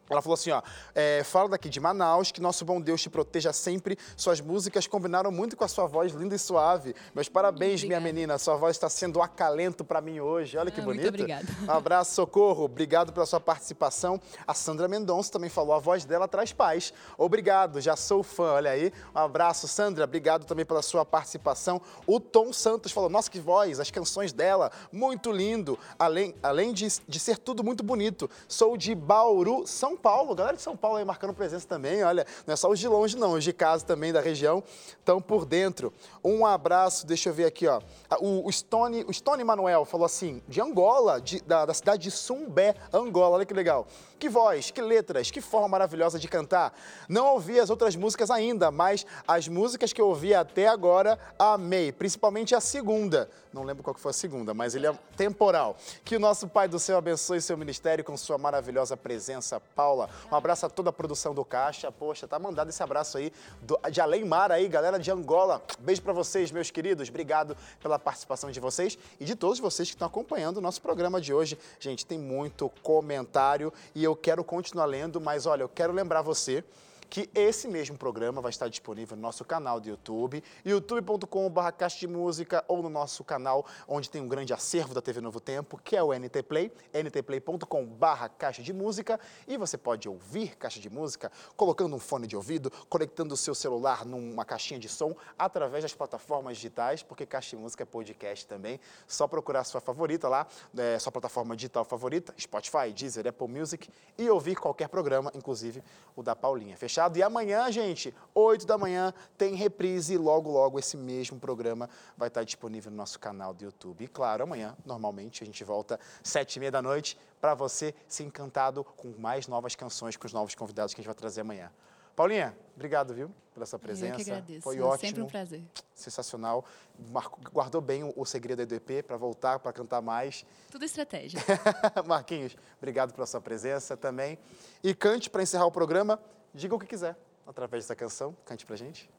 Ela 0.09 0.21
falou 0.21 0.35
assim, 0.35 0.51
ó, 0.51 0.61
é, 0.95 1.23
fala 1.23 1.49
daqui 1.49 1.69
de 1.69 1.79
Manaus, 1.79 2.31
que 2.31 2.41
nosso 2.41 2.63
bom 2.63 2.79
Deus 2.79 3.01
te 3.01 3.09
proteja 3.09 3.51
sempre. 3.51 3.97
Suas 4.15 4.39
músicas 4.39 4.87
combinaram 4.87 5.31
muito 5.31 5.57
com 5.57 5.63
a 5.63 5.67
sua 5.67 5.85
voz 5.85 6.13
linda 6.13 6.35
e 6.35 6.39
suave. 6.39 6.95
Meus 7.13 7.27
parabéns, 7.27 7.83
minha 7.83 7.99
menina. 7.99 8.37
Sua 8.37 8.55
voz 8.55 8.75
está 8.75 8.89
sendo 8.89 9.19
um 9.19 9.21
acalento 9.23 9.83
para 9.83 9.99
mim 9.99 10.19
hoje. 10.19 10.57
Olha 10.57 10.71
que 10.71 10.79
Ah, 10.79 10.83
muito 10.83 10.99
bonito. 11.01 11.09
obrigada. 11.13 11.45
Um 11.67 11.71
abraço, 11.71 12.13
Socorro. 12.15 12.63
Obrigado 12.63 13.11
pela 13.11 13.25
sua 13.25 13.39
participação. 13.39 14.21
A 14.47 14.53
Sandra 14.53 14.87
Mendonça 14.87 15.31
também 15.31 15.49
falou, 15.49 15.73
a 15.75 15.79
voz 15.79 16.05
dela 16.05 16.27
traz 16.27 16.53
paz. 16.53 16.93
Obrigado, 17.17 17.81
já 17.81 17.95
sou 17.95 18.23
fã. 18.23 18.53
Olha 18.53 18.71
aí. 18.71 18.93
Um 19.13 19.19
abraço, 19.19 19.67
Sandra. 19.67 20.05
Obrigado 20.05 20.45
também 20.45 20.65
pela 20.65 20.81
sua 20.81 21.03
participação. 21.03 21.81
O 22.05 22.19
Tom 22.19 22.53
Santos 22.53 22.91
falou, 22.91 23.09
nossa, 23.09 23.29
que 23.29 23.39
voz, 23.39 23.79
as 23.79 23.91
canções 23.91 24.31
dela, 24.31 24.71
muito 24.91 25.31
lindo. 25.31 25.77
Além, 25.99 26.33
além 26.41 26.71
de, 26.71 26.87
de 27.07 27.19
ser 27.19 27.37
tudo 27.37 27.63
muito 27.63 27.83
bonito. 27.83 28.29
Sou 28.47 28.77
de 28.77 28.95
Bauru, 28.95 29.67
São 29.67 29.96
Paulo. 29.97 30.33
Galera 30.35 30.55
de 30.55 30.61
São 30.61 30.77
Paulo 30.77 30.97
aí 30.97 31.03
marcando 31.05 31.33
presença 31.33 31.67
também, 31.67 32.03
olha. 32.03 32.25
Não 32.45 32.53
é 32.53 32.55
só 32.55 32.69
os 32.69 32.79
de 32.79 32.87
longe, 32.87 33.17
não. 33.17 33.33
Os 33.33 33.43
de 33.43 33.51
casa 33.51 33.85
também 33.85 34.13
da 34.13 34.21
região 34.21 34.63
estão 34.99 35.21
por 35.21 35.45
dentro. 35.45 35.91
Um 36.23 36.45
abraço, 36.45 37.05
deixa 37.05 37.29
eu 37.29 37.33
ver 37.33 37.45
aqui, 37.45 37.67
ó. 37.67 37.81
O, 38.19 38.47
o 38.47 38.51
Stone, 38.51 39.03
o 39.07 39.13
Stone 39.13 39.43
Manuel 39.43 39.83
falou 39.85 40.05
assim, 40.05 40.41
de 40.47 40.61
Angola, 40.61 41.19
de- 41.19 41.41
da, 41.41 41.65
da 41.65 41.73
cidade 41.73 42.03
de 42.03 42.11
Sumbé, 42.11 42.75
Angola. 42.93 43.35
Olha 43.37 43.45
que 43.45 43.53
legal. 43.53 43.87
Que 44.19 44.29
voz, 44.29 44.71
que 44.71 44.81
letras, 44.81 45.29
que 45.29 45.41
forma 45.41 45.67
maravilhosa 45.67 46.17
de 46.17 46.27
cantar. 46.27 46.73
Não 47.07 47.27
ouvi 47.33 47.59
as 47.59 47.69
outras 47.69 47.95
músicas 47.95 48.31
ainda, 48.31 48.71
mas 48.71 49.05
as 49.27 49.47
músicas 49.47 49.93
que 49.93 50.01
eu 50.01 50.07
ouvi 50.07 50.33
até 50.33 50.67
agora, 50.67 51.19
amei. 51.37 51.91
Principalmente 51.91 52.55
a 52.55 52.59
segunda. 52.61 53.29
Não 53.53 53.63
lembro 53.63 53.83
qual 53.83 53.93
que 53.93 54.01
foi 54.01 54.09
a 54.09 54.13
segunda, 54.13 54.53
mas 54.53 54.73
ele 54.75 54.87
é 54.87 54.93
temporal. 55.15 55.75
Que 56.03 56.15
o 56.15 56.19
nosso 56.19 56.47
Pai 56.47 56.67
do 56.67 56.79
Céu 56.79 56.97
abençoe 56.97 57.39
seu 57.41 57.55
ministério 57.57 58.03
com 58.03 58.17
sua 58.17 58.37
maravilhosa 58.37 58.97
presença, 58.97 59.59
Paula. 59.87 60.09
Um 60.29 60.35
abraço 60.35 60.65
a 60.65 60.69
toda 60.69 60.89
a 60.89 60.93
produção 60.93 61.33
do 61.33 61.45
Caixa. 61.45 61.89
Poxa, 61.89 62.27
tá 62.27 62.37
mandado 62.37 62.69
esse 62.69 62.83
abraço 62.83 63.17
aí 63.17 63.31
do- 63.61 63.79
de 63.89 64.01
Além 64.01 64.25
Mar 64.25 64.51
aí, 64.51 64.67
galera 64.67 64.99
de 64.99 65.09
Angola. 65.09 65.61
Beijo 65.79 66.01
pra 66.01 66.11
vocês, 66.11 66.51
meus 66.51 66.69
queridos. 66.69 67.07
Obrigado 67.07 67.55
pela 67.81 67.97
participação 67.97 68.51
de 68.51 68.59
vocês 68.59 68.97
e 69.17 69.23
de 69.23 69.33
todos 69.33 69.59
vocês 69.59 69.87
que 69.87 69.95
estão 69.95 70.07
acompanhando 70.07 70.57
o 70.57 70.61
nosso 70.61 70.81
programa 70.81 71.21
de 71.21 71.33
hoje. 71.33 71.57
Gente, 71.79 72.05
tem 72.05 72.19
muito 72.19 72.69
comentário 72.83 73.71
e 73.95 74.03
eu 74.03 74.13
quero 74.13 74.43
continuar 74.43 74.85
lendo, 74.85 75.21
mas 75.21 75.45
olha, 75.45 75.61
eu 75.63 75.69
quero 75.69 75.93
lembrar 75.93 76.21
você 76.21 76.65
que 77.09 77.29
esse 77.33 77.67
mesmo 77.67 77.97
programa 77.97 78.41
vai 78.41 78.49
estar 78.49 78.67
disponível 78.67 79.15
no 79.15 79.21
nosso 79.21 79.45
canal 79.45 79.79
do 79.79 79.87
YouTube, 79.87 80.43
youtube.com.br 80.65 81.71
Caixa 81.77 81.99
de 81.99 82.07
Música, 82.07 82.63
ou 82.67 82.81
no 82.81 82.89
nosso 82.89 83.23
canal, 83.23 83.65
onde 83.87 84.09
tem 84.09 84.21
um 84.21 84.27
grande 84.27 84.53
acervo 84.53 84.93
da 84.93 85.01
TV 85.01 85.21
Novo 85.21 85.39
Tempo, 85.39 85.79
que 85.83 85.95
é 85.95 86.03
o 86.03 86.13
NT 86.13 86.43
Play, 86.43 86.71
ntplay.com.br 86.93 88.27
Caixa 88.37 88.61
de 88.61 88.73
Música, 88.73 89.19
e 89.47 89.57
você 89.57 89.77
pode 89.77 90.09
ouvir 90.09 90.55
Caixa 90.57 90.79
de 90.79 90.89
Música 90.89 91.31
colocando 91.55 91.95
um 91.95 91.99
fone 91.99 92.27
de 92.27 92.35
ouvido, 92.35 92.71
conectando 92.89 93.33
o 93.33 93.37
seu 93.37 93.55
celular 93.55 94.05
numa 94.05 94.43
caixinha 94.43 94.79
de 94.79 94.89
som, 94.89 95.15
através 95.37 95.83
das 95.83 95.93
plataformas 95.93 96.57
digitais, 96.57 97.01
porque 97.01 97.25
Caixa 97.25 97.55
de 97.55 97.61
Música 97.61 97.83
é 97.83 97.85
podcast 97.85 98.45
também, 98.45 98.79
só 99.07 99.27
procurar 99.27 99.63
sua 99.63 99.79
favorita 99.79 100.27
lá, 100.27 100.45
é, 100.77 100.99
sua 100.99 101.11
plataforma 101.11 101.55
digital 101.55 101.85
favorita, 101.85 102.33
Spotify, 102.37 102.91
Deezer, 102.93 103.27
Apple 103.27 103.47
Music, 103.47 103.89
e 104.17 104.29
ouvir 104.29 104.55
qualquer 104.55 104.89
programa, 104.89 105.31
inclusive 105.33 105.81
o 106.15 106.21
da 106.21 106.35
Paulinha. 106.35 106.75
Fechado? 106.75 106.96
E 107.17 107.23
amanhã, 107.23 107.71
gente, 107.71 108.13
8 108.33 108.65
da 108.65 108.77
manhã, 108.77 109.13
tem 109.37 109.55
reprise 109.55 110.13
e 110.13 110.17
logo, 110.17 110.49
logo 110.49 110.79
esse 110.79 110.97
mesmo 110.97 111.39
programa 111.39 111.89
vai 112.17 112.27
estar 112.27 112.43
disponível 112.43 112.89
no 112.89 112.97
nosso 112.97 113.19
canal 113.19 113.53
do 113.53 113.63
YouTube. 113.63 114.03
E 114.03 114.07
claro, 114.07 114.43
amanhã, 114.43 114.75
normalmente, 114.85 115.43
a 115.43 115.45
gente 115.45 115.63
volta 115.63 115.99
sete 116.23 116.55
e 116.55 116.59
meia 116.59 116.71
da 116.71 116.81
noite 116.81 117.17
para 117.39 117.53
você 117.53 117.93
se 118.07 118.23
encantado 118.23 118.83
com 118.83 119.13
mais 119.17 119.47
novas 119.47 119.75
canções, 119.75 120.17
com 120.17 120.25
os 120.25 120.33
novos 120.33 120.55
convidados 120.55 120.93
que 120.93 120.99
a 120.99 121.03
gente 121.03 121.07
vai 121.07 121.15
trazer 121.15 121.41
amanhã. 121.41 121.71
Paulinha, 122.15 122.57
obrigado, 122.75 123.13
viu, 123.13 123.31
pela 123.53 123.63
sua 123.67 123.77
presença. 123.77 124.13
Eu 124.19 124.25
que 124.25 124.31
agradeço. 124.31 124.61
Foi 124.63 124.77
é 124.77 124.81
ótimo 124.81 125.07
sempre 125.07 125.21
um 125.21 125.27
prazer. 125.27 125.63
sensacional. 125.93 126.65
Marco- 127.11 127.39
guardou 127.51 127.79
bem 127.79 128.03
o, 128.03 128.11
o 128.15 128.25
segredo 128.25 128.65
do 128.65 128.73
EP 128.73 129.05
para 129.05 129.15
voltar, 129.17 129.59
para 129.59 129.71
cantar 129.71 130.01
mais. 130.01 130.43
Tudo 130.71 130.83
estratégia. 130.83 131.39
Marquinhos, 132.07 132.57
obrigado 132.79 133.13
pela 133.13 133.27
sua 133.27 133.39
presença 133.39 133.95
também. 133.95 134.39
E 134.83 134.95
cante 134.95 135.29
para 135.29 135.43
encerrar 135.43 135.67
o 135.67 135.71
programa, 135.71 136.19
diga 136.57 136.75
o 136.75 136.79
que 136.79 136.87
quiser 136.87 137.15
através 137.45 137.83
dessa 137.83 137.95
canção. 137.95 138.35
Cante 138.43 138.65
pra 138.65 138.75
gente. 138.75 139.09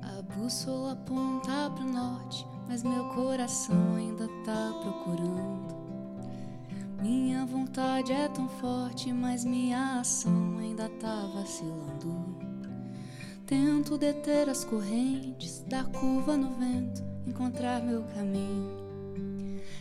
A 0.00 0.22
bússola 0.22 0.92
aponta 0.92 1.70
pro 1.74 1.84
norte, 1.84 2.46
mas 2.68 2.84
meu 2.84 3.04
coração 3.08 3.96
ainda 3.96 4.28
tá 4.44 4.72
procurando. 4.80 5.74
Minha 7.02 7.44
vontade 7.44 8.12
é 8.12 8.28
tão 8.28 8.48
forte, 8.48 9.12
mas 9.12 9.44
minha 9.44 10.00
ação 10.00 10.58
ainda 10.58 10.75
Tento 13.46 13.96
deter 13.96 14.48
as 14.48 14.64
correntes 14.64 15.64
da 15.68 15.84
curva 15.84 16.36
no 16.36 16.54
vento, 16.58 17.04
encontrar 17.26 17.80
meu 17.80 18.02
caminho. 18.14 18.86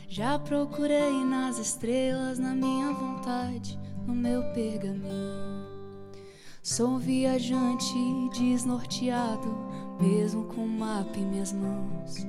Já 0.08 0.38
procurei 0.38 1.26
nas 1.26 1.58
estrelas, 1.58 2.38
na 2.38 2.54
minha 2.54 2.94
vontade, 2.94 3.80
no 4.06 4.14
meu 4.14 4.44
pergaminho. 4.54 5.66
Sou 6.62 6.98
viajante 6.98 7.94
desnorteado, 8.34 9.56
mesmo 10.00 10.46
com 10.46 10.66
o 10.66 10.70
mapa 10.70 11.18
em 11.18 11.26
minhas 11.26 11.52
mãos. 11.52 12.26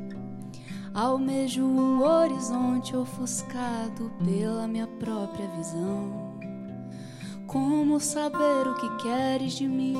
Almejo 0.94 1.62
um 1.62 2.03
horizonte 2.03 2.97
ofuscado 2.97 4.11
pela 4.24 4.66
minha 4.66 4.86
própria 4.86 5.47
visão. 5.49 6.26
Como 7.57 7.98
saber 7.98 8.68
o 8.68 8.74
que 8.74 8.86
queres 8.98 9.54
de 9.54 9.66
mim 9.66 9.96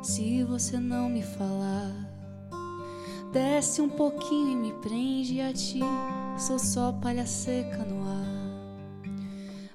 se 0.00 0.44
você 0.44 0.78
não 0.78 1.08
me 1.08 1.24
falar? 1.24 1.90
Desce 3.32 3.82
um 3.82 3.88
pouquinho 3.88 4.52
e 4.52 4.54
me 4.54 4.72
prende 4.74 5.40
a 5.40 5.52
ti, 5.52 5.80
sou 6.38 6.56
só 6.56 6.92
palha 6.92 7.26
seca 7.26 7.78
no 7.78 8.08
ar. 8.08 8.22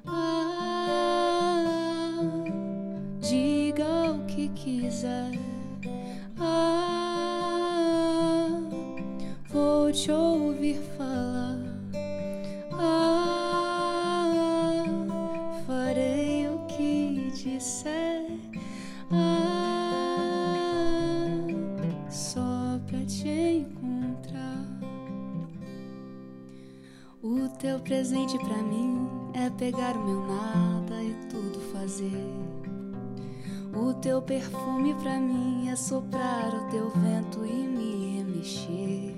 Ah, 0.08 0.94
diga 3.20 4.14
o 4.14 4.26
que 4.26 4.48
quiser. 4.56 5.49
O 27.80 27.82
teu 27.82 27.96
presente 27.96 28.38
pra 28.40 28.58
mim 28.62 29.08
é 29.34 29.50
pegar 29.52 29.96
o 29.96 30.06
meu 30.06 30.28
nada 30.28 31.02
e 31.02 31.14
tudo 31.30 31.62
fazer. 31.72 32.28
O 33.74 33.94
teu 33.94 34.22
perfume 34.22 34.94
pra 34.96 35.18
mim 35.18 35.70
é 35.70 35.78
soprar 35.78 36.54
o 36.54 36.70
teu 36.70 36.90
vento 36.90 37.46
e 37.46 37.54
me 37.54 38.18
remexer. 38.18 39.16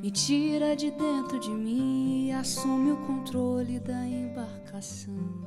Me 0.00 0.12
tira 0.12 0.76
de 0.76 0.92
dentro 0.92 1.40
de 1.40 1.50
mim 1.50 2.28
e 2.28 2.32
assume 2.32 2.92
o 2.92 2.98
controle 2.98 3.80
da 3.80 4.06
embarcação. 4.06 5.42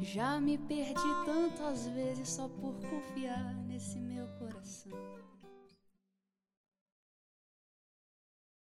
Já 0.00 0.40
me 0.40 0.56
perdi 0.56 1.24
tantas 1.26 1.88
vezes 1.88 2.28
só 2.28 2.48
por 2.48 2.74
confiar 2.88 3.56
nesse 3.66 3.98
meu 3.98 4.28
coração. 4.38 5.09